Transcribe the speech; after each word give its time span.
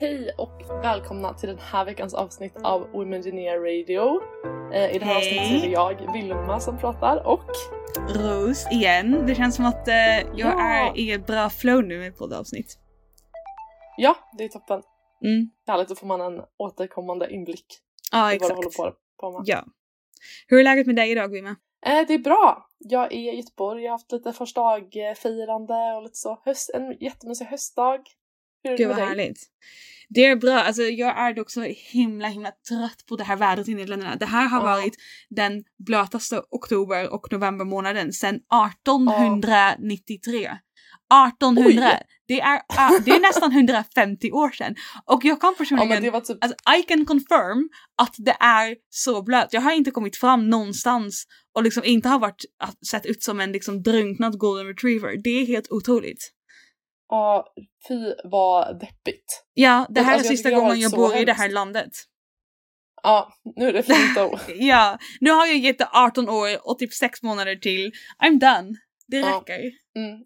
Hej 0.00 0.30
och 0.38 0.62
välkomna 0.82 1.34
till 1.34 1.48
den 1.48 1.58
här 1.58 1.84
veckans 1.84 2.14
avsnitt 2.14 2.56
av 2.64 2.90
Womengineer 2.92 3.58
Radio. 3.58 4.20
Eh, 4.72 4.94
I 4.96 4.98
det 4.98 5.04
här 5.04 5.14
Hej. 5.14 5.38
avsnittet 5.38 5.64
är 5.64 5.66
det 5.66 5.72
jag, 5.72 6.12
Vilma, 6.12 6.60
som 6.60 6.78
pratar 6.78 7.26
och 7.26 7.44
Rose 8.16 8.70
igen. 8.70 9.24
Det 9.26 9.34
känns 9.34 9.56
som 9.56 9.64
att 9.66 9.88
eh, 9.88 9.94
jag 10.18 10.28
Ja. 10.36 10.60
är 10.60 10.98
i 10.98 11.12
ett 11.12 11.26
bra 11.26 11.50
flow 11.50 11.84
nu 11.84 11.98
med 11.98 12.16
poddavsnitt. 12.18 12.78
ja, 13.96 14.16
det 14.38 14.44
är 14.44 14.48
toppen. 14.48 14.82
Mm. 15.24 15.50
Härligt, 15.66 15.88
då 15.88 15.94
får 15.94 16.06
man 16.06 16.20
en 16.20 16.40
återkommande 16.58 17.32
inblick 17.32 17.66
Ja, 18.12 18.18
i 18.34 18.38
vad 18.38 18.50
du 18.50 18.54
exakt. 18.54 18.76
håller 18.78 18.90
på, 18.90 18.96
på 19.20 19.30
med. 19.32 19.42
Ja. 19.44 19.64
Hur 20.48 20.58
är 20.60 20.64
läget 20.64 20.86
med 20.86 20.96
dig 20.96 21.10
idag 21.10 21.28
Vilma? 21.28 21.56
Eh, 21.86 22.06
det 22.08 22.14
är 22.14 22.18
bra. 22.18 22.66
Jag 22.78 23.04
är 23.12 23.16
i 23.16 23.36
Göteborg, 23.36 23.82
jag 23.82 23.90
har 23.90 23.94
haft 23.98 24.12
lite 24.12 24.32
första 24.32 24.60
dag-firande 24.60 25.74
och 25.96 26.02
lite 26.02 26.14
så. 26.16 26.42
Höst, 26.44 26.70
en 26.74 26.92
jättemysig 27.00 27.44
höstdag. 27.44 28.00
Hur 28.64 28.76
Gud 28.76 28.88
vad 28.88 28.96
härligt. 28.96 29.38
Det 30.08 30.24
är 30.24 30.36
bra, 30.36 30.54
alltså 30.54 30.82
jag 30.82 31.18
är 31.18 31.34
dock 31.34 31.50
så 31.50 31.62
himla 31.92 32.28
himla 32.28 32.50
trött 32.68 33.06
på 33.08 33.16
det 33.16 33.24
här 33.24 33.36
vädret 33.36 33.68
i 33.68 33.74
Nederländerna. 33.74 34.16
Det 34.16 34.26
här 34.26 34.48
har 34.48 34.58
Ja. 34.58 34.64
varit 34.64 34.94
den 35.30 35.64
blötaste 35.86 36.42
oktober 36.50 37.12
och 37.14 37.32
novembermånaden 37.32 38.12
sedan 38.12 38.34
1893. 38.34 40.50
1800! 41.10 41.88
Oj. 41.92 42.02
Det 42.28 42.40
är, 42.40 42.60
ah, 42.68 42.98
det 43.04 43.10
är 43.10 43.20
nästan 43.20 43.52
150 43.52 44.30
år 44.32 44.50
sedan. 44.50 44.74
Och 45.04 45.24
jag 45.24 45.40
kan 45.40 45.50
Ja 45.50 45.54
personligen 45.58 46.12
var 46.12 46.20
typ, 46.20 46.44
Alltså 46.44 46.56
I 46.78 46.82
can 46.82 47.06
confirm 47.06 47.68
att 48.02 48.14
det 48.18 48.36
är 48.40 48.76
så 48.90 49.22
blött. 49.22 49.52
Jag 49.52 49.60
har 49.60 49.72
inte 49.72 49.90
kommit 49.90 50.16
fram 50.16 50.50
någonstans 50.50 51.24
och 51.54 51.62
liksom 51.62 51.84
inte 51.84 52.08
har 52.08 52.18
varit, 52.18 52.44
sett 52.90 53.06
ut 53.06 53.22
som 53.22 53.40
en 53.40 53.52
liksom 53.52 53.82
drunknad 53.82 54.38
golden 54.38 54.66
retriever. 54.66 55.16
Det 55.24 55.30
är 55.30 55.46
helt 55.46 55.70
otroligt. 55.70 56.32
Ja 57.08 57.54
fy 57.88 58.14
vad 58.24 58.80
deppigt. 58.80 59.44
Ja, 59.54 59.86
det 59.90 60.00
här 60.00 60.14
Alltså, 60.14 60.32
är 60.32 60.36
sista 60.36 60.50
gången 60.50 60.80
jag 60.80 60.92
bor 60.92 61.16
i 61.16 61.24
det 61.24 61.32
här 61.32 61.48
landet. 61.48 61.90
Ja, 63.02 63.32
nu 63.56 63.68
är 63.68 63.72
det 63.72 63.82
fint 63.82 64.14
då. 64.16 64.38
Ja, 64.54 64.98
nu 65.20 65.30
har 65.30 65.46
jag 65.46 65.56
gett 65.58 65.78
det 65.78 65.88
18 65.92 66.28
år 66.28 66.68
och 66.68 66.78
typ 66.78 66.92
6 66.92 67.22
månader 67.22 67.56
till. 67.56 67.92
I'm 68.24 68.38
done. 68.40 68.76
Det 69.06 69.22
räcker. 69.22 69.60
Mm, 69.96 70.24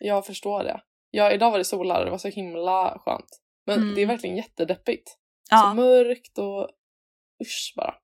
jag 0.00 0.26
förstår 0.26 0.64
det. 0.64 0.80
Ja, 1.10 1.32
idag 1.32 1.50
var 1.50 1.58
det 1.58 1.64
solar 1.64 1.98
och 1.98 2.04
det 2.04 2.10
var 2.10 2.18
så 2.18 2.28
himla 2.28 2.98
skönt. 3.04 3.40
Men 3.66 3.78
Mm. 3.82 3.94
det 3.94 4.02
är 4.02 4.06
verkligen 4.06 4.36
jättedeppigt. 4.36 5.16
Så 5.50 5.74
mörkt 5.74 6.38
och 6.38 6.70
usch 7.42 7.72
bara. 7.76 7.94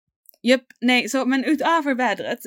Japp, 0.42 0.64
nej, 0.80 1.08
så 1.08 1.24
men 1.27 1.44
utöver 1.44 1.94
vädret, 1.94 2.38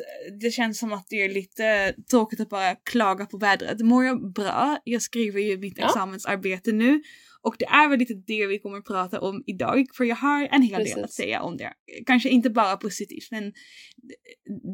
det 0.42 0.52
känns 0.52 0.80
som 0.80 0.94
att 0.94 1.08
det 1.10 1.22
är 1.22 1.30
lite 1.34 1.94
tråkigt 2.12 2.40
att 2.40 2.50
bara 2.50 2.76
klaga 2.76 3.26
på 3.26 3.38
vädret. 3.38 3.80
Mår 3.82 4.06
jag 4.06 4.34
bra? 4.34 4.78
Jag 4.84 5.02
skriver 5.02 5.40
ju 5.42 5.58
mitt 5.58 5.78
Ja. 5.78 5.86
examensarbete 5.86 6.72
nu 6.72 7.02
och 7.42 7.56
det 7.60 7.66
är 7.66 7.90
väl 7.90 8.00
lite 8.00 8.14
det 8.14 8.48
vi 8.48 8.60
kommer 8.60 8.78
att 8.78 8.86
prata 8.86 9.22
om 9.22 9.44
idag 9.46 9.86
för 9.98 10.04
jag 10.04 10.16
har 10.16 10.48
en 10.52 10.62
hel 10.62 10.84
del 10.84 10.94
att 10.94 11.02
Precis. 11.02 11.16
säga 11.16 11.42
om 11.42 11.58
det. 11.58 11.74
Kanske 12.06 12.30
inte 12.30 12.50
bara 12.50 12.78
positivt 12.78 13.32
men 13.32 13.54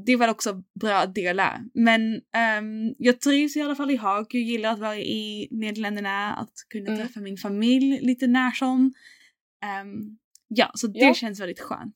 det- 0.05 0.11
är 0.11 0.17
väl 0.17 0.29
också 0.29 0.63
bra 0.81 0.95
att 0.97 1.15
dela. 1.15 1.61
Men 1.73 2.21
ehm, 2.35 2.93
jag 2.97 3.21
trivs 3.21 3.55
i 3.57 3.61
alla 3.61 3.75
fall 3.75 3.91
i 3.91 3.95
Haag. 3.95 4.25
Jag 4.29 4.41
gillar 4.41 4.73
att 4.73 4.79
vara 4.79 4.97
i 4.97 5.47
Nederländerna, 5.51 6.33
att 6.35 6.53
kunna 6.69 6.87
Mm. 6.93 6.99
träffa 6.99 7.19
min 7.19 7.37
familj 7.37 7.99
lite 8.01 8.27
när 8.27 8.51
som. 8.51 8.93
Ehm, 9.65 10.17
ja, 10.47 10.71
så 10.73 10.87
det 10.87 10.99
Ja. 10.99 11.13
känns 11.13 11.39
väldigt 11.39 11.59
skönt. 11.59 11.95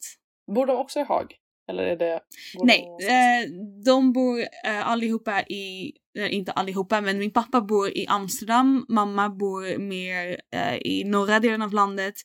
Bor 0.55 0.65
de 0.65 0.77
också 0.77 0.99
i 0.99 1.03
Haag? 1.03 1.35
Eller 1.69 1.83
är 1.83 1.95
det... 1.97 2.19
Nej, 2.63 2.85
de 2.99 3.05
eh, 3.07 3.49
de 3.85 4.13
bor 4.13 4.39
eh, 4.65 4.87
allihopa 4.87 5.41
i, 5.41 5.91
eh, 6.17 6.33
inte 6.33 6.51
allihopa, 6.51 7.01
men 7.01 7.17
min 7.17 7.31
pappa 7.31 7.61
bor 7.61 7.89
i 7.89 8.05
Amsterdam, 8.09 8.85
mamma 8.89 9.29
bor 9.29 9.77
mer 9.77 10.41
i 10.85 11.03
norra 11.03 11.39
delen 11.39 11.61
av 11.61 11.73
landet. 11.73 12.15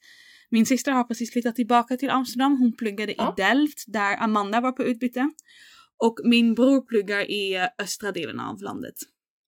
Min 0.50 0.66
syster 0.66 0.92
har 0.92 1.04
precis 1.04 1.32
flyttat 1.32 1.54
tillbaka 1.56 1.96
till 1.96 2.10
Amsterdam, 2.10 2.56
hon 2.58 2.76
pluggade 2.76 3.14
Ja. 3.18 3.34
i 3.38 3.42
Delft 3.42 3.84
där 3.86 4.22
Amanda 4.22 4.60
var 4.60 4.72
på 4.72 4.82
utbyte. 4.84 5.30
Och 6.04 6.18
min 6.24 6.54
bror 6.54 6.80
pluggar 6.80 7.30
i 7.30 7.68
östra 7.78 8.12
delen 8.12 8.40
av 8.40 8.62
landet. 8.62 8.94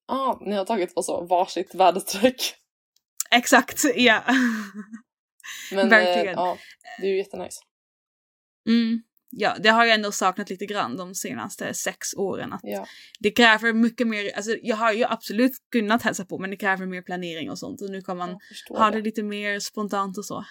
ah, 0.09 0.39
ni 0.41 0.55
har 0.55 0.65
tagit 0.65 0.95
på 0.95 1.03
så 1.03 1.25
varsitt 1.25 1.75
väderstreck. 1.75 2.55
Exakt, 3.31 3.85
ja. 3.97 4.23
Men 5.73 5.89
Verkligen. 5.89 6.27
Eh, 6.27 6.33
ja, 6.33 6.59
det 7.01 7.07
är 7.07 7.11
ju 7.11 7.17
jättenice. 7.17 7.61
Mm. 8.69 9.03
Ja, 9.33 9.57
det 9.63 9.69
har 9.69 9.85
jag 9.85 9.95
ändå 9.95 10.13
saknat 10.13 10.51
lite 10.51 10.67
grann 10.67 10.97
de 10.97 11.15
senaste 11.15 11.75
sex 11.75 12.15
åren. 12.17 12.53
Att 12.53 12.61
Ja. 12.63 12.87
Det 13.21 13.31
kräver 13.31 13.73
mycket 13.73 14.07
mer, 14.09 14.37
alltså 14.37 14.57
jag 14.63 14.77
har 14.77 14.93
ju 14.93 15.05
absolut 15.05 15.53
kunnat 15.73 16.03
hälsa 16.03 16.25
på 16.25 16.39
men 16.39 16.51
det 16.51 16.57
kräver 16.57 16.87
mer 16.87 17.03
planering 17.03 17.51
och 17.51 17.59
sånt 17.59 17.83
och 17.83 17.91
nu 17.91 18.01
kan 18.03 18.17
man 18.17 18.39
ha 18.69 18.91
det. 18.91 18.97
det 18.97 19.03
lite 19.03 19.23
mer 19.23 19.61
spontant 19.61 20.19
och 20.19 20.25
så. 20.27 20.45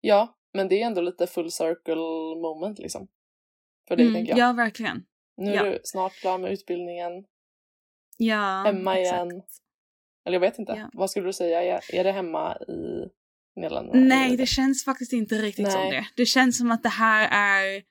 Ja, 0.00 0.38
men 0.54 0.68
det 0.68 0.82
är 0.82 0.86
ändå 0.86 1.00
lite 1.00 1.26
full 1.26 1.50
circle 1.50 2.40
moment 2.42 2.78
liksom. 2.78 3.08
För 3.88 3.96
dig 3.96 4.06
Mm, 4.06 4.14
tänker 4.14 4.30
jag. 4.38 4.48
ja, 4.48 4.52
verkligen. 4.52 5.02
Nu 5.36 5.50
är 5.50 5.54
ja. 5.54 5.62
du 5.64 5.80
snart 5.84 6.12
klar 6.12 6.38
med 6.38 6.52
utbildningen. 6.52 7.12
Ja, 8.16 8.62
Hemma 8.66 8.98
exakt. 8.98 9.14
igen. 9.16 9.42
Eller 10.24 10.34
jag 10.34 10.40
vet 10.40 10.58
inte. 10.58 10.72
Ja. 10.72 10.90
Vad 10.92 11.10
skulle 11.10 11.26
du 11.26 11.32
säga? 11.32 11.62
Är, 11.62 11.94
är 11.94 12.04
det 12.04 12.12
hemma 12.12 12.56
i 12.56 13.08
Nederländerna? 13.56 14.04
Nej, 14.06 14.36
det 14.36 14.46
känns 14.46 14.84
faktiskt 14.84 15.12
inte 15.12 15.34
riktigt 15.34 15.72
som 15.72 15.80
Nej. 15.80 15.90
det. 15.90 16.06
Det 16.22 16.26
känns 16.26 16.58
som 16.58 16.70
att 16.70 16.82
det 16.82 16.88
här 16.88 17.28
är 17.32 17.82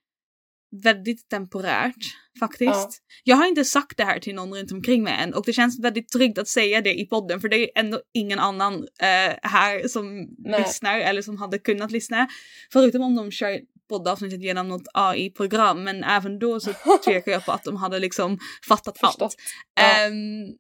väldigt 0.84 1.30
temporärt 1.30 1.96
faktiskt. 2.40 2.74
Ja. 2.74 2.90
Jag 3.24 3.36
har 3.36 3.48
inte 3.48 3.66
sagt 3.66 3.98
det 3.98 4.04
här 4.04 4.20
till 4.20 4.36
någon 4.36 4.54
runt 4.54 4.72
omkring 4.72 5.04
mig 5.04 5.14
än 5.14 5.34
och 5.34 5.44
det 5.46 5.54
känns 5.54 5.80
väldigt 5.80 6.10
tryggt 6.10 6.38
att 6.38 6.48
säga 6.48 6.82
det 6.82 7.00
i 7.00 7.06
podden 7.06 7.42
för 7.42 7.50
det 7.50 7.58
är 7.58 7.70
ändå 7.76 8.02
ingen 8.14 8.40
annan 8.40 8.74
eh, 9.00 9.36
här 9.42 9.88
som 9.88 10.28
Nej. 10.38 10.62
lyssnar 10.62 11.00
eller 11.00 11.22
som 11.22 11.38
hade 11.38 11.60
kunnat 11.60 11.92
lyssna. 11.92 12.28
Förutom 12.74 13.02
om 13.02 13.16
de 13.16 13.32
kör 13.32 13.60
poddavsnittet 13.90 14.42
genom 14.42 14.68
något 14.68 14.88
AI-program 14.94 15.84
men 15.84 16.04
även 16.04 16.40
då 16.40 16.60
så 16.60 16.74
tvekar 17.06 17.32
jag 17.32 17.46
på 17.46 17.52
att 17.52 17.64
de 17.64 17.76
hade 17.76 18.00
liksom 18.00 18.38
fattat 18.68 18.98
allt. 19.04 19.12
Förstått. 19.14 19.36
Ja. 19.76 19.84
Ehm, 20.06 20.14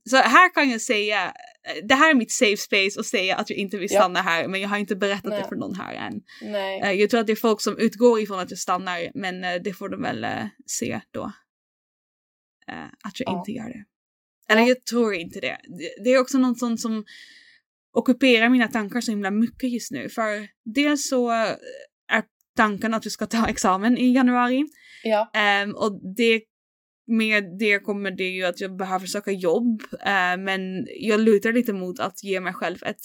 så 0.09 0.15
här 0.17 0.53
kan 0.53 0.69
jag 0.69 0.81
säga, 0.81 1.25
eh, 1.25 1.85
det 1.87 1.95
här 1.95 2.09
är 2.09 2.13
mitt 2.15 2.31
safe 2.31 2.57
space 2.57 2.99
och 2.99 3.05
säga 3.05 3.35
att 3.35 3.49
jag 3.49 3.59
inte 3.59 3.77
vill 3.77 3.87
Ja. 3.91 3.99
stanna 3.99 4.21
här 4.21 4.47
men 4.47 4.61
jag 4.61 4.69
har 4.69 4.77
inte 4.77 4.95
berättat 4.95 5.29
Nej. 5.29 5.41
det 5.41 5.47
för 5.47 5.55
någon 5.55 5.75
här 5.75 5.93
än. 5.93 6.21
Eh, 6.83 6.91
jag 6.91 7.09
tror 7.09 7.19
att 7.19 7.27
det 7.27 7.33
är 7.33 7.35
folk 7.35 7.61
som 7.61 7.77
utgår 7.77 8.19
ifrån 8.19 8.39
att 8.39 8.49
jag 8.49 8.59
stannar 8.59 9.11
men 9.13 9.43
eh, 9.43 9.55
det 9.63 9.73
får 9.73 9.89
de 9.89 10.01
väl 10.01 10.23
eh, 10.23 10.45
se 10.67 11.01
då. 11.11 11.31
Att 13.03 13.19
jag 13.19 13.29
Ja. 13.33 13.39
inte 13.39 13.51
gör 13.51 13.67
det. 13.69 13.83
Eller 14.51 14.61
Ja. 14.61 14.67
jag 14.67 14.85
tror 14.85 15.13
inte 15.13 15.39
det. 15.39 15.57
Det- 16.03 16.09
är 16.13 16.17
också 16.19 16.37
något 16.37 16.59
sånt 16.59 16.81
som 16.81 17.05
ockuperar 17.93 18.49
mina 18.49 18.67
tankar 18.67 19.01
så 19.01 19.11
himla 19.11 19.31
mycket 19.31 19.69
just 19.73 19.91
nu. 19.91 20.09
För 20.09 20.47
dels 20.75 21.09
så 21.09 21.31
tanken 22.59 22.93
att 22.93 23.05
vi 23.05 23.09
ska 23.09 23.25
ta 23.25 23.47
examen 23.47 23.97
i 23.97 24.13
januari. 24.13 24.65
Ja. 25.03 25.31
Ehm, 25.33 25.75
och 25.75 25.91
det, 26.17 26.41
med 27.07 27.43
det 27.59 27.79
kommer 27.79 28.11
det 28.11 28.29
ju 28.29 28.45
att 28.45 28.61
jag 28.61 28.75
behöver 28.77 29.07
söka 29.07 29.31
jobb. 29.31 29.83
eh, 30.05 30.37
men 30.37 30.61
jag 30.99 31.19
lutar 31.19 31.53
lite 31.53 31.73
mot 31.73 31.99
att 31.99 32.23
ge 32.23 32.39
mig 32.41 32.53
själv 32.53 32.77
ett, 32.85 33.01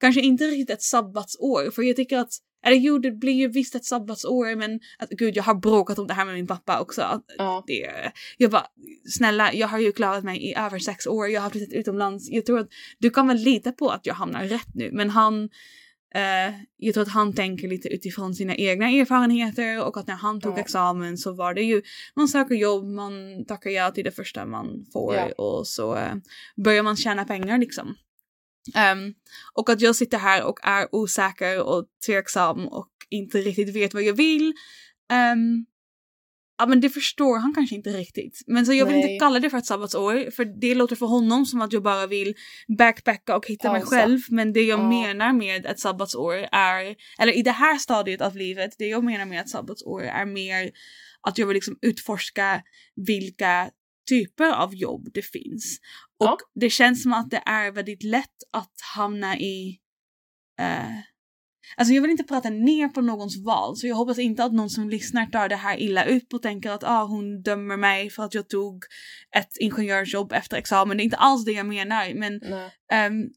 kanske 0.00 0.20
inte 0.20 0.44
riktigt 0.44 0.70
ett 0.70 0.82
sabbatsår. 0.82 1.70
För 1.70 1.82
jag 1.82 1.96
tycker 1.96 2.18
att, 2.18 2.32
eller 2.66 2.76
jo 2.76 2.98
det 2.98 3.10
blir 3.12 3.32
ju 3.32 3.48
visst 3.48 3.74
ett 3.74 3.84
sabbatsår 3.84 4.56
men 4.56 4.80
att, 4.98 5.10
gud 5.10 5.36
jag 5.36 5.42
har 5.42 5.54
bråkat 5.54 5.98
om 5.98 6.06
det 6.06 6.14
här 6.14 6.24
med 6.24 6.34
min 6.34 6.46
pappa 6.46 6.80
också. 6.80 7.02
Att, 7.02 7.24
Ja. 7.38 7.64
det, 7.66 7.90
jag 8.36 8.50
bara, 8.50 8.66
snälla 9.16 9.52
jag 9.54 9.68
har 9.68 9.78
ju 9.78 9.92
klarat 9.92 10.24
mig 10.24 10.38
i 10.48 10.54
över 10.54 10.78
sex 10.78 11.06
år, 11.06 11.28
jag 11.28 11.40
har 11.40 11.50
flyttat 11.50 11.74
utomlands. 11.74 12.28
Jag 12.30 12.46
tror 12.46 12.58
att 12.58 12.68
du 12.98 13.10
kan 13.10 13.28
väl 13.28 13.36
lita 13.36 13.72
på 13.72 13.88
att 13.88 14.06
jag 14.06 14.14
hamnar 14.14 14.44
rätt 14.44 14.74
nu. 14.74 14.90
Men 14.92 15.10
han, 15.10 15.48
eh, 16.14 16.54
jag 16.76 16.94
tror 16.94 17.02
att 17.02 17.08
han 17.12 17.32
tänker 17.34 17.68
lite 17.68 17.88
utifrån 17.88 18.34
sina 18.34 18.54
egna 18.56 18.88
erfarenheter 18.90 19.84
och 19.86 19.96
att 19.96 20.06
när 20.06 20.14
han 20.14 20.40
tog 20.40 20.58
Ja. 20.58 20.60
examen 20.60 21.18
så 21.18 21.32
var 21.32 21.54
det 21.54 21.62
ju, 21.62 21.82
man 22.16 22.28
söker 22.28 22.54
jobb, 22.54 22.84
man 22.84 23.44
tackar 23.48 23.70
ja 23.70 23.90
till 23.90 24.04
det 24.04 24.10
första 24.10 24.46
man 24.46 24.86
får 24.92 25.14
Ja. 25.14 25.32
och 25.44 25.66
så 25.66 25.96
eh, 25.96 26.14
börjar 26.64 26.82
man 26.82 26.96
tjäna 26.96 27.24
pengar 27.24 27.58
liksom. 27.58 27.94
Ehm, 28.74 29.14
och 29.54 29.70
att 29.70 29.80
jag 29.80 29.96
sitter 29.96 30.18
här 30.18 30.42
och 30.44 30.58
är 30.62 30.94
osäker 30.94 31.62
och 31.62 31.84
tveksam 32.06 32.68
och 32.68 32.88
inte 33.10 33.38
riktigt 33.38 33.76
vet 33.76 33.94
vad 33.94 34.02
jag 34.02 34.14
vill. 34.14 34.52
ehm, 35.12 35.66
ja 36.60 36.66
men 36.66 36.80
det 36.80 36.90
förstår 36.90 37.38
han 37.38 37.54
kanske 37.54 37.74
inte 37.74 37.90
riktigt. 37.90 38.42
Men 38.46 38.66
så 38.66 38.72
jag 38.72 38.86
vill 38.86 38.94
Nej. 38.96 39.12
inte 39.12 39.24
kalla 39.24 39.40
det 39.40 39.50
för 39.50 39.58
ett 39.58 39.66
sabbatsår 39.66 40.30
för 40.30 40.44
det 40.60 40.74
låter 40.74 40.96
för 40.96 41.06
honom 41.06 41.46
som 41.46 41.60
att 41.60 41.72
jag 41.72 41.82
bara 41.82 42.06
vill 42.06 42.34
backpacka 42.78 43.36
och 43.36 43.46
hitta 43.46 43.72
mig 43.72 43.80
Pausa. 43.80 43.96
själv. 43.96 44.20
Men 44.28 44.52
det 44.52 44.62
jag 44.62 44.80
Ja. 44.80 44.88
menar 44.88 45.32
med 45.32 45.66
ett 45.66 45.80
sabbatsår 45.80 46.34
är, 46.52 46.96
eller 47.20 47.32
i 47.32 47.42
det 47.42 47.50
här 47.50 47.78
stadiet 47.78 48.20
av 48.20 48.36
livet, 48.36 48.70
det 48.78 48.86
jag 48.86 49.04
menar 49.04 49.24
med 49.24 49.40
ett 49.40 49.48
sabbatsår 49.48 50.02
är 50.02 50.26
mer 50.26 50.70
att 51.28 51.38
jag 51.38 51.46
vill 51.46 51.54
liksom 51.54 51.78
utforska 51.82 52.62
vilka 52.96 53.70
typer 54.08 54.52
av 54.52 54.74
jobb 54.74 55.08
det 55.14 55.22
finns. 55.22 55.78
Och 56.20 56.26
Ja. 56.26 56.38
det 56.54 56.70
känns 56.70 57.02
som 57.02 57.12
att 57.12 57.30
det 57.30 57.42
är 57.46 57.70
väldigt 57.72 58.02
lätt 58.02 58.36
att 58.52 58.72
hamna 58.94 59.38
i 59.38 59.78
eh, 60.60 60.96
Alltså 61.76 61.94
jag 61.94 62.02
vill 62.02 62.10
inte 62.10 62.24
prata 62.24 62.50
ner 62.50 62.88
på 62.88 63.00
någons 63.00 63.44
val 63.44 63.76
så 63.76 63.86
jag 63.86 63.96
hoppas 63.96 64.18
inte 64.18 64.44
att 64.44 64.52
någon 64.52 64.70
som 64.70 64.90
lyssnar 64.90 65.26
tar 65.26 65.48
det 65.48 65.56
här 65.56 65.80
illa 65.80 66.04
upp 66.04 66.34
och 66.34 66.42
tänker 66.42 66.70
att 66.70 66.84
ah, 66.84 67.04
hon 67.04 67.42
dömer 67.42 67.76
mig 67.76 68.10
för 68.10 68.24
att 68.24 68.34
jag 68.34 68.48
tog 68.48 68.84
ett 69.36 69.56
ingenjörsjobb 69.60 70.32
efter 70.32 70.56
examen. 70.56 70.96
Det 70.96 71.02
är 71.02 71.04
inte 71.04 71.16
alls 71.16 71.44
det 71.44 71.52
jag 71.52 71.66
menar 71.66 72.14
men 72.14 72.40
ehm, 72.92 73.28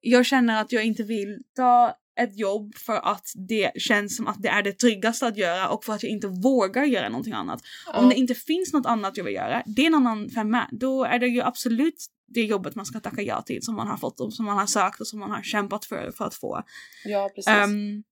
jag 0.00 0.26
känner 0.26 0.60
att 0.60 0.72
jag 0.72 0.84
inte 0.84 1.02
vill 1.02 1.38
ta 1.56 1.96
ett 2.16 2.38
jobb 2.38 2.74
för 2.74 2.96
att 2.96 3.32
det 3.48 3.72
känns 3.76 4.16
som 4.16 4.26
att 4.26 4.42
det 4.42 4.48
är 4.48 4.62
det 4.62 4.72
tryggaste 4.72 5.26
att 5.26 5.36
göra 5.36 5.68
och 5.68 5.84
för 5.84 5.92
att 5.92 6.02
jag 6.02 6.12
inte 6.12 6.28
vågar 6.28 6.84
göra 6.84 7.08
någonting 7.08 7.32
annat. 7.32 7.62
Ja. 7.86 7.98
Om 7.98 8.08
det 8.08 8.14
inte 8.14 8.34
finns 8.34 8.72
något 8.72 8.86
annat 8.86 9.16
jag 9.16 9.24
vill 9.24 9.34
göra, 9.34 9.62
det 9.66 9.82
är 9.82 9.86
en 9.86 9.94
annan 9.94 10.30
femma. 10.30 10.68
Då 10.72 11.04
är 11.04 11.18
det 11.18 11.26
ju 11.26 11.40
absolut 11.40 12.06
det 12.28 12.42
jobbet 12.42 12.74
man 12.74 12.86
ska 12.86 13.00
tacka 13.00 13.22
ja 13.22 13.42
till 13.42 13.62
som 13.62 13.74
man 13.74 13.88
har 13.88 13.96
fått 13.96 14.20
och 14.20 14.34
som 14.34 14.44
man 14.44 14.58
har 14.58 14.66
sökt 14.66 15.00
och 15.00 15.06
som 15.06 15.20
man 15.20 15.30
har 15.30 15.42
kämpat 15.42 15.84
för, 15.84 16.10
för 16.10 16.24
att 16.24 16.34
få. 16.34 16.62
ja, 17.04 17.30
precis. 17.34 17.48
Ehm, 17.48 18.02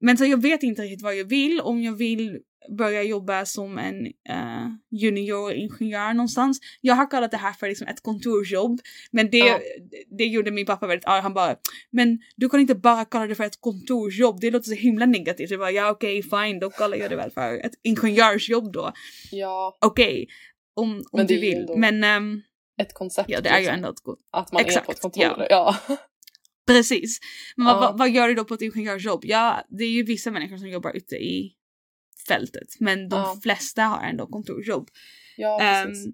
men 0.00 0.18
så 0.18 0.24
jag 0.24 0.42
vet 0.42 0.62
inte 0.62 0.82
riktigt 0.82 1.02
vad 1.02 1.16
jag 1.16 1.24
vill. 1.24 1.60
Om 1.60 1.82
jag 1.82 1.92
vill 1.92 2.38
börja 2.78 3.02
jobba 3.02 3.44
som 3.46 3.78
en 3.78 4.06
uh, 4.06 4.68
junioringenjör 4.90 6.14
någonstans. 6.14 6.58
Jag 6.80 6.94
har 6.94 7.10
kallat 7.10 7.30
det 7.30 7.36
här 7.36 7.52
för 7.52 7.68
liksom 7.68 7.86
ett 7.86 8.02
kontorsjobb. 8.02 8.80
Men 9.10 9.30
det, 9.30 9.38
Ja. 9.38 9.58
det 10.18 10.24
gjorde 10.24 10.50
min 10.50 10.66
pappa 10.66 10.86
väldigt 10.86 11.06
arg. 11.06 11.22
Han 11.22 11.34
bara, 11.34 11.56
men 11.90 12.18
du 12.36 12.48
kan 12.48 12.60
inte 12.60 12.74
bara 12.74 13.04
kalla 13.04 13.26
det 13.26 13.34
för 13.34 13.44
ett 13.44 13.60
kontorsjobb. 13.60 14.40
Det 14.40 14.50
låter 14.50 14.68
så 14.68 14.74
himla 14.74 15.06
negativt. 15.06 15.50
Jag 15.50 15.60
bara, 15.60 15.70
ja 15.70 15.90
okej 15.90 16.22
fine, 16.22 16.58
då 16.60 16.70
kallar 16.70 16.96
jag 16.96 17.10
det 17.10 17.16
väl 17.16 17.30
för 17.30 17.54
ett 17.66 17.72
ingenjörsjobb 17.82 18.72
då. 18.72 18.92
ja, 19.30 19.78
Okej, 19.80 20.26
om, 20.76 21.04
om 21.12 21.20
det 21.20 21.34
du 21.34 21.40
vill. 21.40 21.66
Men 21.76 22.04
ehm, 22.04 22.42
ett 22.82 22.94
koncept. 22.94 23.30
ja, 23.30 23.40
det 23.40 23.48
är 23.48 23.54
ju 23.54 23.60
liksom, 23.60 23.74
ändå 23.76 23.88
ett 23.90 24.00
gott 24.00 24.18
Att 24.32 24.52
man 24.52 24.60
är 24.60 24.64
på 24.64 24.68
Exakt, 24.68 24.90
ett 24.90 25.00
kontor. 25.00 25.22
ja. 25.24 25.46
Ja. 25.88 25.96
Precis. 26.66 27.18
Men 27.56 27.66
vad, 27.66 27.74
Ja. 27.76 27.80
vad, 27.80 27.98
vad 27.98 28.10
gör 28.10 28.28
du 28.28 28.34
då 28.34 28.44
på 28.44 28.54
ett 28.54 28.62
ingenjörsjobb? 28.62 29.20
Ja, 29.24 29.66
det 29.68 29.84
är 29.84 29.88
ju 29.90 30.02
vissa 30.02 30.30
människor 30.30 30.56
som 30.56 30.68
jobbar 30.68 30.96
ute 30.96 31.14
i 31.16 31.52
fältet, 32.26 32.68
men 32.80 33.08
de 33.08 33.16
Ja. 33.16 33.38
flesta 33.42 33.82
har 33.82 34.08
ändå 34.08 34.26
kontorsjobb. 34.26 34.88
ja, 35.36 35.58
precis. 35.60 36.06
Ehm, 36.06 36.12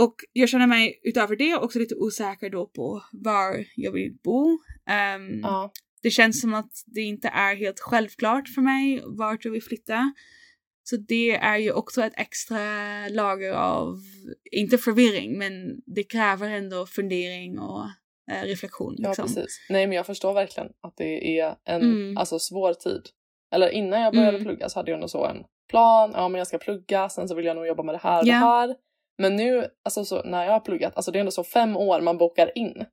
och 0.00 0.14
jag 0.32 0.48
känner 0.48 0.66
mig 0.66 1.00
utöver 1.02 1.36
det 1.36 1.56
också 1.56 1.78
lite 1.78 1.94
osäker 1.94 2.50
då 2.50 2.66
på 2.66 3.02
var 3.12 3.64
jag 3.76 3.92
vill 3.92 4.16
bo. 4.24 4.58
Ehm, 4.88 5.40
ja. 5.40 5.72
Det 6.02 6.10
känns 6.10 6.40
som 6.40 6.54
att 6.54 6.72
det 6.86 7.00
inte 7.00 7.28
är 7.28 7.56
helt 7.56 7.80
självklart 7.80 8.48
för 8.48 8.62
mig 8.62 9.02
vart 9.06 9.44
jag 9.44 9.52
vill 9.52 9.62
flytta. 9.62 10.14
Så 10.84 10.96
det 10.96 11.30
är 11.30 11.56
ju 11.58 11.72
också 11.72 12.02
ett 12.04 12.12
extra 12.16 12.58
lager 13.08 13.52
av, 13.52 13.98
inte 14.52 14.78
förvirring, 14.78 15.38
men 15.38 15.52
det 15.86 16.04
kräver 16.04 16.50
ändå 16.50 16.86
fundering 16.86 17.58
och 17.58 17.84
eh, 18.32 18.42
reflektion. 18.42 18.94
Ja, 18.98 19.08
Liksom. 19.08 19.26
precis. 19.26 19.66
Nej, 19.70 19.86
men 19.86 19.96
jag 19.96 20.06
förstår 20.06 20.34
verkligen 20.34 20.68
att 20.80 20.96
det 20.96 21.38
är 21.40 21.56
en 21.64 21.82
Mm. 21.82 22.16
alltså, 22.16 22.38
svår 22.38 22.74
tid. 22.74 23.02
Eller 23.52 23.68
innan 23.68 24.00
jag 24.00 24.12
började 24.14 24.36
Mm. 24.36 24.44
plugga 24.44 24.68
så 24.68 24.78
hade 24.78 24.90
jag 24.90 24.96
ändå 24.96 25.08
så 25.08 25.26
en 25.26 25.44
plan. 25.70 26.10
Ja, 26.14 26.28
men 26.28 26.38
jag 26.38 26.46
ska 26.46 26.58
plugga, 26.58 27.08
sen 27.08 27.28
så 27.28 27.34
vill 27.34 27.44
jag 27.44 27.56
nog 27.56 27.66
jobba 27.66 27.82
med 27.82 27.94
det 27.94 27.98
här 28.02 28.20
och 28.20 28.26
Ja. 28.26 28.32
det 28.34 28.38
här. 28.38 28.74
Men 29.18 29.36
nu, 29.36 29.66
alltså 29.84 30.04
så, 30.04 30.22
när 30.24 30.44
jag 30.44 30.52
har 30.52 30.60
pluggat, 30.60 30.92
alltså 30.96 31.10
det 31.10 31.18
är 31.18 31.20
ändå 31.20 31.32
så 31.32 31.44
fem 31.44 31.76
år 31.76 32.00
man 32.00 32.18
bokar 32.18 32.58
in. 32.58 32.84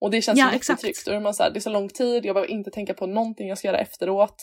Och 0.00 0.10
det 0.10 0.22
känns 0.22 0.38
Ja, 0.38 0.52
jättetryggt. 0.52 1.08
Är 1.08 1.20
man 1.20 1.34
så 1.34 1.42
här, 1.42 1.50
det 1.50 1.58
är 1.58 1.60
så 1.60 1.70
lång 1.70 1.88
tid, 1.88 2.24
jag 2.26 2.34
behöver 2.34 2.50
inte 2.52 2.70
tänka 2.70 2.94
på 2.94 3.06
någonting 3.06 3.48
jag 3.48 3.58
ska 3.58 3.68
göra 3.68 3.78
efteråt. 3.78 4.36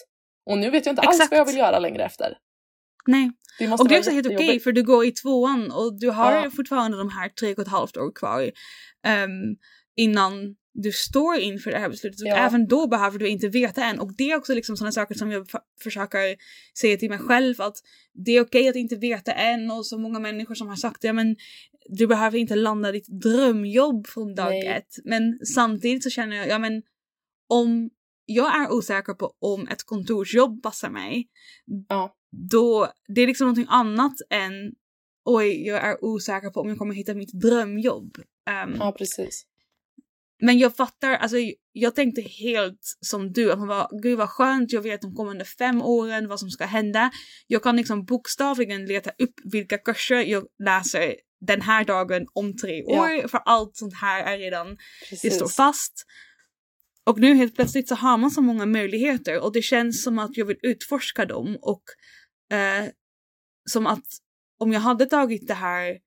Och 0.49 0.57
nu 0.57 0.69
vet 0.69 0.85
jag 0.85 0.91
inte 0.93 1.01
alls 1.01 1.15
Exakt. 1.15 1.31
vad 1.31 1.39
jag 1.39 1.45
vill 1.45 1.57
göra 1.57 1.79
längre 1.79 2.03
efter. 2.03 2.37
Nej, 3.07 3.31
Det 3.59 3.71
och 3.71 3.87
det 3.87 3.95
är 3.95 3.99
också 3.99 4.11
helt 4.11 4.27
okej 4.27 4.59
för 4.59 4.71
du 4.71 4.83
går 4.83 5.05
i 5.05 5.11
tvåan 5.11 5.71
och 5.71 5.99
du 5.99 6.09
har 6.09 6.31
Ja. 6.33 6.49
fortfarande 6.55 6.97
de 6.97 7.09
här 7.09 7.29
tre 7.29 7.53
och 7.53 7.59
ett 7.59 7.67
halvt 7.67 7.97
år 7.97 8.11
kvar 8.15 8.51
ehm, 9.05 9.55
innan 9.95 10.55
du 10.83 10.91
står 10.91 11.35
inför 11.39 11.71
det 11.71 11.77
här 11.77 11.89
beslutet. 11.89 12.21
Och 12.21 12.27
Ja. 12.27 12.35
även 12.35 12.67
då 12.67 12.87
behöver 12.87 13.19
du 13.19 13.27
inte 13.27 13.47
veta 13.47 13.83
än. 13.85 13.99
Och 13.99 14.13
det 14.17 14.31
är 14.31 14.37
också 14.37 14.53
liksom 14.53 14.77
sådana 14.77 14.91
saker 14.91 15.15
som 15.15 15.31
jag 15.31 15.47
försöker 15.83 16.35
säga 16.79 16.97
till 16.97 17.09
mig 17.09 17.19
själv 17.19 17.61
att 17.61 17.77
det 18.13 18.31
är 18.31 18.41
okej 18.41 18.67
att 18.69 18.75
inte 18.75 18.95
veta 18.95 19.31
än 19.31 19.71
och 19.71 19.85
så 19.85 19.97
många 19.97 20.19
människor 20.19 20.55
som 20.55 20.67
har 20.67 20.75
sagt 20.75 21.01
det 21.01 21.13
men 21.13 21.35
du 21.89 22.07
behöver 22.07 22.37
inte 22.37 22.55
landa 22.55 22.91
ditt 22.91 23.07
drömjobb 23.07 24.07
från 24.07 24.35
dag 24.35 24.49
Nej. 24.49 24.67
ett. 24.67 24.95
Men 25.03 25.39
samtidigt 25.45 26.03
så 26.03 26.09
känner 26.09 26.35
jag, 26.37 26.47
ja 26.47 26.59
men 26.59 26.81
om 27.49 27.89
jag 28.25 28.55
är 28.61 28.71
osäker 28.73 29.13
på 29.13 29.33
om 29.39 29.67
ett 29.67 29.83
kontorsjobb 29.83 30.63
passar 30.63 30.89
mig, 30.89 31.27
Ja. 31.89 32.15
då 32.51 32.91
det 33.15 33.21
är 33.21 33.27
liksom 33.27 33.45
någonting 33.45 33.67
annat 33.69 34.13
än 34.29 34.71
oj, 35.25 35.67
jag 35.67 35.83
är 35.83 36.03
osäker 36.05 36.49
på 36.49 36.59
om 36.61 36.69
jag 36.69 36.77
kommer 36.77 36.93
hitta 36.95 37.13
mitt 37.13 37.33
drömjobb. 37.33 38.17
Ehm, 38.49 38.75
Ja, 38.79 38.91
precis. 38.91 39.45
Men 40.39 40.59
jag 40.59 40.75
fattar, 40.75 41.11
alltså 41.13 41.37
jag 41.71 41.95
tänkte 41.95 42.21
helt 42.21 42.97
som 43.01 43.31
du, 43.33 43.51
att 43.51 43.59
man 43.59 43.67
bara, 43.67 43.89
gud 44.01 44.17
vad 44.17 44.29
skönt, 44.29 44.71
jag 44.71 44.81
vet 44.81 45.01
de 45.01 45.15
kommande 45.15 45.45
fem 45.45 45.81
åren 45.81 46.27
vad 46.27 46.39
som 46.39 46.49
ska 46.49 46.65
hända. 46.65 47.11
Jag 47.47 47.63
kan 47.63 47.75
liksom 47.75 48.05
bokstavligen 48.05 48.85
leta 48.85 49.09
upp 49.09 49.33
vilka 49.43 49.77
kurser 49.77 50.15
jag 50.21 50.47
läser 50.63 51.15
den 51.41 51.61
här 51.61 51.85
dagen 51.85 52.27
om 52.33 52.57
tre 52.57 52.83
Ja. 52.85 53.01
år, 53.01 53.27
för 53.27 53.37
allt 53.37 53.77
sånt 53.77 53.93
här 53.93 54.33
är 54.33 54.37
redan 54.37 54.67
det 54.67 54.77
precis. 55.09 55.35
står 55.35 55.47
fast. 55.47 56.05
Och 57.05 57.19
nu 57.19 57.35
helt 57.35 57.55
plötsligt 57.55 57.87
så 57.87 57.95
har 57.95 58.17
man 58.17 58.31
så 58.31 58.41
många 58.41 58.65
möjligheter 58.65 59.43
och 59.43 59.53
det 59.53 59.61
känns 59.61 60.03
som 60.03 60.19
att 60.19 60.37
jag 60.37 60.45
vill 60.45 60.59
utforska 60.61 61.25
dem 61.25 61.57
och 61.61 61.83
eh, 62.57 62.85
som 63.69 63.87
att 63.87 64.05
om 64.59 64.73
jag 64.73 64.79
hade 64.79 65.05
tagit 65.05 65.47
det 65.47 65.53
här 65.53 65.97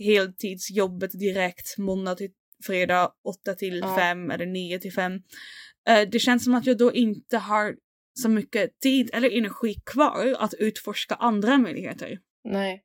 heltidsjobbet 0.00 1.10
direkt 1.12 1.78
måndag 1.78 2.14
till 2.14 2.30
fredag 2.64 3.12
8 3.24 3.54
till 3.54 3.78
Ja. 3.78 3.96
5 3.96 4.30
eller 4.30 4.46
9 4.46 4.78
till 4.78 4.92
5. 4.92 5.12
Eh, 5.88 6.08
det 6.08 6.18
känns 6.18 6.44
som 6.44 6.54
att 6.54 6.66
jag 6.66 6.78
då 6.78 6.92
inte 6.92 7.38
har 7.38 7.76
så 8.20 8.28
mycket 8.28 8.80
tid 8.80 9.10
eller 9.12 9.36
energi 9.38 9.74
kvar 9.86 10.36
att 10.38 10.54
utforska 10.54 11.14
andra 11.14 11.58
möjligheter. 11.58 12.18
Nej, 12.44 12.82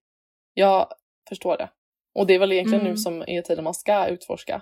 jag 0.53 0.87
förstår 1.29 1.57
det. 1.57 1.69
Och 2.15 2.27
det 2.27 2.33
är 2.35 2.39
väl 2.39 2.51
egentligen 2.51 2.81
Mm. 2.81 2.91
nu 2.93 2.97
som 2.97 3.21
är 3.27 3.41
tiden 3.41 3.63
man 3.63 3.73
ska 3.73 4.07
utforska, 4.07 4.61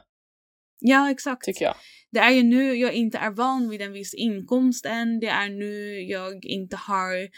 Ja, 0.80 1.12
exakt. 1.12 1.44
tycker 1.44 1.66
jag. 1.66 1.76
Det 2.12 2.20
är 2.20 2.32
ju 2.32 2.44
nu 2.44 2.74
jag 2.76 2.94
inte 2.94 3.18
är 3.18 3.30
van 3.32 3.70
vid 3.70 3.82
en 3.82 3.92
viss 3.94 4.14
inkomst 4.14 4.86
än. 4.86 5.20
Det 5.20 5.28
är 5.28 5.50
nu 5.50 6.02
jag 6.02 6.46
inte 6.46 6.76
har 6.76 7.30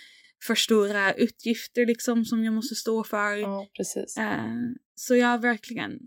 för 0.48 0.56
stora 0.56 1.14
utgifter 1.14 1.86
liksom 1.86 2.26
som 2.26 2.44
jag 2.44 2.54
måste 2.54 2.76
stå 2.76 3.04
för. 3.04 3.38
Ja, 3.38 3.68
precis. 3.78 4.18
Eh, 4.18 4.46
så 4.96 5.16
ja, 5.16 5.38
verkligen. 5.38 6.00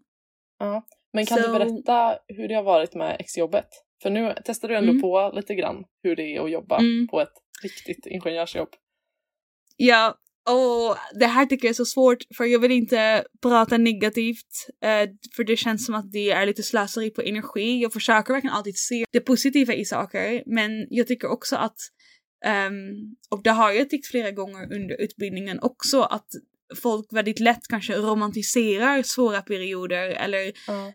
Ja. 0.59 0.87
Men 1.13 1.27
kan 1.27 1.37
du 1.39 1.45
Så- 1.45 1.53
berätta 1.53 2.19
hur 2.29 2.49
det 2.49 2.55
har 2.55 2.63
varit 2.63 2.95
med 2.95 3.17
exjobbet? 3.21 3.69
För 4.03 4.11
nu 4.11 4.35
testar 4.45 4.69
du 4.69 4.77
ändå 4.77 4.91
Mm. 4.91 5.03
på 5.03 5.33
lite 5.35 5.55
grann 5.55 5.85
hur 6.03 6.17
det 6.17 6.23
är 6.37 6.45
att 6.45 6.51
jobba 6.51 6.79
Mm. 6.79 7.09
på 7.09 7.21
ett 7.21 7.33
riktigt 7.63 8.07
ingenjörsjobb. 8.07 8.69
Ja, 9.77 10.19
och 10.51 10.97
det 11.21 11.27
här 11.27 11.47
tycker 11.47 11.67
jag 11.67 11.71
är 11.71 11.75
så 11.75 11.85
svårt 11.85 12.19
för 12.37 12.45
jag 12.45 12.59
vill 12.59 12.71
inte 12.73 13.25
prata 13.43 13.79
negativt 13.79 14.67
eh, 14.85 15.09
för 15.37 15.45
det 15.45 15.57
känns 15.57 15.87
som 15.87 15.95
att 15.95 16.13
det 16.13 16.31
är 16.31 16.47
lite 16.47 16.63
slöseri 16.63 17.11
på 17.11 17.23
energi. 17.23 17.83
Jag 17.83 17.93
försöker 17.93 18.33
verkligen 18.33 18.57
alltid 18.57 18.77
se 18.77 19.05
det 19.13 19.21
positiva 19.21 19.75
i 19.75 19.85
saker 19.85 20.43
men 20.47 20.87
jag 20.91 21.07
tycker 21.07 21.29
också 21.29 21.57
att 21.57 21.77
ehm, 22.45 22.93
och 23.31 23.43
det 23.43 23.51
har 23.51 23.73
jag 23.73 23.91
tyckt 23.91 24.07
flera 24.07 24.31
gånger 24.31 24.75
under 24.75 25.01
utbildningen 25.01 25.59
också 25.63 26.03
att 26.03 26.27
folk 26.75 27.07
väldigt 27.13 27.41
lätt 27.41 27.69
kanske 27.69 27.97
romantiserar 27.97 29.03
svåra 29.03 29.43
perioder 29.43 30.09
eller 30.09 30.53
Ja. 30.67 30.93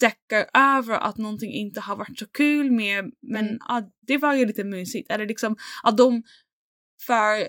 däckar 0.00 0.46
över 0.78 0.94
att 0.94 1.16
någonting 1.18 1.52
inte 1.52 1.80
har 1.80 1.96
varit 1.96 2.18
så 2.18 2.26
kul 2.26 2.70
med 2.70 3.04
men 3.22 3.44
Mm. 3.46 3.58
ah, 3.68 3.82
det 4.06 4.18
var 4.18 4.34
ju 4.34 4.46
lite 4.46 4.64
mysigt. 4.64 5.10
Eller 5.10 5.26
liksom 5.26 5.56
att 5.82 5.96
de 5.96 6.22
för 7.06 7.48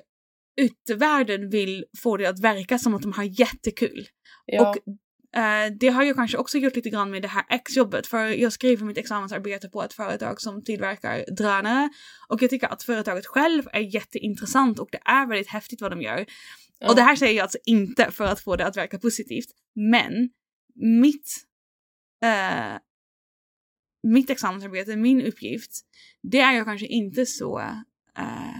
yttervärlden 0.61 1.49
vill 1.49 1.85
få 1.97 2.17
det 2.17 2.25
att 2.25 2.39
verka 2.39 2.77
som 2.79 2.93
att 2.93 3.01
de 3.01 3.13
har 3.13 3.39
jättekul. 3.39 4.07
Ja. 4.45 4.69
Och 4.69 4.77
eh, 5.39 5.71
det 5.79 5.87
har 5.87 6.03
jag 6.03 6.15
kanske 6.15 6.37
också 6.37 6.57
gjort 6.57 6.75
lite 6.75 6.89
grann 6.89 7.11
med 7.11 7.21
det 7.21 7.27
här 7.27 7.45
exjobbet 7.49 8.07
för 8.07 8.25
jag 8.25 8.53
skriver 8.53 8.85
mitt 8.85 8.97
examensarbete 8.97 9.69
på 9.69 9.83
ett 9.83 9.93
företag 9.93 10.41
som 10.41 10.63
tillverkar 10.63 11.25
drönare 11.37 11.89
och 12.29 12.41
jag 12.41 12.49
tycker 12.49 12.67
att 12.67 12.83
företaget 12.83 13.25
själv 13.25 13.63
är 13.73 13.95
jätteintressant 13.95 14.79
och 14.79 14.89
det 14.91 14.99
är 15.05 15.27
väldigt 15.27 15.47
häftigt 15.49 15.81
vad 15.81 15.91
de 15.91 16.01
gör. 16.01 16.25
Ja. 16.79 16.89
Och 16.89 16.95
det 16.95 17.01
här 17.01 17.15
säger 17.15 17.33
jag 17.33 17.43
alltså 17.43 17.57
inte 17.65 18.11
för 18.11 18.25
att 18.25 18.39
få 18.39 18.55
det 18.55 18.65
att 18.65 18.77
verka 18.77 18.99
positivt, 18.99 19.49
men 19.75 20.29
mitt, 20.75 21.45
eh, 22.23 22.77
mitt 24.03 24.29
examensarbete, 24.29 24.95
min 24.95 25.21
uppgift, 25.21 25.71
det 26.21 26.39
är 26.39 26.51
jag 26.53 26.65
kanske 26.65 26.87
inte 26.87 27.25
så 27.25 27.59
eh, 28.17 28.59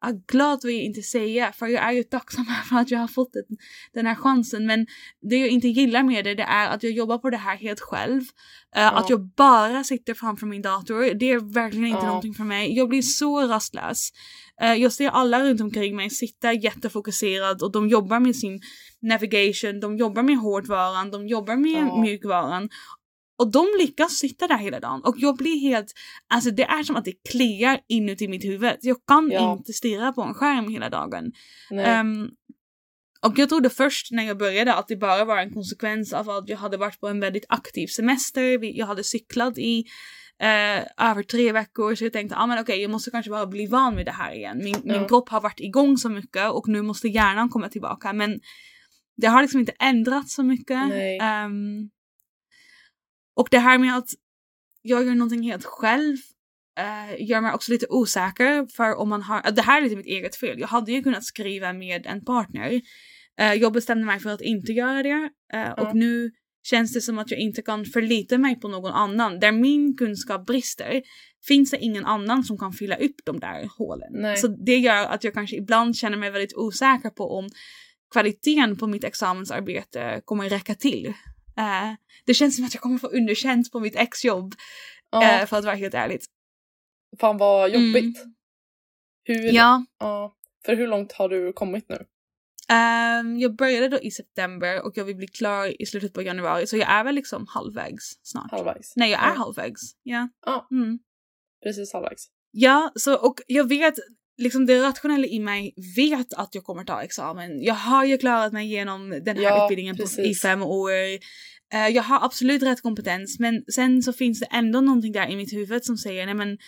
ah, 0.00 0.12
glad 0.26 0.64
vill 0.64 0.74
jag 0.74 0.84
inte 0.84 1.02
säga, 1.02 1.52
för 1.52 1.66
jag 1.66 1.84
är 1.84 1.92
ju 1.92 2.02
tacksam 2.02 2.44
för 2.68 2.76
att 2.76 2.90
jag 2.90 2.98
har 2.98 3.08
fått 3.08 3.32
den, 3.92 4.06
här 4.06 4.14
chansen. 4.14 4.66
Men 4.66 4.86
det 5.20 5.36
jag 5.36 5.48
inte 5.48 5.68
gillar 5.68 6.02
med 6.02 6.24
det, 6.24 6.34
det 6.34 6.42
är 6.42 6.68
att 6.68 6.82
jag 6.82 6.92
jobbar 6.92 7.18
på 7.18 7.30
det 7.30 7.36
här 7.36 7.56
helt 7.56 7.80
själv. 7.80 8.22
Eh, 8.76 8.96
Att 8.96 9.10
jag 9.10 9.26
bara 9.26 9.84
sitter 9.84 10.14
framför 10.14 10.46
min 10.46 10.62
dator, 10.62 11.14
det 11.14 11.30
är 11.30 11.52
verkligen 11.54 11.86
inte 11.86 11.98
Ja. 11.98 12.06
någonting 12.06 12.34
för 12.34 12.44
mig. 12.44 12.76
Jag 12.76 12.88
blir 12.88 13.02
så 13.02 13.46
rastlös. 13.46 14.10
Eh, 14.62 14.74
jag 14.74 14.92
ser 14.92 15.08
alla 15.08 15.44
runt 15.44 15.60
omkring 15.60 15.96
mig 15.96 16.10
sitta 16.10 16.52
jättefokuserad 16.52 17.62
och 17.62 17.72
de 17.72 17.88
jobbar 17.88 18.20
med 18.20 18.36
sin 18.36 18.60
navigation, 19.02 19.80
de 19.80 19.96
jobbar 19.96 20.22
med 20.22 20.36
hårdvaran, 20.38 21.10
de 21.10 21.28
jobbar 21.28 21.56
med 21.56 21.86
Ja. 21.86 22.00
mjukvaran. 22.00 22.68
Och 23.38 23.50
de 23.50 23.66
lyckas 23.78 24.12
sitta 24.12 24.48
där 24.48 24.58
hela 24.58 24.80
dagen 24.80 25.00
och 25.04 25.14
jag 25.18 25.36
blir 25.36 25.60
helt, 25.60 25.92
alltså 26.34 26.50
det 26.50 26.62
är 26.62 26.82
som 26.82 26.96
att 26.96 27.04
det 27.04 27.14
kliar 27.30 27.80
inuti 27.88 28.28
mitt 28.28 28.44
huvud. 28.44 28.72
Jag 28.80 28.96
kan 29.06 29.30
Ja. 29.32 29.52
inte 29.52 29.72
stirra 29.72 30.12
på 30.12 30.22
en 30.22 30.34
skärm 30.34 30.68
hela 30.68 30.90
dagen. 30.90 31.32
Ehm, 31.84 32.28
och 33.26 33.38
jag 33.38 33.48
trodde 33.48 33.70
först 33.70 34.12
när 34.12 34.22
jag 34.26 34.38
började 34.38 34.74
att 34.74 34.88
det 34.88 34.96
bara 34.96 35.24
var 35.24 35.38
en 35.38 35.52
konsekvens 35.54 36.12
av 36.12 36.30
att 36.30 36.48
jag 36.48 36.56
hade 36.58 36.76
varit 36.76 37.00
på 37.00 37.08
en 37.08 37.20
väldigt 37.20 37.44
aktiv 37.48 37.86
semester. 37.86 38.64
Jag 38.78 38.86
hade 38.86 39.04
cyklat 39.04 39.58
i 39.58 39.84
eh, 40.42 41.08
över 41.10 41.22
tre 41.22 41.52
veckor 41.52 41.94
så 41.94 42.04
jag 42.04 42.12
tänkte 42.12 42.36
ah, 42.36 42.46
men 42.46 42.58
okej 42.58 42.82
jag 42.82 42.90
måste 42.90 43.10
kanske 43.10 43.30
bara 43.30 43.46
bli 43.46 43.66
van 43.66 43.96
vid 43.96 44.06
det 44.06 44.12
här 44.12 44.32
igen. 44.34 44.58
Min, 44.58 44.76
Ja. 44.84 44.98
min 44.98 45.08
kropp 45.08 45.28
har 45.28 45.40
varit 45.40 45.60
igång 45.60 45.96
så 45.98 46.08
mycket 46.08 46.50
och 46.50 46.68
nu 46.68 46.82
måste 46.82 47.08
hjärnan 47.08 47.48
komma 47.48 47.68
tillbaka 47.68 48.12
men 48.12 48.40
det 49.16 49.26
har 49.26 49.42
liksom 49.42 49.60
inte 49.60 49.72
ändrats 49.78 50.34
så 50.34 50.42
mycket. 50.42 50.92
Ehm, 51.22 51.90
och 53.36 53.48
det 53.50 53.58
här 53.58 53.78
med 53.78 53.96
att 53.98 54.08
jag 54.82 55.04
gör 55.06 55.14
någonting 55.14 55.42
helt 55.42 55.64
själv 55.64 56.16
eh, 56.78 57.26
gör 57.28 57.40
mig 57.40 57.52
också 57.54 57.72
lite 57.72 57.86
osäker 57.90 58.66
för 58.76 58.94
om 58.98 59.08
man 59.08 59.22
har, 59.22 59.50
det 59.50 59.62
här 59.62 59.78
är 59.78 59.82
lite 59.82 59.96
mitt 59.96 60.06
eget 60.06 60.36
fel. 60.36 60.60
Jag 60.60 60.68
hade 60.68 60.92
ju 60.92 61.02
kunnat 61.02 61.24
skriva 61.24 61.72
med 61.72 62.06
en 62.06 62.24
partner. 62.24 62.80
Eh, 63.40 63.54
jag 63.54 63.72
bestämde 63.72 64.04
mig 64.04 64.20
för 64.20 64.30
att 64.30 64.40
inte 64.40 64.72
göra 64.72 65.02
det 65.02 65.30
eh, 65.52 65.60
Ja. 65.60 65.72
och 65.74 65.94
nu 65.96 66.30
känns 66.70 66.92
det 66.92 67.00
som 67.00 67.18
att 67.18 67.30
jag 67.30 67.40
inte 67.40 67.62
kan 67.62 67.84
förlita 67.84 68.38
mig 68.38 68.60
på 68.60 68.68
någon 68.68 68.92
annan. 68.92 69.40
Där 69.40 69.52
min 69.52 69.96
kunskap 69.96 70.46
brister 70.46 71.02
finns 71.48 71.70
det 71.70 71.78
ingen 71.78 72.04
annan 72.04 72.44
som 72.44 72.58
kan 72.58 72.72
fylla 72.72 72.96
upp 72.96 73.16
de 73.24 73.40
där 73.40 73.68
hålen. 73.78 74.08
Nej. 74.12 74.36
Så 74.36 74.48
det 74.48 74.76
gör 74.76 75.04
att 75.06 75.24
jag 75.24 75.34
kanske 75.34 75.56
ibland 75.56 75.96
känner 75.96 76.16
mig 76.16 76.30
väldigt 76.30 76.56
osäker 76.56 77.10
på 77.10 77.38
om 77.38 77.48
kvaliteten 78.12 78.76
på 78.76 78.86
mitt 78.86 79.04
examensarbete 79.04 80.20
kommer 80.24 80.48
räcka 80.48 80.74
till. 80.74 81.06
Eh, 81.58 81.92
det 82.26 82.34
känns 82.34 82.56
som 82.56 82.64
att 82.64 82.74
jag 82.74 82.82
kommer 82.82 82.98
få 82.98 83.06
underkänt 83.06 83.72
på 83.72 83.80
mitt 83.80 83.96
exjobb 83.96 84.54
Ja, 85.10 85.40
eh, 85.40 85.46
för 85.46 85.56
att 85.56 85.64
vara 85.64 85.74
helt 85.74 85.94
ärligt. 85.94 86.24
fan 87.20 87.36
vad 87.38 87.70
jobbigt. 87.70 88.24
Hur, 89.24 89.52
Ja, 89.52 89.84
ja. 89.98 90.34
För 90.66 90.76
hur 90.76 90.86
långt 90.86 91.12
har 91.12 91.28
du 91.28 91.52
kommit 91.52 91.88
nu? 91.88 91.96
Ehm, 92.70 93.38
jag 93.38 93.56
började 93.56 93.88
då 93.88 93.98
i 94.00 94.10
september 94.10 94.82
och 94.86 94.92
jag 94.96 95.04
vill 95.04 95.16
bli 95.16 95.26
klar 95.26 95.82
i 95.82 95.86
slutet 95.86 96.12
på 96.12 96.22
januari 96.22 96.66
så 96.66 96.76
jag 96.76 96.90
är 96.90 97.04
väl 97.04 97.14
liksom 97.14 97.46
halvvägs 97.48 98.04
snart. 98.22 98.50
Halvvägs? 98.50 98.92
Nej, 98.96 99.10
jag 99.10 99.22
är 99.22 99.28
Ja. 99.28 99.34
halvvägs. 99.38 99.80
Ja. 100.02 100.28
Ja. 100.46 100.68
Mm. 100.70 100.98
Precis 101.64 101.92
halvvägs. 101.92 102.26
Ja, 102.50 102.92
så, 102.94 103.14
och 103.16 103.40
jag 103.46 103.68
vet, 103.68 103.94
liksom 104.38 104.66
det 104.66 104.82
rationella 104.82 105.26
i 105.26 105.40
mig 105.40 105.74
vet 105.96 106.34
att 106.34 106.54
jag 106.54 106.64
kommer 106.64 106.84
ta 106.84 107.02
examen. 107.02 107.62
Jag 107.62 107.74
har 107.74 108.04
ju 108.04 108.18
klarat 108.18 108.52
mig 108.52 108.66
igenom 108.66 109.10
den 109.10 109.36
här 109.36 109.42
Ja, 109.44 109.64
utbildningen 109.64 109.96
på, 109.96 110.22
i 110.22 110.34
fem 110.34 110.62
år. 110.62 110.90
Eh, 111.72 111.88
jag 111.88 112.02
har 112.02 112.24
absolut 112.24 112.62
rätt 112.62 112.82
kompetens 112.82 113.38
men 113.38 113.64
sen 113.74 114.02
så 114.02 114.12
finns 114.12 114.40
det 114.40 114.46
ändå 114.46 114.80
någonting 114.80 115.12
där 115.12 115.28
i 115.30 115.36
mitt 115.36 115.52
huvud 115.52 115.84
som 115.84 115.96
säger 115.96 116.26
nej 116.26 116.34
men 116.34 116.58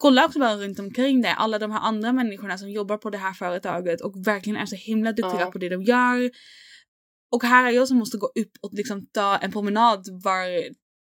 kolla 0.00 0.24
också 0.26 0.38
bara 0.38 0.56
runt 0.56 0.78
omkring 0.78 1.22
det. 1.22 1.34
Alla 1.34 1.58
de 1.58 1.70
här 1.70 1.80
andra 1.80 2.12
människorna 2.12 2.58
som 2.58 2.70
jobbar 2.70 2.96
på 2.96 3.10
det 3.10 3.18
här 3.18 3.32
företaget 3.32 4.00
och 4.00 4.26
verkligen 4.26 4.56
är 4.62 4.66
så 4.66 4.76
himla 4.76 5.12
duktiga 5.12 5.40
Ja. 5.40 5.50
på 5.50 5.58
det 5.58 5.68
de 5.68 5.82
gör. 5.82 6.30
Och 7.32 7.42
här 7.44 7.66
är 7.66 7.70
jag 7.70 7.88
som 7.88 7.96
måste 7.98 8.16
gå 8.18 8.26
upp 8.26 8.52
och 8.62 8.70
liksom 8.74 9.06
ta 9.06 9.36
en 9.36 9.52
promenad 9.52 10.06
var 10.24 10.70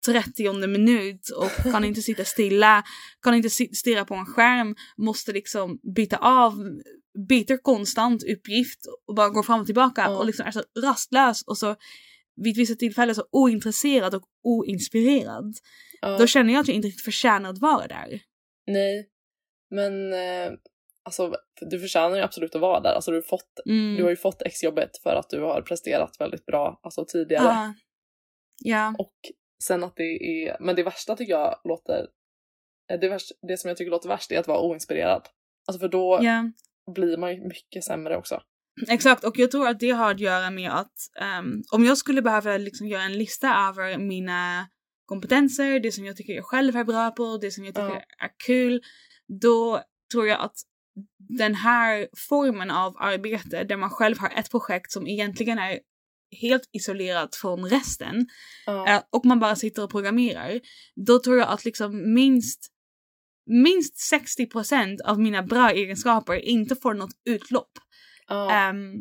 30 0.07 0.67
minut 0.67 1.29
och 1.37 1.73
kan 1.73 1.85
inte 1.85 2.03
sitta 2.03 2.25
stilla, 2.25 2.83
kan 3.23 3.35
inte 3.35 3.51
stirra 3.51 4.05
på 4.05 4.15
en 4.15 4.27
skärm, 4.27 4.77
måste 4.97 5.33
liksom 5.33 5.79
byta 5.97 6.17
av, 6.17 6.53
byter 7.29 7.62
konstant 7.62 8.23
uppgift 8.23 8.81
och 9.09 9.15
bara 9.15 9.29
går 9.29 9.43
fram 9.43 9.61
och 9.61 9.67
tillbaka 9.67 10.03
Ja. 10.03 10.19
och 10.19 10.27
liksom 10.27 10.47
är 10.47 10.51
så 10.51 10.62
rastlös 10.83 11.43
och 11.43 11.59
så 11.59 11.77
vid 12.45 12.57
vissa 12.57 12.75
tillfällen 12.75 13.15
så 13.15 13.25
ointresserad 13.33 14.15
och 14.15 14.25
oinspirerad. 14.43 15.55
Ja. 16.01 16.19
Då 16.19 16.27
känner 16.27 16.53
jag 16.53 16.61
att 16.61 16.69
jag 16.69 16.75
inte 16.75 16.89
riktigt 16.89 17.05
förtjänar 17.05 17.51
att 17.51 17.59
vara 17.59 17.87
där. 17.87 18.21
Nej. 18.73 19.09
Men 19.71 20.12
eh, 20.12 20.52
alltså, 21.05 21.35
du 21.61 21.81
förtjänar 21.81 22.17
ju 22.17 22.23
absolut 22.23 22.55
att 22.55 22.61
vara 22.61 22.81
där. 22.81 22.93
Alltså, 22.93 23.11
du, 23.11 23.17
har 23.17 23.23
fått, 23.23 23.61
Mm. 23.67 23.97
du 23.97 24.02
har 24.02 24.11
ju 24.11 24.17
fått 24.17 24.43
exjobbet 24.43 24.91
för 25.02 25.14
att 25.17 25.31
du 25.31 25.41
har 25.41 25.62
presterat 25.62 26.21
väldigt 26.21 26.47
bra 26.47 26.81
alltså, 26.83 27.05
tidigare. 27.05 27.45
Ja. 27.45 27.75
Ja. 28.64 28.95
Och 28.99 29.14
sen 29.64 29.85
att 29.85 29.97
det 29.97 30.02
är, 30.02 30.57
men 30.61 30.76
det 30.76 30.83
värsta 30.83 31.17
tycker 31.17 31.33
jag 31.33 31.61
låter, 31.64 32.09
eh, 32.93 33.00
det, 33.00 33.09
värsta, 33.09 33.35
det 33.49 33.57
som 33.57 33.69
jag 33.69 33.76
tycker 33.76 33.91
låter 33.91 34.09
värst 34.09 34.33
är 34.33 34.41
att 34.41 34.49
vara 34.49 34.61
oinspirerad. 34.61 35.29
Alltså 35.69 35.81
för 35.81 35.88
då 35.88 36.19
ja. 36.23 36.52
blir 36.95 37.17
man 37.17 37.35
ju 37.35 37.49
mycket 37.49 37.85
sämre 37.85 38.17
också. 38.17 38.43
Exakt, 38.88 39.25
och 39.25 39.38
jag 39.38 39.50
tror 39.50 39.69
att 39.69 39.81
det 39.81 39.91
har 39.91 40.11
att 40.11 40.21
göra 40.21 40.50
med 40.50 40.71
att 40.71 40.95
ehm, 41.21 41.62
om 41.73 41.85
jag 41.85 41.99
skulle 41.99 42.23
behöva 42.23 42.57
liksom 42.57 42.87
göra 42.87 43.02
en 43.02 43.19
lista 43.19 43.69
över 43.69 43.99
mina 43.99 44.69
kompetenser, 45.07 45.81
det 45.81 45.93
som 45.93 46.05
jag 46.05 46.17
tycker 46.17 46.33
jag 46.33 46.45
själv 46.45 46.77
är 46.77 46.85
bra 46.85 47.11
på, 47.11 47.39
det 47.39 47.51
som 47.51 47.65
jag 47.65 47.75
tycker 47.75 47.89
Ja. 48.19 48.25
är 48.27 48.31
kul, 48.47 48.83
då 49.41 49.83
tror 50.13 50.27
jag 50.27 50.41
att 50.41 50.57
den 51.19 51.55
här 51.55 52.09
formen 52.29 52.71
av 52.71 52.97
arbete 52.99 53.65
där 53.65 53.77
man 53.77 53.91
själv 53.91 54.19
har 54.19 54.31
ett 54.31 54.51
projekt 54.51 54.93
som 54.93 55.07
egentligen 55.07 55.59
är 55.59 55.79
helt 56.41 56.69
isolerat 56.73 57.37
från 57.37 57.69
resten 57.71 58.27
Ja. 58.67 58.89
eh, 58.89 59.03
och 59.11 59.25
man 59.25 59.41
bara 59.41 59.57
sitter 59.57 59.85
och 59.85 59.91
programmerar, 59.91 60.61
då 61.07 61.19
tror 61.19 61.39
jag 61.39 61.49
att 61.49 61.65
liksom 61.65 62.15
minst 62.15 62.69
minst 63.47 64.13
60% 64.13 65.01
av 65.05 65.21
mina 65.21 65.43
bra 65.43 65.71
egenskaper 65.71 66.35
inte 66.35 66.77
får 66.77 66.95
något 66.95 67.11
utlopp. 67.25 67.71
Ja. 68.29 68.51
Ehm, 68.53 68.95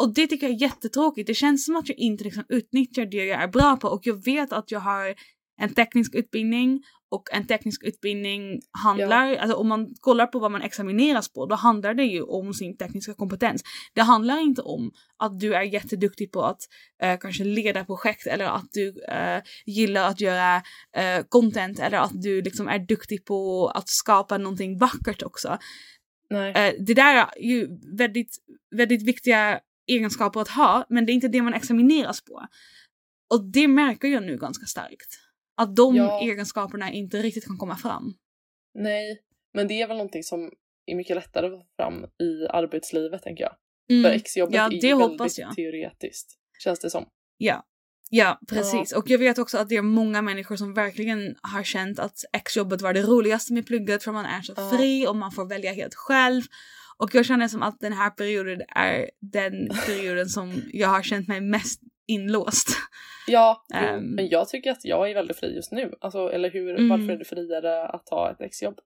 och 0.00 0.14
det 0.14 0.26
tycker 0.26 0.46
jag 0.46 0.56
är 0.56 0.60
jättetråkigt. 0.60 1.26
Det 1.26 1.34
känns 1.34 1.64
som 1.64 1.76
att 1.76 1.88
jag 1.88 1.98
inte 1.98 2.24
liksom 2.24 2.44
utnyttjar 2.48 3.06
det 3.06 3.24
jag 3.24 3.42
är 3.42 3.48
bra 3.48 3.76
på 3.76 3.88
och 3.88 4.00
jag 4.06 4.24
vet 4.24 4.52
att 4.52 4.70
jag 4.70 4.80
har 4.80 5.14
en 5.60 5.74
teknisk 5.74 6.14
utbildning 6.14 6.82
och 7.10 7.22
en 7.32 7.46
teknisk 7.46 7.84
utbildning 7.84 8.60
handlar, 8.82 9.36
alltså 9.36 9.56
om 9.56 9.68
man 9.68 9.94
kollar 10.00 10.26
på 10.26 10.38
vad 10.38 10.50
man 10.50 10.62
examineras 10.62 11.32
på, 11.32 11.46
då 11.46 11.54
handlar 11.54 11.94
det 11.94 12.04
ju 12.04 12.22
om 12.22 12.54
sin 12.54 12.76
tekniska 12.76 13.14
kompetens. 13.14 13.62
Det 13.94 14.00
handlar 14.00 14.38
inte 14.38 14.62
om 14.62 14.92
att 15.16 15.40
du 15.40 15.54
är 15.54 15.62
jätteduktig 15.62 16.32
på 16.32 16.42
att 16.42 16.60
eh, 17.02 17.18
kanske 17.18 17.44
leda 17.44 17.84
projekt 17.84 18.26
eller 18.26 18.44
att 18.44 18.72
du 18.72 19.02
eh, 19.08 19.42
gillar 19.66 20.08
att 20.08 20.20
göra 20.20 20.56
eh, 20.96 21.24
content 21.28 21.78
eller 21.78 21.98
att 21.98 22.22
du 22.22 22.42
liksom 22.42 22.68
är 22.68 22.78
duktig 22.78 23.24
på 23.24 23.68
att 23.68 23.88
skapa 23.88 24.38
någonting 24.38 24.78
vackert 24.78 25.22
också. 25.22 25.58
Nej. 26.30 26.52
Eh, 26.52 26.74
det 26.86 26.94
där 26.94 27.16
är 27.16 27.42
ju 27.42 27.68
väldigt, 27.96 28.36
väldigt 28.76 29.02
viktiga 29.02 29.60
egenskaper 29.96 30.40
att 30.40 30.48
ha, 30.48 30.86
men 30.88 31.06
det 31.06 31.12
är 31.12 31.14
inte 31.14 31.28
det 31.28 31.42
man 31.42 31.54
examineras 31.54 32.24
på. 32.24 32.46
Och 33.34 33.44
det 33.52 33.68
märker 33.68 34.08
jag 34.08 34.22
nu 34.22 34.36
ganska 34.36 34.66
starkt. 34.66 35.18
Att 35.56 35.76
de 35.76 35.96
Ja. 35.96 36.20
egenskaperna 36.22 36.92
inte 36.92 37.22
riktigt 37.22 37.46
kan 37.46 37.58
komma 37.58 37.76
fram. 37.76 38.14
Nej. 38.74 39.20
Men 39.54 39.68
det 39.68 39.82
är 39.82 39.88
väl 39.88 39.96
någonting 39.96 40.22
som 40.22 40.50
är 40.86 40.94
mycket 40.96 41.16
lättare 41.16 41.46
att 41.46 41.52
få 41.52 41.66
fram 41.76 42.04
i 42.04 42.46
arbetslivet 42.50 43.22
tänker 43.22 43.44
jag. 43.44 43.54
Mm. 43.90 44.02
För 44.02 44.10
exjobbet 44.16 44.54
Ja, 44.54 44.66
är 44.66 44.70
det 44.80 44.86
ju 44.86 44.92
hoppas 44.94 45.18
väldigt 45.20 45.38
jag. 45.38 45.54
teoretiskt. 45.54 46.34
Känns 46.64 46.80
det 46.80 46.90
som. 46.90 47.06
Ja. 47.38 47.64
Ja, 48.12 48.38
precis. 48.48 48.92
Och 48.92 49.10
jag 49.10 49.18
vet 49.18 49.38
också 49.38 49.58
att 49.58 49.68
det 49.68 49.76
är 49.76 49.82
många 49.82 50.22
människor 50.22 50.56
som 50.56 50.74
verkligen 50.74 51.36
har 51.42 51.62
känt 51.62 51.98
att 51.98 52.18
exjobbet 52.32 52.80
var 52.82 52.92
det 52.94 53.02
roligaste 53.02 53.52
med 53.52 53.66
plugget 53.66 54.02
för 54.04 54.12
man 54.12 54.24
är 54.24 54.42
så 54.42 54.52
Ja. 54.56 54.70
fri 54.70 55.06
och 55.06 55.16
man 55.16 55.32
får 55.32 55.46
välja 55.46 55.72
helt 55.72 55.94
själv. 55.94 56.42
Och 57.00 57.14
jag 57.14 57.26
känner 57.26 57.48
som 57.48 57.62
att 57.62 57.80
den 57.80 57.92
här 57.92 58.10
perioden 58.10 58.62
är 58.68 59.10
den 59.20 59.68
perioden 59.86 60.28
som 60.28 60.62
jag 60.72 60.88
har 60.88 61.02
känt 61.02 61.28
mig 61.28 61.40
mest 61.40 61.80
inlåst. 62.06 62.68
Ja, 63.26 63.64
Ehm. 63.74 64.04
men 64.04 64.28
jag 64.28 64.48
tycker 64.48 64.70
att 64.70 64.84
jag 64.84 65.10
är 65.10 65.14
väldigt 65.14 65.36
fri 65.36 65.54
just 65.54 65.72
nu. 65.72 65.94
Alltså, 66.00 66.28
eller 66.32 66.50
hur? 66.50 66.70
Mm. 66.74 66.88
Varför 66.88 67.12
är 67.14 67.16
det 67.18 67.24
friare 67.24 67.88
att 67.88 68.06
ta 68.06 68.30
ett 68.30 68.40
exjobb? 68.40 68.78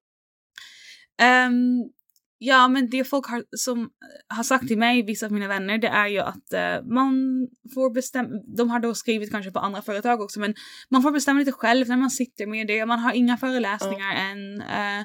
Ehm, 1.23 1.85
ja, 2.39 2.69
men 2.69 2.91
det 2.91 3.05
folk 3.05 3.27
har, 3.27 3.45
som 3.57 3.91
har 4.29 4.43
sagt 4.43 4.69
till 4.69 4.79
mig, 4.79 5.03
vissa 5.03 5.27
av 5.27 5.33
mina 5.33 5.49
vänner, 5.49 5.79
det 5.79 5.89
är 5.89 6.09
ju 6.09 6.19
att 6.19 6.53
eh, 6.53 6.83
man 6.95 7.15
får 7.75 7.95
bestämma, 7.95 8.29
de 8.57 8.71
har 8.71 8.81
då 8.81 8.95
skrivit 8.95 9.31
kanske 9.31 9.51
på 9.51 9.59
andra 9.59 9.83
företag 9.83 10.21
också, 10.21 10.41
men 10.41 10.55
man 10.91 11.03
får 11.03 11.11
bestämma 11.11 11.39
lite 11.39 11.53
själv 11.53 11.89
när 11.89 11.97
man 11.97 12.11
sitter 12.11 12.47
med 12.47 12.67
det, 12.67 12.87
man 12.87 12.99
har 12.99 13.13
inga 13.13 13.37
föreläsningar 13.37 14.15
än. 14.15 14.61
Eh, 14.61 15.01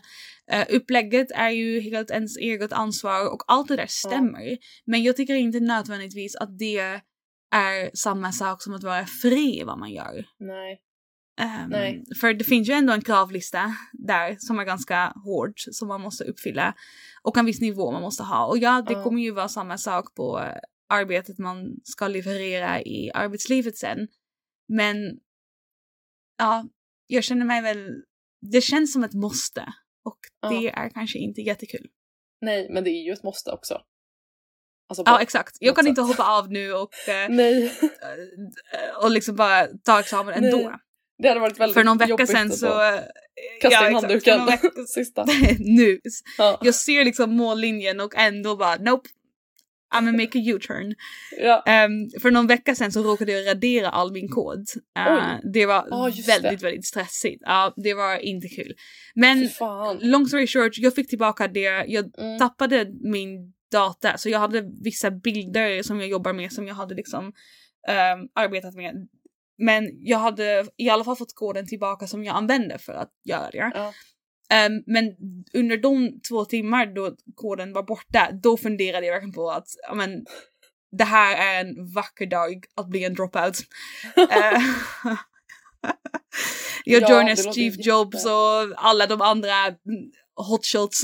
eh, 0.52 0.66
upplägget 0.70 1.32
är 1.32 1.50
ju 1.50 1.80
helt 1.80 2.12
ens 2.12 2.38
eget 2.38 2.74
ansvar 2.74 3.34
och 3.34 3.44
allt 3.48 3.68
det 3.68 3.76
där 3.76 3.88
stämmer. 3.90 4.58
Men 4.86 5.04
jag 5.04 5.16
tycker 5.16 5.36
inte 5.36 5.60
nödvändigtvis 5.60 6.36
att 6.36 6.60
det 6.60 7.02
är 7.56 7.90
samma 7.94 8.32
sak 8.32 8.64
som 8.64 8.74
att 8.74 8.84
vara 8.84 9.06
fri 9.06 9.60
i 9.60 9.64
vad 9.64 9.80
man 9.80 9.92
gör. 9.92 10.26
Nej. 10.40 10.82
Nej. 11.70 12.04
För 12.22 12.34
det 12.34 12.44
finns 12.44 12.70
ju 12.70 12.74
ändå 12.74 12.94
en 12.94 13.02
kravlista 13.02 13.76
där 13.94 14.36
som 14.40 14.60
är 14.60 14.64
ganska 14.64 15.14
hård 15.26 15.54
som 15.58 15.88
man 15.88 16.02
måste 16.02 16.24
uppfylla 16.24 16.74
och 17.22 17.38
en 17.38 17.46
viss 17.46 17.62
nivå 17.62 17.92
man 17.92 18.02
måste 18.02 18.24
ha. 18.24 18.46
Och 18.46 18.58
ja, 18.58 18.82
det 18.88 18.94
Ja. 18.94 19.04
kommer 19.04 19.22
ju 19.22 19.32
vara 19.32 19.48
samma 19.48 19.78
sak 19.78 20.16
på 20.16 20.40
eh, 20.40 20.56
arbetet 20.90 21.38
man 21.38 21.76
ska 21.84 22.08
leverera 22.08 22.82
i 22.82 23.12
arbetslivet 23.14 23.78
sen. 23.78 24.08
Men 24.68 24.98
ja, 26.38 26.66
jag 27.08 27.24
känner 27.24 27.46
mig 27.46 27.62
väl, 27.62 27.90
det 28.52 28.62
känns 28.62 28.94
som 28.94 29.04
ett 29.04 29.14
måste 29.14 29.74
och 30.06 30.20
det 30.52 30.70
är 30.70 30.90
kanske 30.90 31.20
inte 31.20 31.42
jättekul. 31.42 31.88
Nej, 32.42 32.68
men 32.70 32.84
det 32.84 32.90
är 32.90 33.04
ju 33.06 33.12
ett 33.14 33.24
måste 33.24 33.52
också. 33.52 33.82
Alltså, 34.90 35.04
Ja, 35.06 35.22
exakt. 35.22 35.58
Jag 35.60 35.76
kan 35.76 35.86
något 35.86 35.90
inte 35.90 36.02
sätt. 36.02 36.08
hoppa 36.18 36.38
av 36.38 36.52
nu 36.52 36.74
och, 36.74 36.90
eh, 37.10 37.30
Nej, 37.30 37.66
eh, 37.82 39.04
och 39.04 39.12
liksom 39.12 39.36
bara 39.36 39.68
ta 39.84 40.00
examen 40.00 40.44
ändå. 40.44 40.58
Nej. 40.58 40.80
Det 41.20 41.28
hade 41.28 41.40
varit 41.40 41.60
väldigt 41.60 41.74
För 41.74 41.84
någon 41.84 41.98
vecka 41.98 42.28
sedan 42.28 42.52
så... 42.52 42.66
eh, 42.68 43.00
Kasta 43.62 43.76
ja, 43.84 43.88
in 43.90 43.94
handduken. 43.96 44.46
vecka- 44.46 44.70
Sista. 44.88 45.26
nu. 45.60 46.00
Ja. 46.38 46.60
Jag 46.62 46.76
ser 46.76 47.06
liksom 47.06 47.36
mållinjen 47.36 48.00
och 48.00 48.16
ändå 48.16 48.56
bara 48.56 48.76
nope. 48.76 49.10
I'm 49.96 50.00
gonna 50.06 50.12
make 50.12 50.40
a 50.40 50.42
U-turn. 50.46 50.96
Ja. 51.40 51.64
Ehm, 51.68 52.10
för 52.22 52.32
någon 52.32 52.48
vecka 52.48 52.76
sedan 52.76 52.92
så 52.92 53.04
råkade 53.04 53.32
jag 53.32 53.48
radera 53.48 53.90
all 53.90 54.12
min 54.12 54.30
kod. 54.30 54.66
Eh, 55.00 55.28
det 55.54 55.66
var 55.66 56.10
just 56.10 56.30
väldigt, 56.30 56.60
det. 56.60 56.66
väldigt 56.66 56.86
stressigt. 56.86 57.42
Ja, 57.46 57.74
det 57.78 57.94
var 57.94 58.18
inte 58.18 58.48
kul. 58.48 58.74
Men 59.16 59.50
long 60.02 60.28
story 60.28 60.48
short, 60.48 60.78
jag 60.78 60.96
fick 60.96 61.10
tillbaka 61.10 61.48
det. 61.48 61.86
Jag 61.88 62.20
Mm. 62.20 62.40
tappade 62.40 62.86
min 63.02 63.54
data 63.72 64.18
så 64.18 64.30
jag 64.30 64.40
hade 64.40 64.64
vissa 64.84 65.12
bilder 65.12 65.84
som 65.84 66.00
jag 66.00 66.10
jobbar 66.10 66.34
med 66.34 66.52
som 66.54 66.68
jag 66.68 66.76
hade 66.76 66.96
liksom 66.96 67.34
ehm, 67.88 68.20
arbetat 68.36 68.76
med. 68.76 69.08
Men 69.60 69.90
jag 70.00 70.18
hade 70.18 70.66
i 70.78 70.90
alla 70.90 71.04
fall 71.04 71.16
fått 71.16 71.36
koden 71.36 71.68
tillbaka 71.68 72.08
som 72.08 72.24
jag 72.24 72.36
använde 72.36 72.78
för 72.78 72.94
att 72.94 73.12
göra 73.24 73.50
det. 73.52 73.72
Ja. 73.76 73.94
Ehm, 74.52 74.84
men 74.86 75.06
under 75.54 75.78
de 75.78 76.20
två 76.30 76.46
timmar 76.46 76.86
då 76.86 77.16
koden 77.36 77.74
var 77.74 77.84
borta, 77.84 78.30
då 78.44 78.58
funderade 78.58 79.06
jag 79.06 79.14
verkligen 79.14 79.34
på 79.34 79.52
att 79.52 79.68
ja, 79.88 79.94
men, 79.96 80.26
det 80.98 81.04
här 81.04 81.56
är 81.56 81.66
en 81.66 81.94
vacker 81.94 82.26
dag 82.26 82.64
att 82.76 82.88
bli 82.90 83.04
en 83.04 83.14
dropout. 83.14 83.58
Eh, 84.18 84.62
jag 86.86 87.02
Ja, 87.02 87.10
joinar 87.10 87.24
det 87.36 87.44
låter 87.44 87.52
Steve 87.52 87.76
jätte- 87.76 87.90
Jobs 87.90 88.26
och 88.26 88.74
alla 88.76 89.08
de 89.08 89.22
andra 89.22 89.66
mm, 89.68 89.78
hotshots 90.36 91.02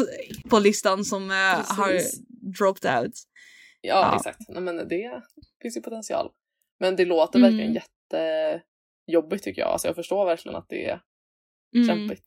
på 0.49 0.59
listan 0.59 1.05
som 1.05 1.31
eh, 1.31 1.37
har 1.77 2.01
dropped 2.57 2.99
out. 2.99 3.13
Ja, 3.81 3.93
Ja. 4.11 4.15
exakt. 4.15 4.39
Nej, 4.49 4.61
men 4.61 4.75
det 4.87 5.21
finns 5.61 5.77
ju 5.77 5.81
potential. 5.81 6.29
Men 6.79 6.95
det 6.95 7.05
låter 7.05 7.39
Mm. 7.39 7.51
verkligen 7.51 7.73
jättejobbigt 8.17 9.43
tycker 9.43 9.61
jag. 9.61 9.69
Alltså 9.71 9.87
jag 9.87 9.95
förstår 9.95 10.25
verkligen 10.25 10.55
att 10.57 10.65
det 10.69 10.85
är 10.85 10.99
Mm. 11.75 11.87
kämpigt. 11.87 12.23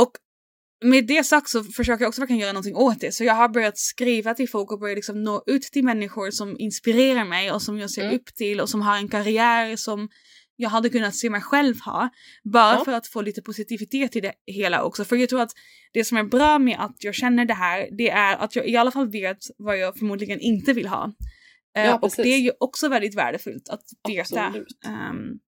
Och 0.00 0.10
med 0.84 1.06
det 1.06 1.24
sagt 1.24 1.48
så 1.48 1.64
försöker 1.64 2.02
jag 2.04 2.08
också 2.08 2.20
verkligen 2.20 2.40
göra 2.40 2.52
någonting 2.52 2.76
åt 2.76 3.00
det. 3.00 3.12
Så 3.12 3.24
jag 3.24 3.34
har 3.34 3.48
börjat 3.48 3.78
skriva 3.78 4.34
till 4.34 4.48
folk 4.48 4.72
och 4.72 4.80
börjat 4.80 4.96
liksom 4.96 5.22
nå 5.24 5.42
ut 5.46 5.62
till 5.62 5.84
människor 5.84 6.30
som 6.30 6.56
inspirerar 6.58 7.24
mig 7.24 7.52
och 7.52 7.62
som 7.62 7.78
jag 7.78 7.90
ser 7.90 8.02
Mm. 8.02 8.14
upp 8.14 8.34
till 8.34 8.60
och 8.60 8.68
som 8.68 8.82
har 8.82 8.96
en 8.96 9.08
karriär 9.08 9.76
som 9.76 10.08
jag 10.56 10.70
hade 10.70 10.88
kunnat 10.88 11.14
se 11.14 11.30
mig 11.30 11.40
själv 11.40 11.80
ha. 11.80 12.08
Bara 12.44 12.74
Ja. 12.74 12.84
för 12.84 12.92
att 12.92 13.06
få 13.06 13.20
lite 13.22 13.42
positivitet 13.42 14.16
i 14.16 14.20
det 14.20 14.32
hela 14.46 14.82
också. 14.84 15.04
För 15.04 15.16
jag 15.16 15.28
tror 15.28 15.40
att 15.40 15.52
det 15.92 16.04
som 16.04 16.18
är 16.18 16.24
bra 16.24 16.58
med 16.58 16.76
att 16.80 17.04
jag 17.04 17.14
känner 17.14 17.44
det 17.44 17.54
här, 17.54 17.88
det 17.98 18.10
är 18.10 18.36
att 18.36 18.56
jag 18.56 18.68
i 18.68 18.76
alla 18.76 18.90
fall 18.90 19.10
vet 19.10 19.38
vad 19.58 19.78
jag 19.78 19.96
förmodligen 19.98 20.40
inte 20.40 20.72
vill 20.72 20.86
ha. 20.88 21.12
Eh, 21.78 21.84
Ja, 21.86 21.98
och 22.02 22.12
det 22.16 22.28
är 22.34 22.38
ju 22.38 22.52
också 22.60 22.88
väldigt 22.88 23.14
värdefullt 23.14 23.68
att 23.68 23.82
veta. 24.08 24.54
Ehm, 24.86 25.38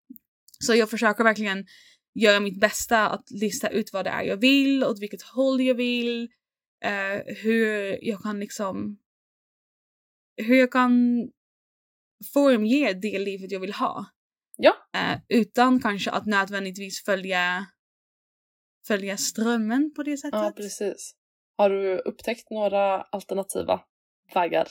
så 0.58 0.75
jag 0.75 0.90
försöker 0.90 1.25
verkligen 1.25 1.66
göra 2.14 2.40
mitt 2.40 2.60
bästa 2.60 3.08
att 3.08 3.30
lista 3.30 3.68
ut 3.68 3.92
vad 3.92 4.04
det 4.04 4.10
är 4.10 4.22
jag 4.22 4.37
vill, 4.37 4.84
åt 4.84 5.00
vilket 5.00 5.22
håll 5.22 5.60
jag 5.60 5.75
vill, 5.75 6.28
eh, 6.84 7.34
hur 7.37 7.99
jag 8.04 8.22
kan 8.22 8.40
liksom 8.40 8.99
hur 10.37 10.54
jag 10.54 10.72
kan 10.72 10.92
formge 12.32 12.92
det 12.92 13.18
livet 13.18 13.52
jag 13.52 13.60
vill 13.60 13.72
ha. 13.72 14.06
Ja. 14.56 14.75
Eh, 14.94 15.18
utan 15.28 15.80
kanske 15.80 16.10
att 16.10 16.26
nödvändigtvis 16.26 17.04
följa 17.04 17.66
följa 18.87 19.16
strömmen 19.16 19.92
på 19.96 20.02
det 20.02 20.16
sättet. 20.16 20.40
Ja, 20.40 20.52
precis. 20.56 21.14
Har 21.56 21.70
du 21.70 21.99
upptäckt 21.99 22.50
några 22.50 23.02
alternativa 23.02 23.80
vägar? 24.34 24.68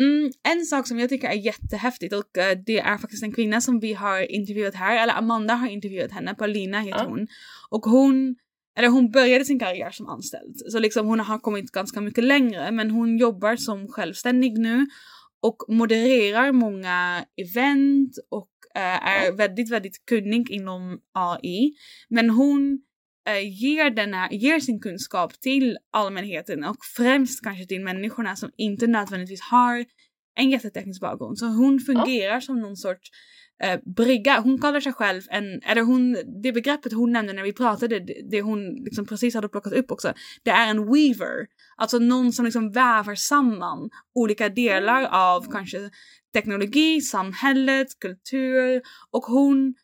Mm, 0.00 0.30
en 0.48 0.66
sak 0.66 0.86
som 0.88 0.98
jag 0.98 1.08
tycker 1.08 1.28
är 1.28 1.34
jättehäftigt 1.34 2.14
och 2.14 2.38
eh, 2.38 2.58
det 2.66 2.78
är 2.78 2.98
faktiskt 2.98 3.22
en 3.22 3.32
kvinna 3.32 3.60
som 3.60 3.80
vi 3.80 3.92
har 3.92 4.32
intervjuat 4.32 4.74
här, 4.74 5.02
eller 5.02 5.14
Amanda 5.14 5.54
har 5.54 5.68
intervjuat 5.68 6.12
henne, 6.12 6.34
Paulina 6.34 6.80
heter 6.80 6.98
Ja. 7.04 7.08
hon. 7.08 7.26
Och 7.70 7.82
hon, 7.84 8.36
eller 8.78 8.88
hon 8.88 9.10
började 9.10 9.44
sin 9.44 9.58
karriär 9.58 9.90
som 9.90 10.08
anställd, 10.08 10.56
så 10.68 10.78
liksom 10.78 11.06
hon 11.06 11.20
har 11.20 11.38
kommit 11.38 11.72
ganska 11.72 12.00
mycket 12.00 12.24
längre 12.24 12.70
men 12.70 12.90
hon 12.90 13.18
jobbar 13.18 13.56
som 13.56 13.88
självständig 13.88 14.58
nu 14.58 14.86
och 15.42 15.56
modererar 15.68 16.52
många 16.52 17.24
event 17.36 18.18
och 18.30 18.50
eh, 18.74 19.08
är 19.08 19.32
väldigt, 19.32 19.70
väldigt 19.70 20.06
kunnig 20.06 20.50
inom 20.50 21.00
AI. 21.12 21.72
Men 22.08 22.30
hon 22.30 22.80
eh, 23.28 23.62
ger, 23.62 23.90
den 23.90 24.14
här, 24.14 24.30
ger 24.30 24.60
sin 24.60 24.80
kunskap 24.80 25.40
till 25.40 25.78
allmänheten 25.92 26.64
och 26.64 26.76
främst 26.96 27.44
kanske 27.44 27.66
till 27.66 27.80
människorna 27.80 28.36
som 28.36 28.50
inte 28.56 28.86
nödvändigtvis 28.86 29.40
har 29.40 29.84
en 30.34 30.50
jätteteknisk 30.50 31.00
bakgrund. 31.00 31.38
Så 31.38 31.46
hon 31.46 31.80
fungerar 31.80 32.40
som 32.40 32.60
någon 32.60 32.76
sorts 32.76 33.10
eh, 33.62 33.80
brygga. 33.96 34.40
Hon 34.40 34.60
kallar 34.60 34.80
sig 34.80 34.92
själv 34.92 35.22
en, 35.30 35.62
eller 35.62 35.82
hon, 35.82 36.16
det 36.42 36.52
begreppet 36.52 36.92
hon 36.92 37.12
nämnde 37.12 37.32
när 37.32 37.42
vi 37.42 37.52
pratade, 37.52 38.00
det, 38.00 38.30
det 38.30 38.40
hon 38.40 38.74
liksom 38.74 39.06
precis 39.06 39.34
hade 39.34 39.48
plockat 39.48 39.72
upp 39.72 39.90
också, 39.90 40.12
det 40.42 40.50
är 40.50 40.70
en 40.70 40.92
weaver. 40.92 41.46
Alltså 41.76 41.98
någon 41.98 42.32
som 42.32 42.44
liksom 42.44 42.72
väver 42.72 43.14
samman 43.14 43.90
olika 44.14 44.48
delar 44.48 45.04
av 45.04 45.52
kanske 45.52 45.90
teknologi, 46.34 47.00
samhället, 47.00 47.86
kultur 48.00 48.82
och 49.10 49.22
hon 49.22 49.74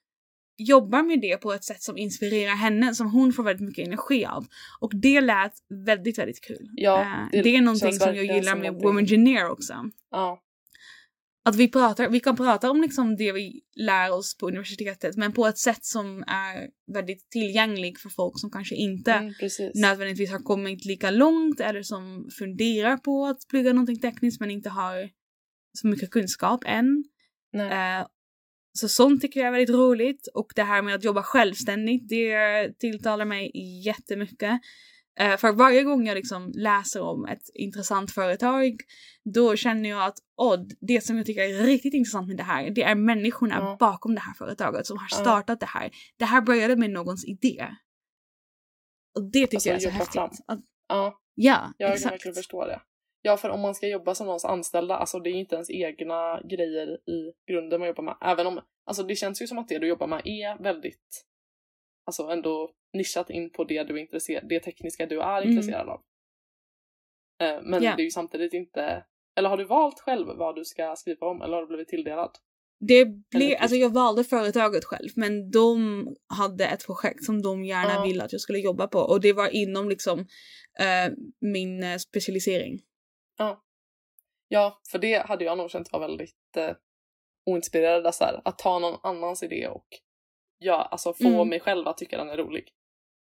jobbar 0.59 1.03
med 1.03 1.21
det 1.21 1.37
på 1.37 1.53
ett 1.53 1.65
sätt 1.65 1.83
som 1.83 1.97
inspirerar 1.99 2.55
henne, 2.55 2.95
som 2.95 3.11
hon 3.11 3.33
får 3.33 3.43
väldigt 3.43 3.67
mycket 3.69 3.87
energi 3.87 4.25
av. 4.27 4.47
Och 4.81 4.91
det 4.95 5.21
lät 5.21 5.53
väldigt, 5.87 6.19
väldigt 6.19 6.41
kul. 6.45 6.71
Ja, 6.75 7.01
Eh, 7.01 7.29
det 7.33 7.43
det, 7.43 7.57
är 7.57 7.61
någonting 7.63 7.93
som 7.93 8.15
jag 8.15 8.25
gillar 8.25 8.55
med 8.57 8.65
någonting- 8.65 8.87
Womangineer 8.89 9.51
också. 9.51 9.75
Ja, 10.11 10.43
Att 11.45 11.57
vi, 11.57 11.69
pratar, 11.69 12.09
vi 12.09 12.21
kan 12.21 12.37
prata 12.37 12.71
om 12.71 12.83
liksom 12.83 13.17
det 13.17 13.33
vi 13.33 13.61
lär 13.77 14.13
oss 14.13 14.37
på 14.37 14.49
universitetet 14.49 15.17
men 15.17 15.33
på 15.33 15.47
ett 15.47 15.59
sätt 15.59 15.85
som 15.85 16.23
är 16.27 16.69
väldigt 16.93 17.31
tillgängligt 17.31 18.01
för 18.01 18.09
folk 18.09 18.41
som 18.41 18.51
kanske 18.51 18.75
inte 18.75 19.13
mm, 19.13 19.33
nödvändigtvis 19.75 20.31
har 20.31 20.39
kommit 20.39 20.85
lika 20.85 21.11
långt 21.11 21.61
eller 21.61 21.83
som 21.83 22.29
funderar 22.39 22.97
på 22.97 23.27
att 23.27 23.39
plugga 23.51 23.73
någonting 23.73 24.01
tekniskt 24.01 24.41
men 24.41 24.51
inte 24.51 24.69
har 24.71 25.11
så 25.79 25.87
mycket 25.87 26.11
kunskap 26.11 26.65
än. 26.67 27.05
Nej. 27.53 28.05
Så 28.79 28.89
sånt 28.89 29.21
tycker 29.23 29.41
jag 29.41 29.47
är 29.47 29.53
väldigt 29.53 29.77
roligt 29.77 30.27
och 30.35 30.53
det 30.57 30.63
här 30.63 30.83
med 30.83 30.95
att 30.95 31.05
jobba 31.05 31.23
självständigt 31.23 32.09
det 32.09 32.79
tilltalar 32.79 33.25
mig 33.25 33.51
jättemycket. 33.85 34.61
Eh, 35.21 35.37
för 35.37 35.53
varje 35.53 35.83
gång 35.83 36.07
jag 36.07 36.15
liksom 36.15 36.53
läser 36.55 37.03
om 37.03 37.25
ett 37.27 37.43
intressant 37.55 38.11
företag 38.11 38.77
då 39.35 39.57
känner 39.57 39.89
jag 39.89 40.05
att 40.05 40.19
åh, 40.37 40.57
det 40.81 41.05
som 41.05 41.17
jag 41.17 41.27
tycker 41.27 41.43
är 41.43 41.63
riktigt 41.63 41.95
intressant 41.95 42.29
med 42.29 42.37
det 42.37 42.43
här 42.43 42.71
det 42.71 42.83
är 42.83 42.95
människorna 42.95 43.55
Ja. 43.59 43.77
bakom 43.81 44.15
det 44.15 44.21
här 44.21 44.35
företaget 44.35 44.87
som 44.87 44.99
har 44.99 45.09
startat 45.09 45.61
det 45.61 45.67
här. 45.67 45.91
Det 46.17 46.25
här 46.25 46.41
började 46.41 46.77
med 46.77 46.91
någons 46.91 47.25
idé. 47.25 47.67
Och 49.15 49.31
det 49.33 49.47
tycker 49.47 49.57
Alltså, 49.57 49.69
jag 49.69 49.77
är 49.77 49.81
så 49.81 49.91
häftigt. 49.91 50.45
Att, 50.47 50.61
Ja, 50.89 51.21
ja, 51.35 51.73
jag 51.79 51.89
kan 51.89 51.95
exakt. 51.95 52.13
verkligen 52.13 52.35
förstå 52.35 52.67
det. 52.67 52.81
Ja, 53.23 53.37
för 53.37 53.49
om 53.49 53.61
man 53.61 53.75
ska 53.75 53.89
jobba 53.89 54.15
som 54.15 54.27
någons 54.27 54.45
anställda, 54.45 54.97
alltså 54.97 55.19
det 55.19 55.31
är 55.31 55.35
inte 55.35 55.55
ens 55.55 55.71
egna 55.71 56.41
grejer 56.51 56.89
i 57.11 57.33
grunden 57.53 57.81
man 57.81 57.89
jobbar 57.89 58.05
med. 58.05 58.17
Även 58.21 58.47
om, 58.47 58.61
alltså 58.85 59.03
det 59.03 59.15
känns 59.15 59.43
ju 59.43 59.47
som 59.47 59.59
att 59.59 59.69
det 59.69 59.79
du 59.79 59.87
jobbar 59.89 60.07
med 60.07 60.23
är 60.25 60.63
väldigt, 60.63 61.25
alltså 62.07 62.23
ändå 62.23 62.71
nischat 62.93 63.31
in 63.31 63.51
på 63.53 63.65
det 63.65 63.83
du 63.85 63.95
är 63.95 63.99
intresserad, 64.03 64.49
det 64.49 64.61
tekniska 64.61 65.07
du 65.07 65.21
är 65.21 65.43
Mm. 65.43 65.51
intresserad 65.51 65.89
av. 65.89 66.01
Eh, 67.43 67.61
Men 67.63 67.83
Ja. 67.83 67.97
det 67.97 68.03
är 68.03 68.05
ju 68.05 68.11
samtidigt 68.11 68.53
inte, 68.55 69.05
eller 69.39 69.49
har 69.49 69.57
du 69.57 69.65
valt 69.65 70.01
själv 70.01 70.27
vad 70.27 70.57
du 70.57 70.65
ska 70.65 70.97
skriva 70.97 71.27
om 71.27 71.43
eller 71.43 71.55
har 71.55 71.61
du 71.63 71.67
blivit 71.69 71.89
tilldelad? 71.89 72.31
Det 72.81 73.05
blev, 73.05 73.43
Eller- 73.43 73.57
alltså 73.57 73.77
jag 73.77 73.91
valde 73.95 74.25
företaget 74.25 74.85
själv 74.85 75.09
men 75.17 75.51
de 75.51 76.07
hade 76.39 76.67
ett 76.67 76.87
projekt 76.87 77.25
som 77.25 77.43
de 77.43 77.65
gärna 77.65 77.95
Ja. 77.95 78.05
ville 78.07 78.25
att 78.25 78.33
jag 78.33 78.41
skulle 78.41 78.59
jobba 78.59 78.87
på 78.87 78.99
och 78.99 79.21
det 79.21 79.33
var 79.33 79.49
inom 79.55 79.89
liksom 79.89 80.19
eh, 80.81 81.13
min 81.41 81.83
eh, 81.83 81.97
specialisering. 81.97 82.79
Ja. 83.39 83.65
Ja, 84.49 84.81
för 84.91 84.99
det 84.99 85.27
hade 85.27 85.45
jag 85.45 85.59
nog 85.59 85.71
känt 85.71 85.93
var 85.93 86.01
väldigt 86.01 86.57
eh, 86.57 86.77
oinspirerad 87.47 88.15
så 88.15 88.25
här, 88.25 88.41
att 88.45 88.59
ta 88.59 88.79
någon 88.79 89.01
annans 89.03 89.43
idé 89.43 89.69
och 89.69 89.87
ja, 90.59 90.83
alltså 90.91 91.13
få 91.13 91.29
Mm. 91.29 91.49
mig 91.49 91.61
själv 91.61 91.89
att 91.89 91.99
tycka 91.99 92.17
den 92.19 92.31
är 92.31 92.37
rolig. 92.37 92.73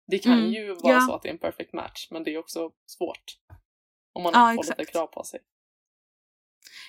Det 0.07 0.19
kan 0.19 0.33
Mm. 0.39 0.51
ju 0.51 0.73
vara 0.73 0.93
Ja. 0.93 0.99
så 1.01 1.13
att 1.13 1.21
det 1.23 1.29
är 1.29 1.33
en 1.33 1.39
perfect 1.39 1.73
match, 1.73 2.07
men 2.11 2.23
det 2.23 2.33
är 2.33 2.37
också 2.37 2.71
svårt. 2.85 3.23
Om 4.13 4.23
man 4.23 4.31
Ja, 4.35 4.47
får 4.55 4.63
lite 4.63 4.73
exakt. 4.73 4.91
krav 4.91 5.07
på 5.07 5.23
sig. 5.23 5.39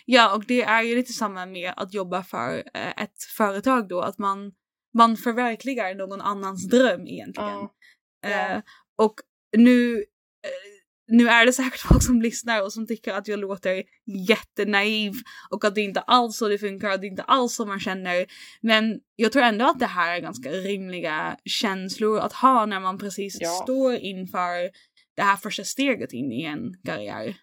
Ja 0.05 0.35
och 0.35 0.45
det 0.47 0.63
är 0.63 0.83
ju 0.83 0.95
lite 0.97 1.13
samma 1.13 1.47
med 1.47 1.73
att 1.77 1.95
jobba 1.95 2.23
för 2.23 2.59
eh, 2.75 3.03
ett 3.03 3.23
företag 3.37 3.89
då 3.89 4.01
att 4.01 4.19
man, 4.19 4.55
man 4.95 5.17
förverkligar 5.17 5.95
någon 5.95 6.21
annans 6.21 6.69
dröm 6.71 7.07
egentligen. 7.07 7.51
Ja. 7.51 7.75
Ja. 8.21 8.29
Eh, 8.57 8.63
och 8.97 9.15
nu, 9.57 9.97
eh, 9.99 10.76
nu 11.09 11.29
är 11.29 11.47
det 11.47 11.53
säkert 11.53 11.81
folk 11.89 12.03
som 12.03 12.23
lyssnar 12.23 12.63
och 12.63 12.73
som 12.73 12.87
tycker 12.87 13.13
att 13.13 13.29
jag 13.29 13.39
låter 13.39 13.83
jättenaiv 14.29 15.13
och 15.51 15.65
att 15.65 15.75
det 15.75 15.81
inte 15.81 16.01
alls 16.01 16.37
så 16.37 16.49
det 16.49 16.59
funkar, 16.59 16.91
att 16.91 17.01
det 17.01 17.07
inte 17.07 17.23
alls 17.23 17.55
så 17.55 17.67
man 17.67 17.81
känner. 17.81 18.27
Men 18.61 19.01
jag 19.17 19.33
tror 19.33 19.43
ändå 19.43 19.65
att 19.65 19.79
det 19.79 19.87
här 19.87 20.17
är 20.17 20.21
ganska 20.21 20.51
rimliga 20.51 21.37
känslor 21.45 22.19
att 22.19 22.33
ha 22.33 22.67
när 22.67 22.81
man 22.81 22.99
precis 22.99 23.37
Ja. 23.41 23.49
står 23.63 23.95
inför 23.95 24.71
det 25.17 25.23
här 25.23 25.37
första 25.37 25.65
steget 25.65 26.13
in 26.13 26.33
i 26.33 26.43
en 26.45 26.75
karriär. 26.85 27.37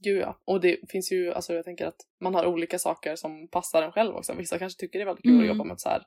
Gud 0.00 0.18
ja. 0.22 0.40
Och 0.44 0.60
det 0.60 0.76
finns 0.90 1.12
ju, 1.12 1.32
alltså 1.32 1.52
jag 1.52 1.64
tänker 1.64 1.86
att 1.86 2.00
man 2.20 2.34
har 2.34 2.46
olika 2.46 2.78
saker 2.78 3.16
som 3.16 3.48
passar 3.48 3.82
en 3.82 3.92
själv 3.92 4.14
också. 4.14 4.34
Vissa 4.34 4.58
kanske 4.58 4.80
tycker 4.80 4.98
det 4.98 5.02
är 5.02 5.06
väldigt 5.06 5.22
kul 5.24 5.32
Mm. 5.32 5.42
att 5.42 5.48
jobba 5.48 5.64
med 5.64 5.74
ett 5.74 5.80
så 5.80 5.88
här 5.88 6.02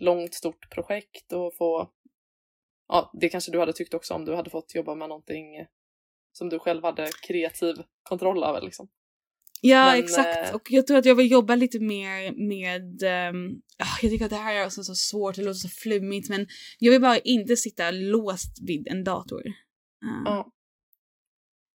långt, 0.00 0.34
stort 0.34 0.70
projekt 0.70 1.32
och 1.32 1.54
få... 1.58 1.90
Ja, 2.88 3.10
det 3.20 3.28
kanske 3.28 3.52
du 3.52 3.58
hade 3.58 3.72
tyckt 3.72 3.94
också 3.94 4.14
om 4.14 4.24
du 4.24 4.34
hade 4.34 4.50
fått 4.50 4.74
jobba 4.74 4.94
med 4.94 5.08
någonting 5.08 5.46
som 6.32 6.48
du 6.48 6.58
själv 6.58 6.82
hade 6.84 7.10
kreativ 7.26 7.74
kontroll 8.02 8.44
över 8.44 8.60
liksom. 8.60 8.88
Ja, 9.62 9.90
Men, 9.90 9.98
exakt. 10.04 10.48
eh, 10.48 10.54
Och 10.54 10.62
jag 10.70 10.86
tror 10.86 10.96
att 10.98 11.04
jag 11.04 11.14
vill 11.14 11.30
jobba 11.30 11.54
lite 11.54 11.80
mer 11.80 12.32
med... 12.48 13.02
ah, 13.78 13.98
jag 14.02 14.10
tycker 14.10 14.24
att 14.24 14.30
det 14.30 14.36
här 14.36 14.54
är 14.54 14.66
också 14.66 14.84
så 14.84 14.94
svårt, 14.94 15.36
det 15.36 15.42
låter 15.42 15.58
så 15.58 15.68
flummigt, 15.68 16.28
men 16.28 16.46
jag 16.78 16.92
vill 16.92 17.00
bara 17.00 17.18
inte 17.18 17.56
sitta 17.56 17.90
låst 17.90 18.58
vid 18.66 18.88
en 18.88 19.04
dator. 19.04 19.46
Eh, 19.46 19.52
Ja. 20.24 20.52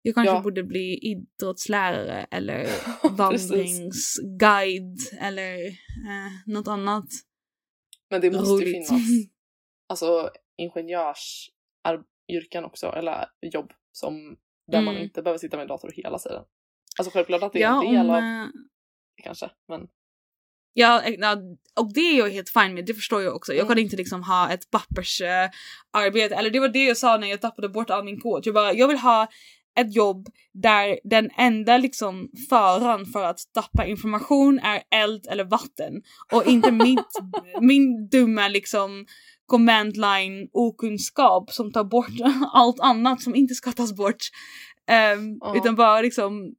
Jag 0.02 0.14
kanske 0.14 0.34
Ja. 0.34 0.40
borde 0.40 0.62
bli 0.62 0.98
idrottslärare 1.02 2.26
eller 2.30 2.66
vandringsguide 3.16 4.98
eller 5.20 5.66
eh, 5.66 6.30
något 6.46 6.68
annat 6.68 7.04
Men 8.10 8.20
det 8.20 8.30
måste 8.30 8.64
ju 8.64 8.72
finnas 8.72 8.90
alltså 9.88 10.30
ingenjörsyrken 10.56 12.64
också, 12.64 12.86
eller 12.86 13.26
jobb 13.52 13.72
som 13.92 14.36
där 14.72 14.80
man 14.82 14.94
Mm. 14.94 15.02
inte 15.02 15.22
behöver 15.22 15.38
sitta 15.38 15.56
med 15.56 15.62
en 15.64 15.68
dator 15.68 15.92
hela 15.94 16.18
tiden. 16.18 16.42
Alltså 16.98 17.10
självklart 17.12 17.42
att 17.42 17.52
det 17.52 17.58
är 17.62 17.68
ja, 17.68 17.84
en 17.84 17.92
del 17.94 18.06
om, 18.06 18.14
av 18.14 18.18
eh, 18.22 18.46
kanske, 19.24 19.50
men 19.68 19.88
Ja, 20.72 21.02
eh, 21.02 21.14
ja, 21.18 21.36
och 21.80 21.92
det 21.94 22.00
är 22.00 22.18
jag 22.18 22.30
helt 22.30 22.48
fine 22.50 22.74
med, 22.74 22.86
det 22.86 22.94
förstår 22.94 23.22
jag 23.22 23.36
också. 23.36 23.52
Jag 23.52 23.58
Mm. 23.64 23.68
kan 23.68 23.78
inte 23.78 23.96
liksom 23.96 24.22
ha 24.22 24.50
ett 24.50 24.70
pappersarbete, 24.70 25.50
arbete 25.90 26.34
eller 26.34 26.50
det 26.50 26.60
var 26.60 26.68
det 26.68 26.84
jag 26.84 26.96
sa 26.96 27.16
när 27.16 27.26
jag 27.26 27.40
tappade 27.40 27.68
bort 27.68 27.90
all 27.90 28.04
min 28.04 28.20
kod. 28.20 28.46
Jag 28.46 28.54
bara, 28.54 28.72
jag 28.72 28.88
vill 28.88 28.98
ha 28.98 29.26
ett 29.78 29.94
jobb 29.96 30.28
där 30.52 31.00
den 31.04 31.30
enda 31.36 31.78
liksom 31.78 32.30
faran 32.50 33.06
för 33.06 33.24
att 33.24 33.38
tappa 33.54 33.86
information 33.86 34.58
är 34.58 34.82
eld 34.90 35.26
eller 35.30 35.44
vatten 35.44 36.02
och 36.32 36.46
inte 36.46 36.70
mitt, 36.72 37.08
min 37.60 38.08
dumma 38.08 38.48
liksom 38.48 39.06
command 39.50 39.96
line 39.96 40.48
okunskap 40.52 41.50
som 41.52 41.72
tar 41.72 41.84
bort 41.84 42.16
allt 42.52 42.80
annat 42.80 43.22
som 43.22 43.34
inte 43.34 43.54
ska 43.54 43.72
tas 43.72 43.92
bort. 43.96 44.22
Ehm, 44.86 45.38
Ja. 45.40 45.56
Utan 45.56 45.74
bara 45.74 46.00
liksom 46.00 46.54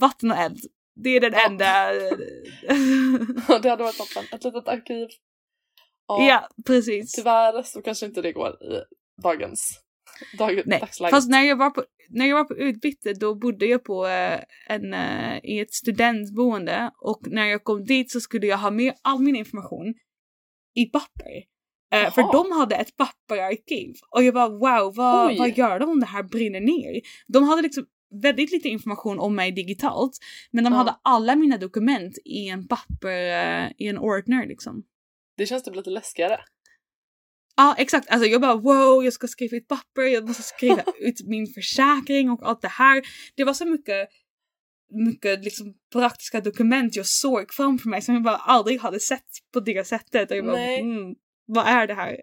vatten 0.00 0.30
och 0.30 0.36
eld. 0.36 0.58
Det 0.94 1.08
är 1.16 1.20
den 1.20 1.32
Ja. 1.32 1.46
enda... 1.46 1.92
det 3.62 3.70
hade 3.70 3.82
varit 3.84 3.96
toppen. 3.98 4.24
Ett 4.32 4.44
litet 4.44 4.68
arkiv. 4.68 5.08
Ja, 6.06 6.22
ja, 6.28 6.48
precis. 6.66 7.12
Tyvärr 7.12 7.62
så 7.62 7.82
kanske 7.82 8.06
inte 8.06 8.22
det 8.22 8.32
går 8.32 8.48
i 8.48 8.82
dagens 9.22 9.80
dag, 10.38 10.62
Nej, 10.66 10.80
dagsläget. 10.80 11.10
fast 11.14 11.28
när 11.30 11.42
jag 11.42 11.56
var 11.56 11.70
på, 11.70 11.84
när 12.08 12.26
jag 12.26 12.36
var 12.36 12.44
på 12.44 12.54
utbyte 12.56 13.12
då 13.14 13.34
bodde 13.34 13.66
jag 13.66 13.84
på 13.84 14.06
eh, 14.06 14.40
en, 14.68 14.94
eh, 14.94 15.38
i 15.42 15.60
ett 15.60 15.74
studentboende 15.74 16.90
och 16.98 17.20
när 17.26 17.46
jag 17.46 17.64
kom 17.64 17.84
dit 17.84 18.10
så 18.10 18.20
skulle 18.20 18.46
jag 18.46 18.58
ha 18.58 18.70
med 18.70 18.94
all 19.02 19.18
min 19.22 19.36
information 19.36 19.94
i 20.74 20.84
papper. 20.86 21.51
Eh, 21.92 22.12
för 22.14 22.22
Jaha. 22.22 22.32
de 22.32 22.52
hade 22.52 22.74
ett 22.76 22.96
papperarkiv 22.96 23.94
och 24.10 24.22
jag 24.22 24.34
bara 24.34 24.48
wow, 24.48 24.94
vad, 24.96 25.30
Oj. 25.30 25.38
vad 25.38 25.58
gör 25.58 25.78
de 25.78 25.90
om 25.90 26.00
det 26.00 26.06
här 26.06 26.22
brinner 26.22 26.60
ner? 26.60 27.00
De 27.28 27.44
hade 27.44 27.62
liksom 27.62 27.86
väldigt 28.22 28.52
lite 28.52 28.68
information 28.68 29.18
om 29.18 29.34
mig 29.34 29.52
digitalt 29.52 30.18
men 30.50 30.64
de 30.64 30.72
Ja. 30.72 30.78
hade 30.78 30.96
alla 31.02 31.36
mina 31.36 31.56
dokument 31.56 32.18
i 32.24 32.48
en 32.48 32.68
papper, 32.68 33.10
eh, 33.64 33.70
i 33.78 33.86
en 33.86 33.98
ordner 33.98 34.46
liksom. 34.46 34.82
Det 35.36 35.46
känns 35.46 35.62
typ 35.62 35.76
lite 35.76 35.90
läskigare. 35.90 36.40
Ja 37.56 37.74
exakt, 37.78 38.10
alltså 38.10 38.28
jag 38.28 38.40
bara 38.40 38.54
wow 38.56 39.04
jag 39.04 39.12
ska 39.12 39.26
skriva 39.26 39.56
ett 39.56 39.68
papper, 39.68 40.02
jag 40.02 40.28
måste 40.28 40.42
skriva 40.42 40.82
ut 41.00 41.26
min 41.26 41.46
försäkring 41.46 42.30
och 42.30 42.48
allt 42.48 42.62
det 42.62 42.68
här. 42.68 43.02
Det 43.34 43.44
var 43.44 43.54
så 43.54 43.66
mycket, 43.66 44.08
mycket 45.06 45.44
liksom 45.44 45.74
praktiska 45.92 46.40
dokument 46.40 46.96
jag 46.96 47.06
såg 47.06 47.52
framför 47.54 47.88
mig 47.88 48.02
som 48.02 48.14
jag 48.14 48.22
bara 48.22 48.36
aldrig 48.36 48.80
hade 48.80 49.00
sett 49.00 49.26
på 49.52 49.60
det 49.60 49.86
sättet. 49.86 50.30
Och 50.30 50.36
jag 50.36 50.44
bara, 50.44 50.56
Nej. 50.56 50.80
mm, 50.80 51.14
vad 51.46 51.66
är 51.66 51.86
det 51.86 51.94
här? 51.94 52.20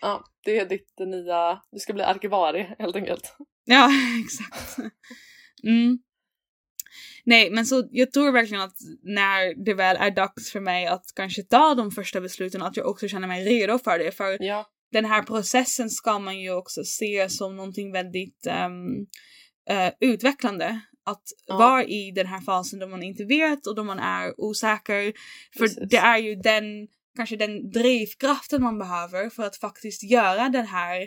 Ja, 0.00 0.24
det 0.44 0.58
är 0.58 0.66
ditt 0.66 0.98
nya... 0.98 1.62
Du 1.72 1.78
ska 1.78 1.92
bli 1.92 2.02
arkivarie 2.02 2.76
helt 2.78 2.96
enkelt. 2.96 3.36
Ja 3.64 3.90
exakt. 4.24 4.78
Mm. 5.64 5.98
Nej 7.24 7.50
men 7.50 7.66
så 7.66 7.88
jag 7.90 8.12
tror 8.12 8.32
verkligen 8.32 8.62
att 8.62 8.76
när 9.02 9.64
det 9.64 9.74
väl 9.74 9.96
är 9.96 10.10
dags 10.10 10.52
för 10.52 10.60
mig 10.60 10.86
att 10.86 11.04
kanske 11.16 11.42
ta 11.42 11.74
de 11.74 11.90
första 11.90 12.20
besluten 12.20 12.62
att 12.62 12.76
jag 12.76 12.86
också 12.86 13.08
känner 13.08 13.28
mig 13.28 13.44
redo 13.44 13.78
för 13.78 13.98
det. 13.98 14.12
För 14.12 14.42
Ja, 14.42 14.66
den 14.92 15.04
här 15.04 15.22
processen 15.22 15.90
ska 15.90 16.18
man 16.18 16.40
ju 16.40 16.52
också 16.54 16.84
se 16.84 17.28
som 17.28 17.56
någonting 17.56 17.92
väldigt 17.92 18.46
ehm, 18.46 19.06
eh, 19.70 19.92
utvecklande. 20.00 20.80
Att 21.04 21.22
Ja. 21.46 21.56
vara 21.58 21.84
i 21.84 22.10
den 22.10 22.26
här 22.26 22.40
fasen 22.40 22.78
då 22.78 22.86
man 22.86 23.02
inte 23.02 23.24
vet 23.24 23.66
och 23.66 23.74
då 23.74 23.84
man 23.84 23.98
är 23.98 24.40
osäker. 24.40 25.12
För 25.52 25.58
Precis. 25.58 25.88
det 25.90 25.96
är 25.96 26.18
ju 26.18 26.34
den, 26.34 26.64
kanske 27.16 27.36
den 27.36 27.70
drivkraften 27.70 28.62
man 28.62 28.78
behöver 28.78 29.30
för 29.30 29.42
att 29.42 29.56
faktiskt 29.56 30.02
göra 30.02 30.48
den 30.48 30.66
här, 30.66 31.06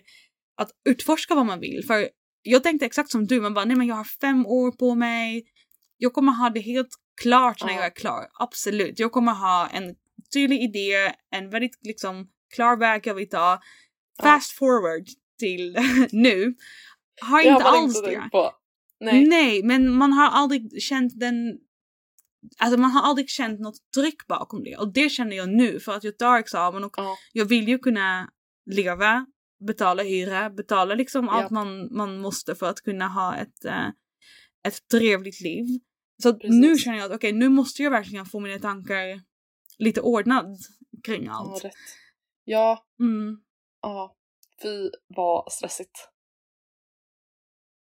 att 0.57 0.69
utforska 0.89 1.35
vad 1.35 1.45
man 1.45 1.59
vill. 1.59 1.83
För 1.87 2.09
jag 2.41 2.63
tänkte 2.63 2.85
exakt 2.85 3.11
som 3.11 3.27
du, 3.27 3.41
man 3.41 3.53
bara 3.53 3.65
nej 3.65 3.77
men 3.77 3.87
jag 3.87 3.95
har 3.95 4.03
fem 4.03 4.45
år 4.45 4.71
på 4.71 4.95
mig. 4.95 5.43
Jag 5.97 6.13
kommer 6.13 6.31
ha 6.31 6.49
det 6.49 6.59
helt 6.59 6.95
klart 7.21 7.63
när 7.63 7.69
Ja. 7.69 7.75
jag 7.75 7.85
är 7.85 7.95
klar. 7.95 8.27
Absolut. 8.39 8.99
Jag 8.99 9.11
kommer 9.11 9.31
ha 9.31 9.67
en 9.67 9.95
tydlig 10.33 10.61
idé, 10.61 11.13
en 11.31 11.49
väldigt 11.49 11.79
liksom 11.81 12.27
klar 12.55 12.77
väg 12.77 13.07
jag 13.07 13.13
vill 13.15 13.29
ta. 13.29 13.59
Fast 14.21 14.51
forward 14.51 15.05
till 15.39 15.77
nu. 16.11 16.55
Har 17.21 17.29
har 17.29 17.41
inte 17.41 17.63
alls 17.63 17.97
inte 17.97 18.09
det. 18.09 18.29
Nej. 18.99 19.27
Nej, 19.27 19.63
men 19.63 19.91
man 19.91 20.13
har 20.13 20.29
aldrig 20.29 20.81
känt 20.81 21.19
den... 21.19 21.57
Alltså 22.57 22.79
man 22.79 22.91
har 22.91 23.01
aldrig 23.09 23.29
känt 23.29 23.59
något 23.59 23.77
tryck 23.95 24.27
bakom 24.27 24.63
det 24.63 24.77
och 24.77 24.93
det 24.93 25.09
känner 25.09 25.37
jag 25.37 25.49
nu 25.49 25.79
för 25.79 25.91
att 25.91 26.03
jag 26.03 26.17
tar 26.17 26.37
examen 26.39 26.83
och 26.83 26.93
Ja. 26.97 27.17
jag 27.33 27.45
vill 27.45 27.67
ju 27.67 27.79
kunna 27.79 28.29
leva, 28.71 29.25
betala 29.67 30.03
hyra, 30.03 30.49
betala 30.49 30.95
liksom 30.95 31.29
allt 31.29 31.51
Ja. 31.51 31.53
man, 31.53 31.95
man 31.95 32.17
måste 32.21 32.55
för 32.55 32.69
att 32.69 32.81
kunna 32.81 33.07
ha 33.07 33.35
ett, 33.35 33.65
eh, 33.65 33.87
ett 34.67 34.87
trevligt 34.91 35.41
liv. 35.41 35.65
Så 36.23 36.33
Precis. 36.33 36.61
nu 36.61 36.77
känner 36.77 36.97
jag 36.97 37.05
att 37.11 37.15
okej, 37.15 37.33
nu 37.33 37.49
måste 37.49 37.83
jag 37.83 37.91
verkligen 37.91 38.25
få 38.25 38.39
mina 38.39 38.59
tankar 38.59 39.21
lite 39.77 40.01
ordnad 40.01 40.57
kring 41.03 41.25
Ja, 41.25 41.31
allt. 41.33 41.65
rätt. 41.65 41.73
Ja, 42.43 42.85
Mm. 42.99 43.37
ja. 43.81 44.15
Fy 44.61 44.89
vad 45.07 45.51
stressigt. 45.51 46.09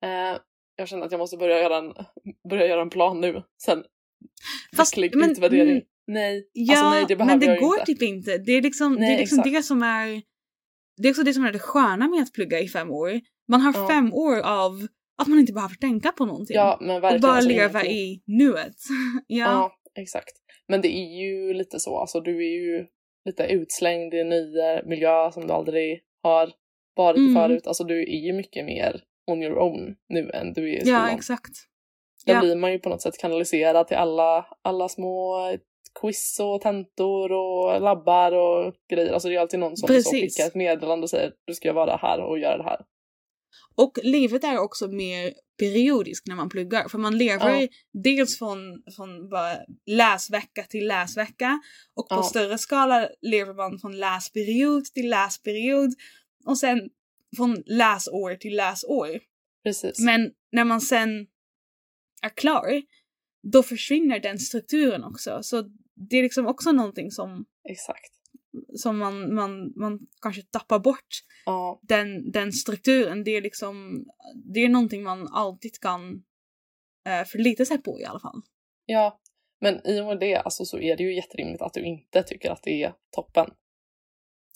Eh, 0.03 0.41
jag 0.77 0.89
känner 0.89 1.07
att 1.07 1.13
jag 1.13 1.19
måste 1.19 1.37
börja 1.37 1.59
göra 1.63 1.77
en, 1.77 1.93
börja 2.51 2.67
göra 2.67 2.83
en 2.83 2.91
plan 2.91 3.21
nu. 3.21 3.43
Sen 3.63 3.85
Fast, 4.77 4.97
verklig 4.99 5.17
men- 5.17 5.31
utvärdering. 5.31 5.71
mm, 5.71 5.83
Nej, 6.07 6.49
Ja, 6.53 6.73
alltså 6.73 6.91
nej 6.91 7.05
det 7.09 7.17
men 7.25 7.41
det 7.41 7.47
går 7.61 7.75
inte. 7.75 7.87
typ 7.87 8.03
inte. 8.03 8.39
Det 8.39 8.53
är 8.53 8.63
liksom, 8.63 8.93
det, 8.95 9.01
Nej, 9.01 9.15
är 9.15 9.19
liksom 9.19 9.43
det 9.45 9.63
som 9.63 9.83
är 9.83 10.23
det 10.97 11.09
är 11.09 11.13
också 11.13 11.23
det 11.23 11.33
som 11.35 11.45
är 11.45 11.53
det 11.53 11.59
sköna 11.59 12.09
med 12.09 12.23
att 12.23 12.33
plugga 12.33 12.61
i 12.61 12.69
fem 12.69 12.91
år. 12.91 13.21
Man 13.49 13.61
har 13.61 13.75
Ja. 13.77 13.89
fem 13.89 14.13
år 14.15 14.41
av 14.41 14.87
att 15.23 15.29
man 15.29 15.39
inte 15.39 15.53
behöver 15.53 15.75
tänka 15.75 16.13
på 16.13 16.27
någonting. 16.27 16.57
Ja, 16.57 16.79
men 16.81 16.97
och 16.97 17.03
verkligen. 17.03 17.21
bara 17.23 17.33
alltså, 17.33 17.49
leva 17.49 17.85
ingenting. 17.85 17.97
i 17.97 18.23
nuet. 18.27 18.77
ja. 19.27 19.45
Ja, 19.45 19.73
exakt. 20.03 20.33
Men 20.69 20.81
det 20.81 20.89
är 20.97 21.21
ju 21.23 21.55
lite 21.55 21.79
så, 21.81 21.99
alltså 21.99 22.21
du 22.21 22.37
är 22.37 22.51
ju 22.63 22.87
lite 23.25 23.43
utslängd 23.45 24.15
i 24.15 24.19
en 24.21 24.29
ny 24.29 24.59
eh, 24.59 24.87
miljö 24.87 25.33
som 25.33 25.47
du 25.47 25.53
aldrig 25.53 26.01
har 26.23 26.53
varit 26.97 27.17
Mm. 27.19 27.35
förut. 27.35 27.67
Alltså 27.67 27.85
du 27.85 28.01
är 28.03 28.27
ju 28.27 28.33
mycket 28.33 28.65
mer 28.65 29.01
on 29.27 29.43
your 29.43 29.59
own 29.59 29.95
nu 30.09 30.31
än 30.35 30.53
du 30.53 30.71
är 30.73 30.77
i 30.77 30.81
skolan. 30.81 31.09
ja, 31.09 31.15
exakt. 31.17 31.51
Där 32.27 32.35
Ja. 32.35 32.41
blir 32.41 32.57
man 32.57 32.73
ju 32.73 32.79
på 32.79 32.89
något 32.89 33.03
sätt 33.03 33.19
kanaliserad 33.19 33.89
till 33.89 33.97
alla, 33.97 34.47
alla 34.63 34.89
små 34.89 35.37
quiz 36.01 36.41
och 36.41 36.61
tentor 36.61 37.33
och 37.33 37.81
labbar 37.81 38.33
och 38.33 38.75
grejer. 38.91 39.13
Alltså 39.13 39.29
det 39.29 39.35
är 39.35 39.41
alltid 39.41 39.61
någon 39.61 39.77
som 39.77 39.87
Precis. 39.87 40.11
skickar 40.37 40.47
ett 40.47 40.55
meddelande 40.55 41.05
och 41.05 41.11
säger 41.11 41.33
du 41.45 41.55
ska 41.55 41.73
vara 41.73 41.97
här 41.97 42.21
och 42.21 42.39
göra 42.39 42.57
det 42.57 42.65
här. 42.65 42.81
Och 43.77 43.99
livet 44.03 44.45
är 44.45 44.59
också 44.59 44.89
mer 44.89 45.35
periodiskt 45.59 46.27
när 46.27 46.35
man 46.35 46.49
pluggar. 46.49 46.89
För 46.89 46.99
man 46.99 47.19
lever 47.19 47.61
Ja. 47.61 47.69
dels 48.03 48.39
från, 48.39 48.83
från 48.97 49.09
läsvecka 49.87 50.63
till 50.63 50.87
läsvecka. 50.89 51.61
Och 51.97 52.09
på 52.09 52.15
Ja. 52.15 52.23
större 52.23 52.59
skala 52.59 53.09
lever 53.23 53.55
man 53.55 53.79
från 53.79 53.99
läsperiod 53.99 54.85
till 54.85 55.11
läsperiod. 55.11 55.91
Och 56.47 56.59
sen 56.59 56.81
från 57.37 57.63
läsår 57.67 58.35
till 58.35 58.57
läsår. 58.57 59.09
Precis. 59.65 59.99
Men 59.99 60.31
när 60.53 60.65
man 60.65 60.81
sen 60.81 61.27
är 62.23 62.29
klar, 62.29 62.83
då 63.53 63.63
försvinner 63.63 64.21
den 64.21 64.39
strukturen 64.39 65.05
också. 65.05 65.39
Så 65.43 65.63
det 65.95 66.17
är 66.17 66.23
liksom 66.23 66.47
också 66.47 66.73
någonting 66.73 67.11
som, 67.11 67.45
Exakt. 67.71 68.13
som 68.75 68.99
man, 68.99 69.35
man, 69.35 69.73
man 69.77 69.99
kanske 70.23 70.43
tappar 70.43 70.79
bort. 70.79 71.09
Ja, 71.45 71.81
Den, 71.83 72.31
den 72.31 72.53
strukturen, 72.53 73.25
det 73.25 73.31
är 73.31 73.43
liksom, 73.43 74.05
det 74.55 74.61
är 74.61 74.69
någonting 74.69 75.03
man 75.03 75.29
alltid 75.29 75.81
kan 75.81 76.23
eh, 77.07 77.25
förlita 77.27 77.65
sig 77.65 77.83
på 77.83 78.01
i 78.01 78.05
alla 78.05 78.21
fall. 78.21 78.43
ja. 78.87 79.21
Men 79.63 79.87
i 79.87 80.01
och 80.01 80.07
med 80.07 80.21
det 80.21 80.37
alltså, 80.37 80.65
så 80.65 80.79
är 80.79 80.97
det 80.97 81.03
ju 81.03 81.15
jätterimligt 81.17 81.63
att 81.63 81.75
du 81.75 81.85
inte 81.85 82.23
tycker 82.23 82.51
att 82.51 82.63
det 82.63 82.83
är 82.83 82.95
toppen. 83.11 83.47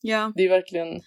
Ja, 0.03 0.33
Det 0.37 0.43
är 0.43 0.49
verkligen... 0.49 1.01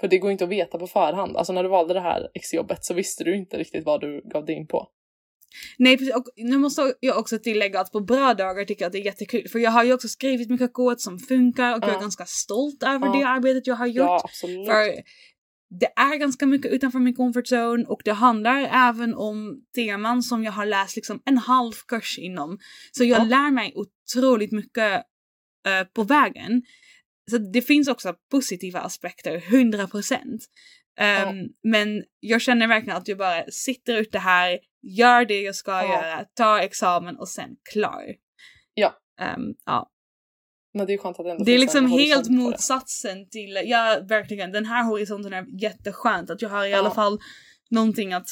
För 0.00 0.08
det 0.08 0.18
går 0.18 0.30
inte 0.30 0.44
att 0.44 0.50
veta 0.50 0.78
på 0.78 0.86
förhand. 0.86 1.36
Alltså 1.36 1.52
när 1.52 1.62
du 1.62 1.68
valde 1.68 1.94
det 1.94 2.00
här 2.00 2.30
exjobbet 2.34 2.84
så 2.84 2.94
visste 2.94 3.24
du 3.24 3.36
inte 3.36 3.58
riktigt 3.58 3.84
vad 3.84 4.00
du 4.00 4.22
gav 4.24 4.44
dig 4.44 4.54
in 4.56 4.66
på. 4.66 4.88
Nej 5.78 5.98
precis. 5.98 6.14
Och 6.14 6.24
nu 6.36 6.58
måste 6.58 6.94
jag 7.00 7.18
också 7.18 7.38
tillägga 7.38 7.80
att 7.80 7.92
på 7.92 8.00
bra 8.00 8.34
dagar 8.34 8.64
tycker 8.64 8.82
jag 8.82 8.86
att 8.86 8.92
det 8.92 8.98
är 8.98 9.04
jättekul. 9.04 9.48
För 9.48 9.58
jag 9.58 9.70
har 9.70 9.84
ju 9.84 9.92
också 9.92 10.08
skrivit 10.08 10.50
mycket 10.50 10.72
kod 10.72 11.00
som 11.00 11.18
funkar 11.18 11.72
och 11.76 11.82
jag 11.84 11.90
Ja. 11.90 11.96
är 11.96 12.00
ganska 12.00 12.24
stolt 12.26 12.82
över 12.82 13.06
Ja. 13.06 13.12
det 13.12 13.22
arbetet 13.28 13.66
jag 13.66 13.74
har 13.76 13.86
gjort. 13.86 14.04
Ja. 14.06 14.28
För 14.40 15.02
det 15.80 15.86
är 15.96 16.16
ganska 16.16 16.46
mycket 16.46 16.72
utanför 16.72 16.98
min 16.98 17.14
comfort 17.14 17.44
zone 17.52 17.84
och 17.84 18.00
det 18.04 18.12
handlar 18.12 18.88
även 18.88 19.14
om 19.14 19.60
teman 19.74 20.22
som 20.22 20.44
jag 20.44 20.52
har 20.52 20.66
läst 20.66 20.96
liksom 20.96 21.22
en 21.24 21.38
halv 21.38 21.72
kurs 21.88 22.18
inom. 22.18 22.58
Så 22.92 23.04
jag 23.04 23.20
Ja. 23.20 23.24
lär 23.24 23.50
mig 23.50 23.72
otroligt 23.74 24.52
mycket 24.52 24.92
eh, 25.66 25.84
på 25.94 26.02
vägen. 26.02 26.62
Så 27.30 27.38
det 27.38 27.62
finns 27.62 27.88
också 27.88 28.14
positiva 28.30 28.80
aspekter, 28.80 29.36
100 29.36 29.86
procent. 29.86 30.42
Ehm, 31.00 31.36
Men 31.62 32.02
jag 32.20 32.40
känner 32.40 32.68
verkligen 32.68 32.96
att 32.96 33.08
jag 33.08 33.18
bara 33.18 33.44
sitter 33.50 33.94
ute 33.96 34.18
här, 34.18 34.58
gör 34.84 35.24
det 35.24 35.40
jag 35.42 35.54
ska 35.54 35.70
Ja. 35.72 35.88
göra, 35.88 36.24
tar 36.24 36.58
examen 36.58 37.16
och 37.16 37.28
sen 37.28 37.50
klar. 37.72 38.04
Ja. 38.74 38.94
Ehm, 39.20 39.54
ja. 39.66 39.90
Men 40.74 40.86
det 40.86 40.92
är 40.94 40.98
skönt 40.98 41.18
att 41.18 41.24
det 41.24 41.30
ändå 41.30 41.44
Det 41.44 41.52
är 41.52 41.58
liksom 41.58 41.86
helt 41.90 42.28
motsatsen 42.30 43.28
till, 43.28 43.60
ja 43.64 44.00
verkligen, 44.08 44.52
den 44.52 44.64
här 44.66 44.84
horisonten 44.84 45.32
är 45.32 45.62
jätteskönt 45.62 46.30
att 46.30 46.42
jag 46.42 46.48
har 46.48 46.64
i 46.66 46.70
Ja. 46.70 46.78
alla 46.78 46.90
fall 46.90 47.18
någonting 47.70 48.12
att, 48.12 48.26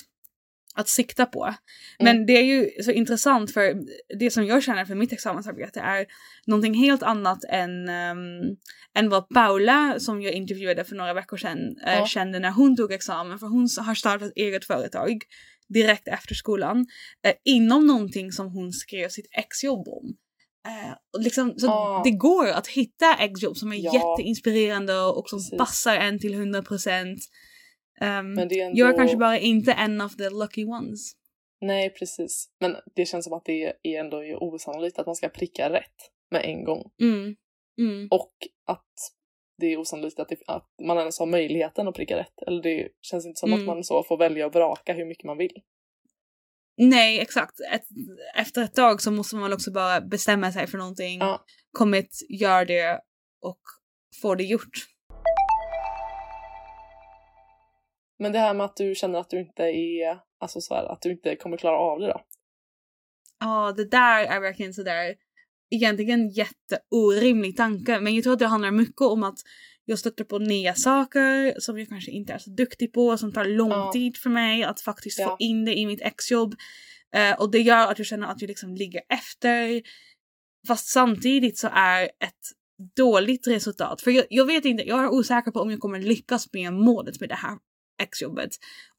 att 0.74 0.88
sikta 0.88 1.26
på. 1.26 1.44
Mm. 1.44 1.54
Men 1.98 2.26
det 2.26 2.32
är 2.32 2.42
ju 2.44 2.82
så 2.82 2.90
intressant 2.90 3.52
för 3.52 3.74
det 4.18 4.30
som 4.30 4.46
jag 4.46 4.62
känner 4.62 4.84
för 4.84 4.94
mitt 4.94 5.12
examensarbete 5.12 5.80
är 5.80 6.06
någonting 6.46 6.74
helt 6.74 7.02
annat 7.02 7.44
än, 7.48 7.88
um, 7.88 8.56
än 8.94 9.08
vad 9.08 9.28
Paula 9.28 9.94
som 9.98 10.22
jag 10.22 10.32
intervjuade 10.32 10.84
för 10.84 10.94
några 10.96 11.14
veckor 11.14 11.36
sedan 11.36 11.58
Ja. 11.86 12.06
kände 12.06 12.38
när 12.38 12.50
hon 12.50 12.76
tog 12.76 12.92
examen 12.92 13.38
för 13.38 13.46
hon 13.46 13.68
har 13.86 13.94
startat 13.94 14.32
eget 14.36 14.64
företag 14.64 15.18
direkt 15.72 16.08
efter 16.08 16.34
skolan 16.34 16.86
eh, 17.26 17.34
inom 17.44 17.86
någonting 17.86 18.32
som 18.32 18.50
hon 18.52 18.72
skrev 18.72 19.08
sitt 19.08 19.28
exjobb 19.38 19.88
om. 19.88 20.16
Eh, 20.68 21.20
liksom, 21.22 21.54
så 21.58 21.70
Ah. 21.70 22.02
det 22.04 22.10
går 22.10 22.48
att 22.48 22.66
hitta 22.66 23.14
exjobb 23.14 23.56
som 23.56 23.72
är 23.72 23.76
Ja. 23.76 23.92
jätteinspirerande 23.94 25.00
och 25.00 25.28
som 25.28 25.38
Precis. 25.38 25.58
passar 25.58 25.96
en 25.96 26.18
till 26.18 26.34
100 26.34 26.62
procent. 26.62 27.18
Um, 28.00 28.08
är 28.08 28.42
ändå... 28.42 28.78
Jag 28.78 28.90
är 28.90 28.96
kanske 28.96 29.16
bara 29.16 29.38
inte 29.38 29.72
en 29.72 30.00
of 30.00 30.16
the 30.16 30.30
lucky 30.30 30.64
ones. 30.64 31.12
Nej, 31.60 31.90
precis. 31.90 32.48
Men 32.60 32.76
det 32.96 33.06
känns 33.06 33.24
som 33.24 33.32
att 33.34 33.44
det 33.44 33.72
är 33.82 34.00
ändå 34.00 34.16
osannolikt 34.40 34.98
att 34.98 35.06
man 35.06 35.16
ska 35.16 35.28
pricka 35.28 35.70
rätt 35.70 35.96
med 36.30 36.44
en 36.44 36.64
gång. 36.64 36.90
Mm. 37.00 37.36
Mm. 37.78 38.08
Och 38.10 38.32
att 38.66 38.94
det 39.62 39.72
är 39.72 39.76
osannolikt 39.76 40.20
att, 40.20 40.28
det, 40.28 40.36
att 40.46 40.68
man 40.82 40.98
ens 40.98 41.18
har 41.18 41.26
möjligheten 41.26 41.88
att 41.88 41.94
pricka 41.94 42.16
rätt. 42.16 42.42
Eller 42.46 42.62
det 42.62 42.88
känns 43.02 43.26
inte 43.26 43.38
som 43.40 43.52
Mm. 43.52 43.60
att 43.60 43.66
man 43.66 43.84
så 43.84 44.02
får 44.02 44.16
välja 44.18 44.46
och 44.46 44.54
vraka 44.54 44.92
hur 44.92 45.04
mycket 45.04 45.24
man 45.24 45.38
vill. 45.38 45.62
Nej, 46.76 47.20
exakt. 47.20 47.60
Ett, 47.72 47.86
efter 48.36 48.62
ett 48.62 48.74
tag 48.74 49.02
så 49.02 49.10
måste 49.10 49.36
man 49.36 49.52
också 49.52 49.72
bara 49.72 50.00
bestämma 50.00 50.52
sig 50.52 50.66
för 50.66 50.78
någonting. 50.78 51.18
Ja. 51.20 51.44
Commit, 51.78 52.18
gör 52.28 52.64
det 52.64 53.00
och 53.42 53.60
få 54.22 54.34
det 54.34 54.44
gjort. 54.44 54.76
Men 58.18 58.32
det 58.32 58.38
här 58.38 58.54
med 58.54 58.64
att 58.64 58.76
du 58.76 58.94
känner 58.94 59.18
att 59.18 59.30
du 59.30 59.40
inte 59.40 59.62
är, 59.62 60.18
alltså 60.38 60.60
så 60.60 60.74
här, 60.74 60.84
att 60.92 61.02
du 61.02 61.10
inte 61.10 61.36
kommer 61.36 61.56
klara 61.56 61.78
av 61.78 62.00
det 62.00 62.06
då? 62.06 62.20
Ja, 63.40 63.72
det 63.76 63.90
där 63.90 64.24
är 64.24 64.40
verkligen 64.40 64.74
sådär 64.74 65.14
egentligen 65.74 66.30
jätteorimlig 66.30 67.56
tanke. 67.56 68.00
Men 68.00 68.14
jag 68.14 68.24
tror 68.24 68.32
att 68.32 68.38
det 68.38 68.46
handlar 68.46 68.70
mycket 68.70 69.00
om 69.00 69.22
att 69.22 69.38
jag 69.84 69.98
stöter 69.98 70.24
på 70.24 70.38
nya 70.38 70.74
saker 70.74 71.60
som 71.60 71.78
jag 71.78 71.88
kanske 71.88 72.10
inte 72.10 72.32
är 72.32 72.38
så 72.38 72.50
duktig 72.50 72.92
på, 72.92 73.16
som 73.18 73.32
tar 73.32 73.44
lång 73.44 73.70
Ja. 73.70 73.90
tid 73.92 74.16
för 74.16 74.30
mig 74.30 74.64
att 74.64 74.80
faktiskt 74.80 75.16
få 75.16 75.22
Ja. 75.22 75.36
in 75.38 75.64
det 75.64 75.74
i 75.78 75.86
mitt 75.86 76.00
exjobb. 76.00 76.54
Eh, 77.14 77.40
och 77.40 77.50
det 77.50 77.58
gör 77.58 77.90
att 77.90 77.98
jag 77.98 78.06
känner 78.06 78.26
att 78.26 78.40
jag 78.40 78.48
liksom 78.48 78.74
ligger 78.74 79.00
efter. 79.08 79.82
Fast 80.68 80.86
samtidigt 80.88 81.58
så 81.58 81.68
är 81.72 82.02
ett 82.04 82.44
dåligt 82.96 83.46
resultat. 83.46 84.02
För 84.02 84.10
jag, 84.10 84.24
jag 84.30 84.46
vet 84.46 84.64
inte, 84.64 84.82
jag 84.88 85.04
är 85.04 85.08
osäker 85.08 85.50
på 85.50 85.60
om 85.60 85.70
jag 85.70 85.80
kommer 85.80 86.00
lyckas 86.00 86.52
med 86.52 86.72
målet 86.72 87.20
med 87.20 87.28
det 87.28 87.34
här 87.34 87.56
exjobbet. 88.02 88.50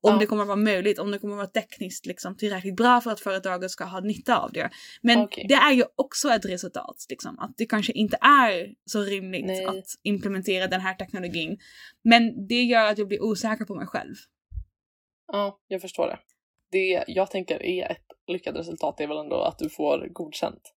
Om 0.02 0.14
Ja. 0.14 0.20
det 0.20 0.26
kommer 0.26 0.46
vara 0.46 0.56
möjligt, 0.56 1.00
om 1.00 1.12
det 1.12 1.20
kommer 1.20 1.36
vara 1.36 1.48
tekniskt 1.48 2.06
liksom, 2.06 2.38
tillräckligt 2.38 2.76
bra 2.76 3.02
för 3.02 3.12
att 3.12 3.20
företaget 3.20 3.72
ska 3.72 3.84
ha 3.84 4.00
nytta 4.00 4.38
av 4.38 4.52
det. 4.52 4.70
Men 5.02 5.20
Okej. 5.20 5.46
det 5.48 5.54
är 5.54 5.72
ju 5.72 5.84
också 5.96 6.30
ett 6.30 6.46
resultat, 6.46 7.06
liksom, 7.10 7.40
att 7.40 7.58
det 7.58 7.66
kanske 7.66 7.94
inte 7.94 8.18
är 8.22 8.74
så 8.86 9.02
rimligt 9.02 9.46
Nej. 9.46 9.66
att 9.66 9.86
implementera 10.04 10.68
den 10.68 10.82
här 10.82 10.94
teknologin. 10.94 11.58
Men 12.04 12.48
det 12.48 12.64
gör 12.64 12.86
att 12.86 12.98
jag 12.98 13.08
blir 13.08 13.24
osäker 13.24 13.66
på 13.66 13.76
mig 13.76 13.88
själv. 13.88 14.16
Ja, 15.28 15.60
jag 15.68 15.82
förstår 15.82 16.08
det. 16.08 16.20
Det 16.72 17.04
jag 17.08 17.32
tänker 17.32 17.64
är 17.64 17.92
ett 17.92 18.06
lyckat 18.28 18.56
resultat 18.56 19.00
är 19.00 19.08
väl 19.08 19.18
ändå 19.18 19.42
att 19.42 19.60
du 19.60 19.70
får 19.70 20.08
godkänt. 20.14 20.74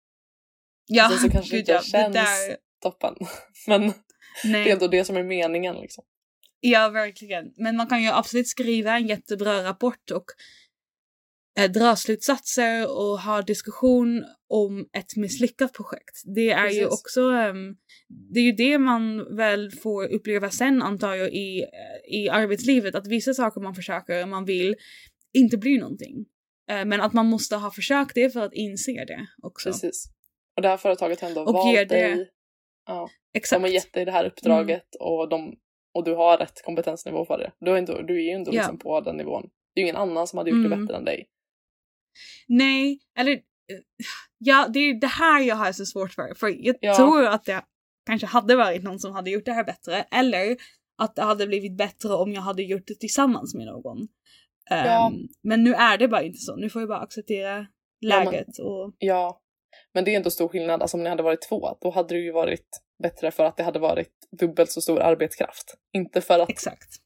Ja, 0.86 1.08
Sen 1.08 1.18
så 1.18 1.30
kanske 1.30 1.50
gud 1.50 1.60
inte 1.60 1.72
ja, 1.72 1.80
känns 1.80 2.14
det 2.14 2.20
där, 2.20 2.56
toppen. 2.82 3.14
Men 3.66 3.80
det 4.42 4.48
är 4.48 4.52
nej. 4.52 4.70
ändå 4.70 4.88
det 4.88 5.04
som 5.04 5.16
är 5.16 5.22
meningen 5.22 5.74
liksom. 5.74 6.04
Ja, 6.70 6.88
verkligen. 6.88 7.52
Men 7.56 7.76
man 7.76 7.86
kan 7.86 8.02
ju 8.02 8.08
absolut 8.08 8.48
skriva 8.48 8.96
en 8.96 9.06
jättebra 9.06 9.64
rapport 9.64 10.10
och 10.10 10.24
eh, 11.58 11.70
dra 11.70 11.96
slutsatser 11.96 12.98
och 12.98 13.20
ha 13.20 13.42
diskussion 13.42 14.24
om 14.48 14.88
ett 14.92 15.16
misslyckat 15.16 15.72
projekt. 15.72 16.22
Det 16.34 16.50
är 16.50 16.70
ju 16.70 16.80
Precis. 16.84 17.00
också, 17.00 17.20
ehm, 17.20 17.76
det 18.32 18.40
är 18.40 18.44
ju 18.44 18.52
det 18.52 18.78
man 18.78 19.36
väl 19.36 19.70
får 19.70 20.04
uppleva 20.12 20.50
sen 20.50 20.82
antar 20.82 21.14
jag 21.14 21.32
i, 21.32 21.62
eh, 21.62 22.14
i 22.18 22.28
arbetslivet, 22.28 22.94
att 22.94 23.06
vissa 23.06 23.34
saker 23.34 23.60
man 23.60 23.74
försöker, 23.74 24.26
man 24.26 24.44
vill, 24.44 24.74
inte 25.32 25.56
blir 25.58 25.80
någonting. 25.80 26.26
Eh, 26.70 26.84
men 26.84 27.00
att 27.00 27.12
man 27.12 27.26
måste 27.26 27.56
ha 27.56 27.70
försökt 27.70 28.14
det 28.14 28.30
för 28.30 28.40
att 28.40 28.54
inse 28.54 28.92
det 29.04 29.26
också. 29.42 29.68
Precis. 29.70 30.06
Och 30.56 30.62
det 30.62 30.68
här 30.68 30.76
företaget 30.76 31.20
har 31.20 31.28
ändå 31.28 31.40
Och 31.40 31.52
valt 31.54 31.74
det- 31.76 31.84
dig. 31.84 32.30
Ja, 32.86 33.10
Exakt. 33.34 33.60
de 33.60 33.62
har 33.68 33.74
gett 33.74 33.92
dig 33.92 34.04
det 34.04 34.12
här 34.12 34.24
uppdraget 34.24 34.94
och, 35.00 35.28
de, 35.28 35.54
och 35.96 36.04
du 36.04 36.14
har 36.14 36.38
rätt 36.38 36.62
kompetensnivå 36.64 37.24
för 37.24 37.38
det. 37.38 37.52
Du 37.60 37.70
är, 37.70 37.76
ändå, 37.76 38.02
du 38.02 38.16
är 38.16 38.20
ju 38.22 38.30
ändå 38.30 38.50
Ja. 38.54 38.60
liksom 38.60 38.78
på 38.78 39.00
den 39.00 39.16
nivån. 39.16 39.42
Det 39.74 39.80
är 39.80 39.82
ju 39.82 39.88
ingen 39.90 39.96
annan 39.96 40.26
som 40.26 40.36
hade 40.38 40.50
gjort 40.50 40.62
det 40.62 40.66
Mm. 40.74 40.86
bättre 40.86 40.98
än 40.98 41.04
dig. 41.04 41.28
Nej, 42.48 43.00
eller 43.18 43.32
eh, 43.32 43.38
ja, 44.38 44.66
det 44.72 44.78
är 44.78 45.00
det 45.00 45.06
här 45.06 45.40
jag 45.40 45.56
har 45.56 45.72
så 45.72 45.86
svårt 45.86 46.12
för. 46.12 46.34
För 46.34 46.66
jag 46.66 46.76
Ja. 46.80 46.96
tror 46.96 47.24
att 47.26 47.44
det 47.44 47.62
kanske 48.06 48.26
hade 48.26 48.56
varit 48.56 48.82
någon 48.82 48.98
som 48.98 49.12
hade 49.12 49.30
gjort 49.30 49.44
det 49.44 49.52
här 49.52 49.64
bättre. 49.64 50.02
Eller 50.10 50.56
att 50.98 51.16
det 51.16 51.22
hade 51.22 51.46
blivit 51.46 51.76
bättre 51.76 52.08
om 52.14 52.32
jag 52.32 52.42
hade 52.42 52.62
gjort 52.62 52.86
det 52.86 52.94
tillsammans 52.94 53.54
med 53.54 53.66
någon. 53.66 54.08
Ja. 54.70 55.06
Ehm, 55.12 55.14
men 55.42 55.64
nu 55.64 55.74
är 55.74 55.98
det 55.98 56.08
bara 56.08 56.22
inte 56.22 56.38
så. 56.38 56.56
Nu 56.56 56.70
får 56.70 56.82
jag 56.82 56.88
bara 56.88 56.98
acceptera 57.00 57.66
Ja, 57.98 58.16
men- 58.24 58.24
läget. 58.32 58.58
och, 58.58 58.94
Ja, 58.98 59.40
men 59.94 60.04
det 60.04 60.12
är 60.12 60.16
ändå 60.16 60.30
stor 60.30 60.48
skillnad. 60.48 60.82
Alltså 60.82 60.96
om 60.96 61.02
ni 61.02 61.08
hade 61.08 61.22
varit 61.22 61.42
två, 61.48 61.76
då 61.80 61.90
hade 61.90 62.14
det 62.14 62.20
ju 62.20 62.32
varit 62.32 62.68
bättre 63.02 63.30
för 63.30 63.44
att 63.44 63.56
det 63.56 63.62
hade 63.62 63.78
varit 63.78 64.28
dubbelt 64.30 64.70
så 64.70 64.80
stor 64.80 65.00
arbetskraft. 65.00 65.74
Inte 65.92 66.20
för 66.20 66.38
att 66.38 66.50
exakt. 66.50 66.96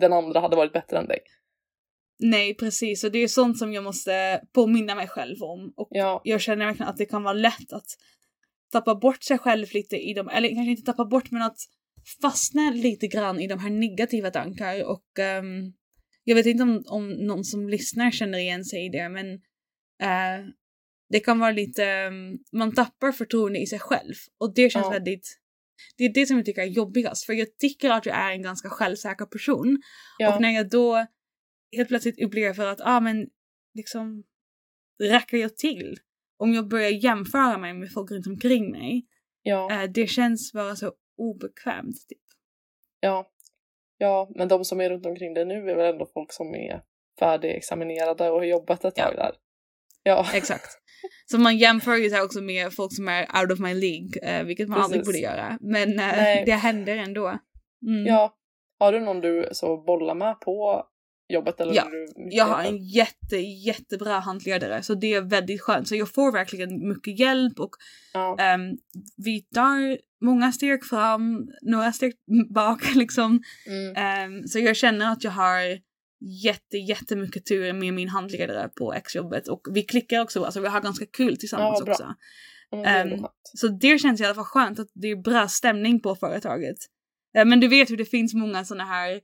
den 0.00 0.12
andra 0.12 0.40
hade 0.40 0.56
varit 0.56 0.72
bättre 0.72 0.98
än 0.98 1.06
dig. 1.06 1.18
Nej, 2.18 2.54
precis. 2.54 3.04
Och 3.04 3.12
det 3.12 3.18
är 3.18 3.28
sånt 3.28 3.58
som 3.58 3.72
jag 3.72 3.84
måste 3.84 4.40
påminna 4.52 4.94
mig 4.94 5.08
själv 5.08 5.42
om. 5.42 5.72
Och 5.76 5.88
Ja, 5.90 6.20
jag 6.24 6.40
känner 6.40 6.66
verkligen 6.66 6.90
att 6.90 6.96
det 6.96 7.06
kan 7.06 7.22
vara 7.22 7.34
lätt 7.34 7.72
att 7.72 7.86
tappa 8.72 8.94
bort 8.94 9.22
sig 9.22 9.38
själv 9.38 9.66
lite 9.74 9.96
i 9.96 10.14
dem, 10.14 10.28
eller 10.28 10.48
kanske 10.48 10.70
inte 10.70 10.82
tappa 10.82 11.04
bort 11.04 11.30
men 11.30 11.42
att 11.42 11.58
fastna 12.22 12.70
lite 12.70 13.06
grann 13.06 13.40
i 13.40 13.46
de 13.46 13.58
här 13.58 13.70
negativa 13.70 14.30
tankar 14.30 14.84
och 14.84 15.18
ehm, 15.18 15.72
jag 16.24 16.34
vet 16.34 16.46
inte 16.46 16.62
om, 16.62 16.84
om 16.86 17.08
någon 17.08 17.44
som 17.44 17.68
lyssnar 17.68 18.10
känner 18.10 18.38
igen 18.38 18.64
sig 18.64 18.86
i 18.86 18.88
det 18.88 19.08
men 19.08 19.32
eh, 20.02 20.46
det 21.12 21.20
kan 21.20 21.38
vara 21.38 21.50
lite, 21.50 21.84
ehm, 21.84 22.38
man 22.52 22.74
tappar 22.74 23.12
förtroende 23.12 23.58
i 23.58 23.66
sig 23.66 23.78
själv 23.78 24.14
och 24.38 24.54
det 24.54 24.70
känns 24.70 24.86
Ja. 24.86 24.90
väldigt 24.90 25.38
det 25.96 26.04
är 26.04 26.14
det 26.14 26.26
som 26.26 26.36
jag 26.36 26.46
tycker 26.46 26.62
är 26.62 26.66
jobbigast 26.66 27.24
för 27.26 27.32
jag 27.32 27.58
tycker 27.58 27.90
att 27.90 28.06
jag 28.06 28.16
är 28.16 28.30
en 28.32 28.42
ganska 28.42 28.68
självsäker 28.70 29.26
person 29.26 29.82
ja, 30.18 30.34
och 30.34 30.40
när 30.40 30.50
jag 30.50 30.70
då 30.70 31.06
helt 31.76 31.88
plötsligt 31.88 32.22
upplever 32.24 32.66
att, 32.66 32.80
ah 32.80 33.00
men 33.00 33.26
liksom, 33.74 34.24
räcker 35.02 35.36
jag 35.36 35.56
till? 35.56 35.96
Om 36.36 36.54
jag 36.54 36.68
börjar 36.68 36.90
jämföra 36.90 37.58
mig 37.58 37.74
med 37.74 37.92
folk 37.92 38.10
runt 38.10 38.26
omkring 38.26 38.70
mig, 38.70 39.06
ja, 39.42 39.82
eh, 39.82 39.90
det 39.90 40.06
känns 40.06 40.52
bara 40.52 40.76
så 40.76 40.92
obekvämt. 41.16 42.08
Typ. 42.08 42.18
ja. 43.00 43.28
Ja, 43.98 44.30
men 44.34 44.48
de 44.48 44.64
som 44.64 44.80
är 44.80 44.90
runt 44.90 45.06
omkring 45.06 45.34
dig 45.34 45.44
nu 45.44 45.70
är 45.70 45.76
väl 45.76 45.94
ändå 45.94 46.06
folk 46.14 46.32
som 46.32 46.54
är 46.54 46.82
färdigexaminerade 47.18 48.30
och 48.30 48.36
har 48.36 48.44
jobbat 48.44 48.84
ett 48.84 48.94
Ja. 48.96 49.04
tag 49.04 49.16
där. 49.16 49.32
Ja, 50.02 50.26
Exakt. 50.34 50.81
Så 51.26 51.38
man 51.38 51.58
jämför 51.58 51.96
ju 51.96 52.22
också 52.22 52.40
med 52.40 52.72
folk 52.72 52.96
som 52.96 53.08
är 53.08 53.40
out 53.40 53.52
of 53.52 53.58
my 53.58 53.74
League, 53.74 54.10
eh, 54.22 54.44
vilket 54.44 54.68
man 54.68 54.80
aldrig 54.80 55.00
Precis. 55.00 55.22
borde 55.22 55.34
göra. 55.34 55.58
Men 55.60 55.98
eh, 55.98 56.44
det 56.46 56.52
händer 56.52 56.96
ändå. 56.96 57.38
Mm. 57.86 58.06
ja. 58.06 58.34
Har 58.78 58.92
du 58.92 59.00
någon 59.00 59.20
du 59.20 59.48
så 59.52 59.76
bollar 59.76 60.14
med 60.14 60.40
på 60.40 60.84
jobbet 61.32 61.60
eller 61.60 61.74
Ja, 61.74 61.84
du 61.90 62.06
Jag 62.16 62.44
har 62.44 62.64
en 62.64 62.78
jätte, 62.78 63.36
jättebra 63.36 64.18
handledare 64.18 64.82
så 64.82 64.94
det 64.94 65.14
är 65.14 65.20
väldigt 65.20 65.60
skönt. 65.60 65.88
Så 65.88 65.96
jag 65.96 66.14
får 66.14 66.32
verkligen 66.32 66.88
mycket 66.88 67.18
hjälp 67.18 67.60
och 67.60 67.70
Ja, 68.12 68.36
ehm, 68.38 68.76
vi 69.16 69.40
tar 69.40 69.98
många 70.24 70.52
steg 70.52 70.84
fram, 70.84 71.48
några 71.62 71.92
steg 71.92 72.12
bak 72.54 72.94
liksom. 72.94 73.42
mm, 73.66 73.96
Ehm, 73.96 74.46
så 74.46 74.58
jag 74.58 74.76
känner 74.76 75.12
att 75.12 75.24
jag 75.24 75.30
har 75.30 75.78
jätte, 76.44 76.76
jättemycket 76.76 77.46
tur 77.46 77.72
med 77.72 77.94
min 77.94 78.08
handledare 78.08 78.68
på 78.68 78.92
exjobbet 78.92 79.48
och 79.48 79.60
vi 79.70 79.82
klickar 79.82 80.20
också, 80.20 80.44
alltså 80.44 80.60
vi 80.60 80.68
har 80.68 80.80
ganska 80.80 81.06
kul 81.06 81.36
tillsammans 81.36 81.82
Ja, 81.86 81.92
också. 81.92 82.02
skönt. 82.02 82.16
Så 83.42 83.68
det 83.68 83.98
känns 83.98 84.20
i 84.20 84.24
alla 84.24 84.34
fall 84.34 84.44
skönt 84.44 84.78
att 84.78 84.88
det 84.94 85.08
är 85.08 85.16
bra 85.16 85.48
stämning 85.48 86.00
på 86.00 86.14
företaget. 86.14 86.76
Eh, 87.36 87.44
men 87.44 87.60
du 87.60 87.68
vet 87.68 87.90
hur 87.90 87.96
det 87.96 88.04
finns 88.04 88.34
många 88.34 88.64
sådana 88.64 88.84
här 88.84 89.20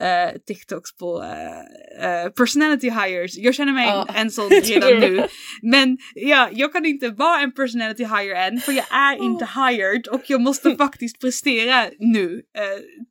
eh, 0.00 0.38
TikToks 0.46 0.96
på 0.96 1.22
eh, 1.22 2.20
eh, 2.24 2.28
personality 2.30 2.90
hires. 2.90 3.36
Jag 3.38 3.54
känner 3.54 3.72
mig 3.72 3.86
Ja. 3.86 4.06
en 4.14 4.30
sån 4.30 4.48
redan 4.50 5.00
nu. 5.00 5.26
Men 5.62 5.98
ja, 6.14 6.48
jag 6.52 6.72
kan 6.72 6.86
inte 6.86 7.08
vara 7.08 7.40
en 7.40 7.52
personality 7.52 8.04
hire 8.04 8.38
än 8.44 8.60
för 8.60 8.72
jag 8.72 8.86
är 8.92 9.16
inte 9.16 9.44
hired 9.56 10.06
och 10.06 10.22
jag 10.30 10.40
måste 10.40 10.76
faktiskt 10.76 11.20
prestera 11.20 11.86
nu 11.98 12.42
eh, 12.58 12.62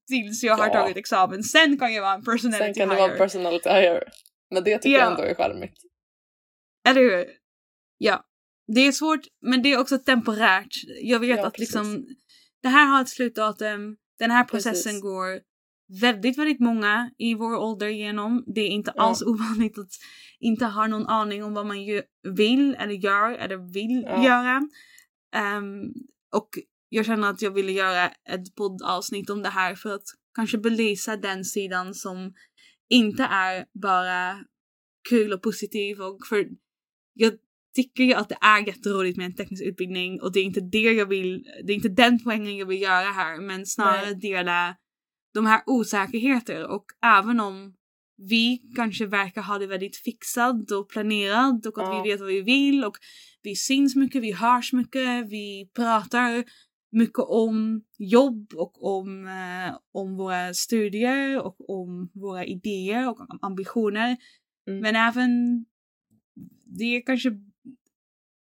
tills 0.08 0.44
jag 0.44 0.56
har 0.56 0.68
Ja. 0.68 0.74
tagit 0.74 0.98
examen. 0.98 1.44
Sen 1.44 1.78
kan 1.78 1.94
jag 1.94 2.02
vara 2.02 2.14
en 2.14 2.24
personality 2.24 2.64
Sen 2.66 2.74
kan 2.74 2.90
hire. 2.90 3.02
det 3.02 3.08
vara 3.08 3.18
personality 3.18 3.70
hire. 3.70 4.04
Men 4.52 4.64
det 4.64 4.78
tycker 4.78 4.90
Ja. 4.98 5.04
jag 5.04 5.12
ändå 5.12 5.24
är 5.24 5.34
charmigt. 5.36 5.74
Eller 6.90 7.02
hur? 7.02 7.26
Ja. 7.98 8.24
Det 8.76 8.82
är 8.88 8.92
svårt, 8.92 9.20
men 9.42 9.62
det 9.62 9.74
är 9.74 9.80
också 9.80 9.98
temporärt. 9.98 10.68
Jag 11.02 11.20
vet 11.20 11.38
Ja, 11.38 11.48
att 11.48 11.54
precis. 11.54 11.76
liksom, 11.76 12.06
det 12.64 12.68
här 12.70 12.86
har 12.86 13.02
ett 13.02 13.10
slutdatum, 13.10 13.96
den 14.20 14.32
här 14.32 14.44
processen 14.44 14.74
Precis. 14.92 15.02
går 15.02 15.40
väldigt, 16.02 16.38
väldigt 16.38 16.60
många 16.60 17.12
i 17.18 17.34
vår 17.34 17.56
ålder 17.58 17.88
igenom. 17.88 18.44
Det 18.56 18.62
är 18.62 18.68
inte 18.68 18.92
alls 18.92 19.22
ovanligt 19.22 19.78
att 19.78 19.92
inte 20.40 20.66
ha 20.66 20.88
någon 20.88 21.08
aning 21.08 21.44
om 21.44 21.54
vad 21.54 21.66
man 21.66 21.78
vill 22.38 22.76
eller 22.76 22.94
gör 22.94 23.32
eller 23.32 23.74
vill 23.74 24.04
Ja. 24.08 24.24
göra. 24.26 24.62
Ehm, 25.36 25.82
och 26.36 26.50
jag 26.90 27.06
känner 27.06 27.30
att 27.30 27.42
jag 27.42 27.52
ville 27.52 27.72
göra 27.72 28.08
ett 28.08 28.56
poddavsnitt 28.56 29.30
om 29.30 29.42
det 29.42 29.50
här 29.50 29.76
för 29.76 29.96
att 29.96 30.04
kanske 30.36 30.58
belysa 30.58 31.18
den 31.18 31.46
sidan 31.46 31.94
som 31.94 32.34
inte 32.90 33.24
är 33.24 33.66
bara 33.82 34.44
kul 35.10 35.34
och 35.34 35.42
positiv 35.42 36.02
och 36.02 36.20
för 36.30 36.46
jag 37.14 37.34
tycker 37.76 38.04
ju 38.04 38.14
att 38.14 38.30
det 38.30 38.38
är 38.42 38.68
jätteroligt 38.68 39.18
med 39.18 39.26
en 39.26 39.36
teknisk 39.36 39.64
utbildning 39.64 40.22
och 40.22 40.32
det 40.34 40.40
är 40.40 40.44
inte 40.44 40.62
det 40.62 40.92
jag 40.92 41.06
vill, 41.06 41.44
det 41.66 41.74
är 41.74 41.76
inte 41.76 41.90
den 41.90 42.20
poängen 42.24 42.58
jag 42.58 42.66
vill 42.66 42.82
göra 42.82 43.10
här 43.12 43.42
men 43.42 43.66
snarare 43.66 44.06
Nej. 44.06 44.16
dela 44.16 44.76
de 45.34 45.46
här 45.46 45.62
osäkerheter 45.66 46.68
och 46.68 46.86
även 47.02 47.40
om 47.40 47.74
vi 48.18 48.62
kanske 48.76 49.06
verkar 49.06 49.42
ha 49.42 49.58
det 49.60 49.68
väldigt 49.68 49.98
fixat 49.98 50.72
och 50.72 50.90
planerat 50.90 51.66
och 51.66 51.78
att 51.78 51.88
Ja. 51.88 52.02
vi 52.04 52.10
vet 52.12 52.20
vad 52.20 52.30
vi 52.30 52.42
vill 52.42 52.84
och 52.86 52.98
vi 53.42 53.56
syns 53.56 53.96
mycket, 53.96 54.24
vi 54.24 54.32
hörs 54.32 54.74
mycket, 54.74 55.30
vi 55.30 55.70
pratar 55.76 56.44
mycket 56.92 57.20
om 57.20 57.82
jobb 57.98 58.54
och 58.56 58.98
om, 58.98 59.28
eh, 59.28 59.78
om 59.92 60.18
våra 60.18 60.54
studier 60.54 61.40
och 61.42 61.70
om 61.70 62.10
våra 62.14 62.46
idéer 62.46 63.10
och 63.10 63.20
ambitioner. 63.42 64.18
Mm. 64.68 64.80
Men 64.82 64.96
även 64.96 65.66
det 66.78 66.84
är 66.84 67.02
kanske 67.06 67.30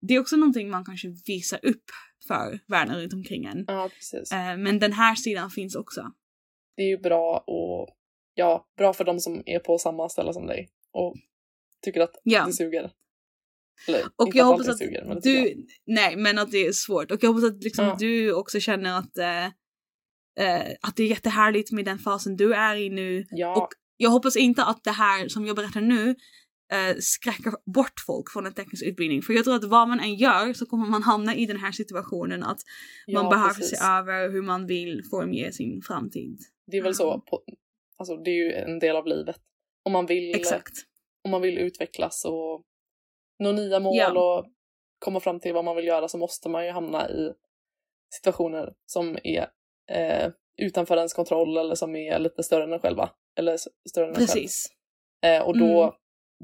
det 0.00 0.14
är 0.14 0.18
också 0.20 0.36
någonting 0.36 0.70
man 0.70 0.84
kanske 0.84 1.08
visar 1.26 1.60
upp 1.62 1.84
för 2.28 2.60
världen 2.66 2.96
runt 3.00 3.12
omkring 3.12 3.44
en. 3.44 3.64
Ja. 3.66 3.90
Eh, 4.32 4.56
men 4.58 4.78
den 4.78 4.92
här 4.92 5.14
sidan 5.14 5.50
finns 5.50 5.74
också. 5.74 6.12
Det 6.78 6.82
är 6.84 6.88
ju 6.88 6.98
bra 6.98 7.44
och 7.46 7.88
ja, 8.34 8.66
bra 8.76 8.92
för 8.92 9.04
de 9.04 9.20
som 9.20 9.42
är 9.46 9.58
på 9.58 9.78
samma 9.78 10.08
ställe 10.08 10.32
som 10.32 10.46
dig 10.46 10.68
och 10.92 11.14
tycker 11.84 12.00
att 12.00 12.14
Ja. 12.22 12.46
det 12.46 12.52
suger. 12.52 12.90
Eller 13.88 14.02
Och 14.16 14.28
jag 14.34 14.44
hoppas 14.44 14.68
att 14.68 14.78
suger, 14.78 15.04
men 15.04 15.20
tycker 15.22 15.38
jag. 15.38 15.56
du, 15.56 15.66
nej 15.86 16.16
men 16.16 16.38
att 16.38 16.50
det 16.50 16.66
är 16.66 16.72
svårt. 16.72 17.10
Och 17.10 17.18
jag 17.24 17.28
hoppas 17.32 17.44
att 17.50 17.62
liksom 17.64 17.84
Ja. 17.84 17.96
du 17.98 18.32
också 18.32 18.60
känner 18.60 18.98
att, 18.98 19.18
eh, 19.18 19.44
eh, 20.46 20.76
att 20.82 20.96
det 20.96 21.02
är 21.02 21.06
jättehärligt 21.06 21.72
med 21.72 21.84
den 21.84 21.98
fasen 21.98 22.36
du 22.36 22.54
är 22.54 22.76
i 22.76 22.90
nu. 22.90 23.24
Ja, 23.30 23.56
Och 23.62 23.68
jag 23.96 24.10
hoppas 24.10 24.36
inte 24.36 24.64
att 24.64 24.84
det 24.84 24.90
här 24.90 25.28
som 25.28 25.46
jag 25.46 25.56
berättar 25.56 25.80
nu 25.80 26.08
eh, 26.72 26.96
skräcker 27.00 27.52
bort 27.74 28.00
folk 28.06 28.30
från 28.32 28.46
en 28.46 28.54
teknisk 28.54 28.84
utbildning. 28.84 29.22
För 29.22 29.32
jag 29.32 29.44
tror 29.44 29.54
att 29.54 29.64
vad 29.64 29.88
man 29.88 30.00
än 30.00 30.14
gör 30.14 30.52
så 30.52 30.66
kommer 30.66 30.86
man 30.86 31.02
hamna 31.02 31.34
i 31.34 31.46
den 31.46 31.56
här 31.60 31.72
situationen 31.72 32.42
att 32.42 32.58
man 33.12 33.24
ja, 33.24 33.30
behöver 33.30 33.54
precis. 33.54 33.78
se 33.78 33.84
över 33.84 34.30
hur 34.30 34.42
man 34.42 34.66
vill 34.66 35.02
formge 35.10 35.52
sin 35.52 35.82
framtid. 35.82 36.38
Det 36.70 36.76
är 36.76 36.82
väl 36.82 36.94
så, 36.94 37.20
på, 37.20 37.42
alltså 37.96 38.16
det 38.16 38.30
är 38.30 38.34
ju 38.34 38.52
en 38.52 38.78
del 38.78 38.96
av 38.96 39.06
livet. 39.06 39.40
Om 39.82 39.92
man 39.92 40.06
vill, 40.06 40.34
Exakt. 40.36 40.72
om 41.24 41.30
man 41.30 41.42
vill 41.42 41.58
utvecklas 41.58 42.24
och 42.24 42.62
nå 43.38 43.52
nya 43.52 43.80
mål 43.80 43.96
Ja. 43.96 44.20
och 44.38 44.46
komma 44.98 45.20
fram 45.20 45.40
till 45.40 45.54
vad 45.54 45.64
man 45.64 45.76
vill 45.76 45.86
göra 45.86 46.08
så 46.08 46.18
måste 46.18 46.48
man 46.48 46.64
ju 46.64 46.70
hamna 46.70 47.08
i 47.10 47.32
situationer 48.14 48.74
som 48.86 49.18
är 49.24 49.50
eh, 49.90 50.32
utanför 50.56 50.96
ens 50.96 51.14
kontroll 51.14 51.56
eller 51.56 51.74
som 51.74 51.96
är 51.96 52.18
lite 52.18 52.42
större 52.42 52.64
än 52.64 52.72
en 52.72 52.80
själva. 52.80 53.10
Eller 53.38 53.56
större 53.90 54.04
än 54.04 54.10
en 54.10 54.14
själv. 54.16 54.26
Precis. 54.26 54.66
Eh, 55.24 55.42
och 55.42 55.58
då, 55.58 55.82
Mm. 55.82 55.94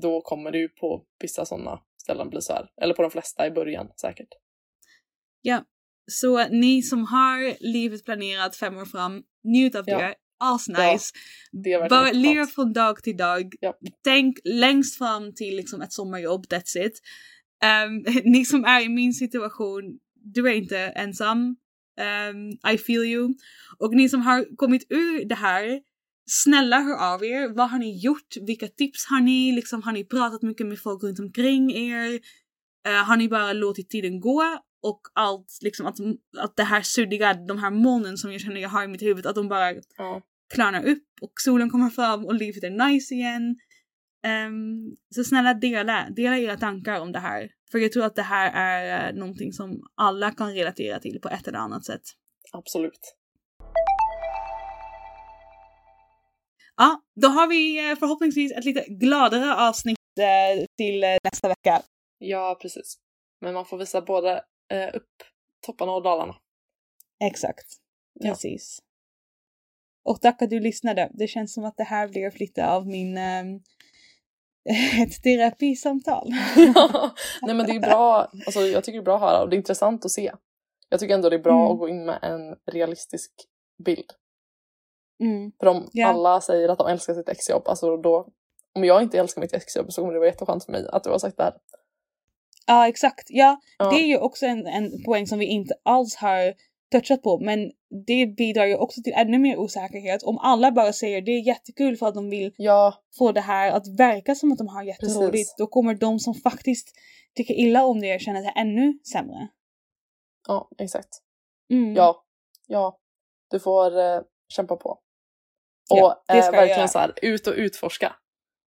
då 0.01 0.21
kommer 0.21 0.51
det 0.51 0.59
ju 0.59 0.69
på 0.69 1.05
vissa 1.21 1.45
sådana 1.45 1.81
ställen 2.03 2.31
bli 2.31 2.43
så 2.43 2.53
här. 2.53 2.71
Eller 2.83 2.95
på 2.95 3.03
de 3.03 3.11
flesta 3.11 3.47
i 3.47 3.51
början 3.51 3.93
säkert. 4.01 4.29
Ja. 5.41 5.65
Så 6.13 6.49
ni 6.49 6.83
som 6.83 7.05
har 7.07 7.57
livet 7.73 8.05
planerat 8.05 8.57
fem 8.57 8.77
år 8.77 8.85
fram, 8.85 9.23
njut 9.45 9.75
av 9.75 9.85
Ja. 9.87 9.99
det. 9.99 10.15
Asnice. 10.39 11.13
Det 11.53 11.73
är 11.73 11.79
verkligen 11.81 12.03
Bara 12.03 12.13
lev 12.13 12.47
från 12.47 12.73
dag 12.73 13.03
till 13.03 13.17
dag. 13.17 13.55
Ja. 13.61 13.75
Tänk 14.05 14.39
längst 14.45 14.99
fram 14.99 15.35
till 15.35 15.57
liksom 15.57 15.83
ett 15.83 15.93
sommarjobb, 15.93 16.47
that's 16.47 16.87
it. 16.87 17.01
Ehm, 17.63 18.03
ni 18.25 18.45
som 18.45 18.65
är 18.65 18.85
i 18.85 18.89
min 18.89 19.15
situation, 19.15 19.99
du 20.25 20.49
är 20.49 20.55
inte 20.55 20.79
ensam. 20.79 21.57
Ehm, 22.01 22.51
I 22.75 22.79
feel 22.79 23.05
you. 23.05 23.35
Och 23.79 23.95
ni 23.95 24.09
som 24.09 24.21
har 24.23 24.57
kommit 24.57 24.87
ur 24.89 25.25
det 25.25 25.35
här, 25.35 25.81
snälla 26.31 26.81
hör 26.81 27.15
av 27.15 27.25
er. 27.25 27.49
Vad 27.55 27.71
har 27.71 27.79
ni 27.79 27.99
gjort? 27.99 28.37
Vilka 28.47 28.69
tips 28.69 29.07
har 29.11 29.21
ni? 29.21 29.53
Liksom, 29.53 29.83
har 29.83 29.93
ni 29.93 30.05
pratat 30.05 30.43
mycket 30.43 30.67
med 30.67 30.79
folk 30.79 31.03
runt 31.03 31.19
omkring 31.19 31.73
er? 31.73 32.21
Eh, 32.87 33.05
har 33.05 33.17
ni 33.17 33.29
bara 33.29 33.53
låtit 33.53 33.91
tiden 33.91 34.21
gå? 34.21 34.43
Och 34.89 35.01
allt, 35.15 35.59
liksom 35.63 35.87
att, 35.87 35.97
att 36.39 36.57
det 36.57 36.65
här 36.65 36.83
suddiga, 36.83 37.35
de 37.35 37.59
här 37.59 37.71
molnen 37.71 38.17
som 38.17 38.33
jag 38.33 38.41
känner 38.41 38.61
jag 38.61 38.69
har 38.69 38.85
i 38.85 38.89
mitt 38.89 39.03
huvud, 39.03 39.27
att 39.27 39.35
de 39.35 39.49
bara 39.49 39.75
Ja, 39.97 40.23
klarnar 40.55 40.87
upp 40.87 41.09
och 41.21 41.33
solen 41.41 41.71
kommer 41.71 41.91
fram 41.91 42.25
och 42.25 42.35
livet 42.35 42.65
är 42.65 42.71
nice 42.71 43.15
igen. 43.15 43.57
Ehm, 44.25 44.97
så 45.15 45.25
snälla 45.25 45.55
dela, 45.55 46.09
dela 46.17 46.39
era 46.39 46.57
tankar 46.57 47.01
om 47.01 47.13
det 47.13 47.19
här. 47.19 47.51
För 47.71 47.79
jag 47.79 47.93
tror 47.93 48.05
att 48.05 48.17
det 48.17 48.23
här 48.23 48.51
är 48.55 49.13
uh, 49.13 49.19
någonting 49.19 49.53
som 49.53 49.81
alla 49.95 50.31
kan 50.31 50.55
relatera 50.55 51.01
till 51.01 51.21
på 51.23 51.29
ett 51.29 51.49
eller 51.49 51.59
annat 51.59 51.85
sätt. 51.85 52.03
absolut. 52.53 53.15
Ja, 56.77 57.03
då 57.21 57.29
har 57.29 57.47
vi 57.47 57.91
eh, 57.91 57.97
förhoppningsvis 57.97 58.53
ett 58.53 58.65
lite 58.65 58.85
gladare 58.89 59.55
avsnitt 59.69 59.99
eh, 60.21 60.65
till 60.77 61.05
eh, 61.05 61.17
nästa 61.25 61.49
vecka. 61.49 61.83
Ja, 62.19 62.59
precis. 62.63 62.99
Men 63.41 63.55
man 63.55 63.67
får 63.67 63.79
visa 63.79 64.03
både 64.03 64.45
eh, 64.73 64.95
upp 64.95 65.11
topparna 65.67 65.93
och 65.93 66.03
dalarna. 66.03 66.37
Exakt. 67.25 67.67
Ja. 68.13 68.31
Precis. 68.31 68.79
Och 70.05 70.21
tack 70.21 70.43
att 70.43 70.51
du 70.51 70.61
lyssnade. 70.61 71.11
Det 71.15 71.27
känns 71.29 71.55
som 71.55 71.65
att 71.65 71.77
det 71.77 71.85
här 71.85 72.09
blev 72.09 72.37
lite 72.37 72.69
av 72.71 72.87
min 72.87 73.19
ehm, 73.19 73.61
ett 75.03 75.23
terapisamtal. 75.23 76.29
Nej 77.43 77.55
men 77.55 77.67
det 77.67 77.73
är 77.73 77.81
bra, 77.81 78.31
alltså 78.47 78.61
jag 78.61 78.85
tycker 78.85 78.99
det 78.99 79.03
är 79.03 79.05
bra 79.05 79.15
att 79.15 79.21
höra 79.21 79.43
och 79.43 79.49
det 79.51 79.57
är 79.57 79.59
intressant 79.59 80.05
att 80.05 80.11
se. 80.11 80.33
Jag 80.89 81.01
tycker 81.01 81.15
ändå 81.15 81.31
det 81.31 81.37
är 81.37 81.43
bra 81.43 81.61
Mm. 81.61 81.73
att 81.73 81.79
gå 81.79 81.89
in 81.89 82.05
med 82.05 82.19
en 82.23 82.57
realistisk 82.73 83.33
bild. 83.85 84.11
Mm. 85.21 85.53
För 85.61 85.67
om 85.67 85.89
Ja. 85.93 86.09
alla 86.09 86.41
säger 86.41 86.69
att 86.69 86.79
de 86.79 86.87
älskar 86.89 87.15
sitt 87.15 87.29
exjobb, 87.29 87.69
alltså 87.69 87.97
då, 87.97 88.29
om 88.75 88.85
jag 88.85 89.03
inte 89.03 89.19
älskar 89.19 89.41
mitt 89.41 89.53
exjobb 89.55 89.93
så 89.93 90.01
kommer 90.03 90.13
det 90.13 90.19
vara 90.19 90.29
jätteskönt 90.29 90.65
för 90.65 90.73
mig 90.73 90.87
att 90.93 91.05
du 91.05 91.11
har 91.11 91.19
sagt 91.19 91.37
det 91.37 91.43
här. 91.43 91.55
Ja, 92.67 92.89
exakt. 92.89 93.27
Ja, 93.29 93.61
Ja, 93.79 93.91
det 93.91 93.97
är 93.97 94.07
ju 94.07 94.19
också 94.19 94.47
en, 94.47 94.67
en 94.67 95.03
poäng 95.05 95.27
som 95.27 95.39
vi 95.39 95.47
inte 95.47 95.75
alls 95.83 96.17
har 96.17 96.55
touchat 96.93 97.23
på, 97.23 97.39
men 97.39 97.73
det 98.07 98.27
bidrar 98.27 98.65
ju 98.65 98.77
också 98.77 99.03
till 99.03 99.13
ännu 99.17 99.39
mer 99.39 99.57
osäkerhet. 99.57 100.23
Om 100.23 100.39
alla 100.39 100.73
bara 100.73 100.93
säger 100.93 101.23
det 101.23 101.31
är 101.31 101.47
jättekul 101.47 101.97
för 101.97 102.07
att 102.07 102.15
de 102.15 102.31
vill 102.31 102.55
ja, 102.57 102.95
få 103.19 103.33
det 103.33 103.41
här 103.41 103.73
att 103.73 103.99
verka 103.99 104.35
som 104.35 104.53
att 104.53 104.59
de 104.59 104.69
har 104.69 104.83
jätteroligt, 104.83 105.33
Precis. 105.33 105.55
då 105.59 105.67
kommer 105.67 105.95
de 105.95 106.19
som 106.19 106.35
faktiskt 106.35 106.89
tycker 107.37 107.55
illa 107.55 107.85
om 107.85 108.01
det 108.01 108.23
känna 108.23 108.41
sig 108.41 108.53
ännu 108.57 108.99
sämre. 109.13 109.49
ja 110.49 110.71
exakt. 110.79 111.09
Mm. 111.71 111.95
Ja, 111.95 112.25
ja, 112.67 112.99
du 113.51 113.61
får 113.61 113.99
eh, 113.99 114.21
kämpa 114.49 114.77
på. 114.77 114.91
Och 115.91 115.99
Ja, 115.99 116.25
det 116.27 116.39
eh, 116.39 116.51
verkligen 116.51 116.89
så 116.89 116.99
här, 116.99 117.15
ut 117.23 117.47
och 117.47 117.55
utforska. 117.57 118.17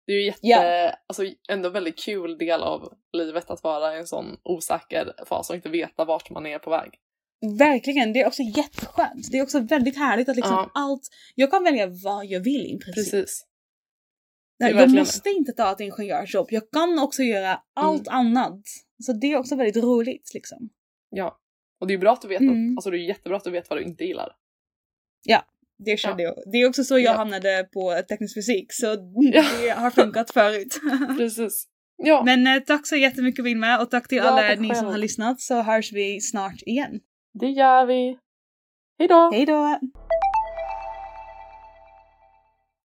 Det 0.07 0.11
är 0.13 0.17
ju 0.17 0.25
jätte, 0.25 0.39
Ja. 0.41 0.93
alltså 1.07 1.23
ändå 1.49 1.69
väldigt 1.69 1.99
kul 1.99 2.37
del 2.37 2.61
av 2.61 2.93
livet 3.13 3.49
att 3.49 3.63
vara 3.63 3.95
i 3.95 3.99
en 3.99 4.07
sån 4.07 4.37
osäker 4.43 5.13
fas 5.25 5.49
och 5.49 5.55
inte 5.55 5.69
veta 5.69 6.05
vart 6.05 6.29
man 6.29 6.45
är 6.45 6.59
på 6.59 6.69
väg. 6.69 6.99
Verkligen, 7.59 8.13
det 8.13 8.21
är 8.21 8.27
också 8.27 8.41
jätteskönt. 8.41 9.31
Det 9.31 9.37
är 9.37 9.43
också 9.43 9.59
väldigt 9.59 9.97
härligt 9.97 10.29
att 10.29 10.35
liksom 10.35 10.53
Ja. 10.55 10.71
allt, 10.73 11.01
jag 11.35 11.51
kan 11.51 11.63
välja 11.63 11.87
vad 11.87 12.25
jag 12.25 12.39
vill 12.39 12.65
i 12.65 12.79
princip. 12.79 12.95
Precis. 12.95 13.45
Nej, 14.59 14.73
jag 14.73 14.89
måste 14.91 15.29
inte 15.29 15.51
ta 15.51 15.71
ett 15.71 15.79
ingenjörsjobb, 15.79 16.47
jag 16.49 16.71
kan 16.71 16.99
också 16.99 17.23
göra 17.23 17.61
allt 17.75 18.07
annat. 18.07 18.61
Så 19.03 19.13
det 19.13 19.27
är 19.31 19.37
också 19.37 19.55
väldigt 19.55 19.83
roligt 19.83 20.31
liksom. 20.33 20.69
Ja. 21.09 21.39
Och 21.79 21.87
det 21.87 21.93
är 21.93 21.97
bra 21.97 22.13
att 22.13 22.21
du 22.21 22.27
vet, 22.27 22.41
Mm. 22.41 22.73
att, 22.73 22.77
alltså 22.77 22.89
det 22.91 22.97
är 22.97 23.07
jättebra 23.07 23.37
att 23.37 23.43
du 23.43 23.51
vet 23.51 23.69
vad 23.69 23.79
du 23.79 23.83
inte 23.83 24.03
gillar. 24.03 24.35
Det 25.85 25.97
kände 25.99 26.23
jag. 26.23 26.35
Det 26.51 26.57
är 26.57 26.69
också 26.69 26.83
så 26.83 26.93
jag 26.99 27.13
Ja. 27.13 27.17
hamnade 27.17 27.67
på 27.73 28.01
teknisk 28.09 28.35
fysik, 28.37 28.73
så 28.73 28.85
Ja. 29.33 29.43
det 29.61 29.69
har 29.69 29.91
funkat 29.91 30.31
förut. 30.31 30.79
Precis. 31.17 31.65
Ja, 31.97 32.23
Men 32.25 32.47
eh, 32.47 32.59
tack 32.59 32.87
så 32.87 32.95
jättemycket 32.95 33.45
Vilma 33.45 33.79
och 33.81 33.91
tack 33.91 34.07
till 34.07 34.17
Ja, 34.17 34.23
alla 34.23 34.55
ni 34.61 34.67
som 34.67 34.75
själv. 34.75 34.87
har 34.91 34.97
lyssnat 34.97 35.41
så 35.41 35.61
hörs 35.61 35.93
vi 35.93 36.21
snart 36.21 36.61
igen. 36.65 36.99
det 37.39 37.47
gör 37.49 37.85
vi. 37.85 38.17
Hejdå! 38.99 39.29
Hej 39.33 39.45
då! 39.45 39.79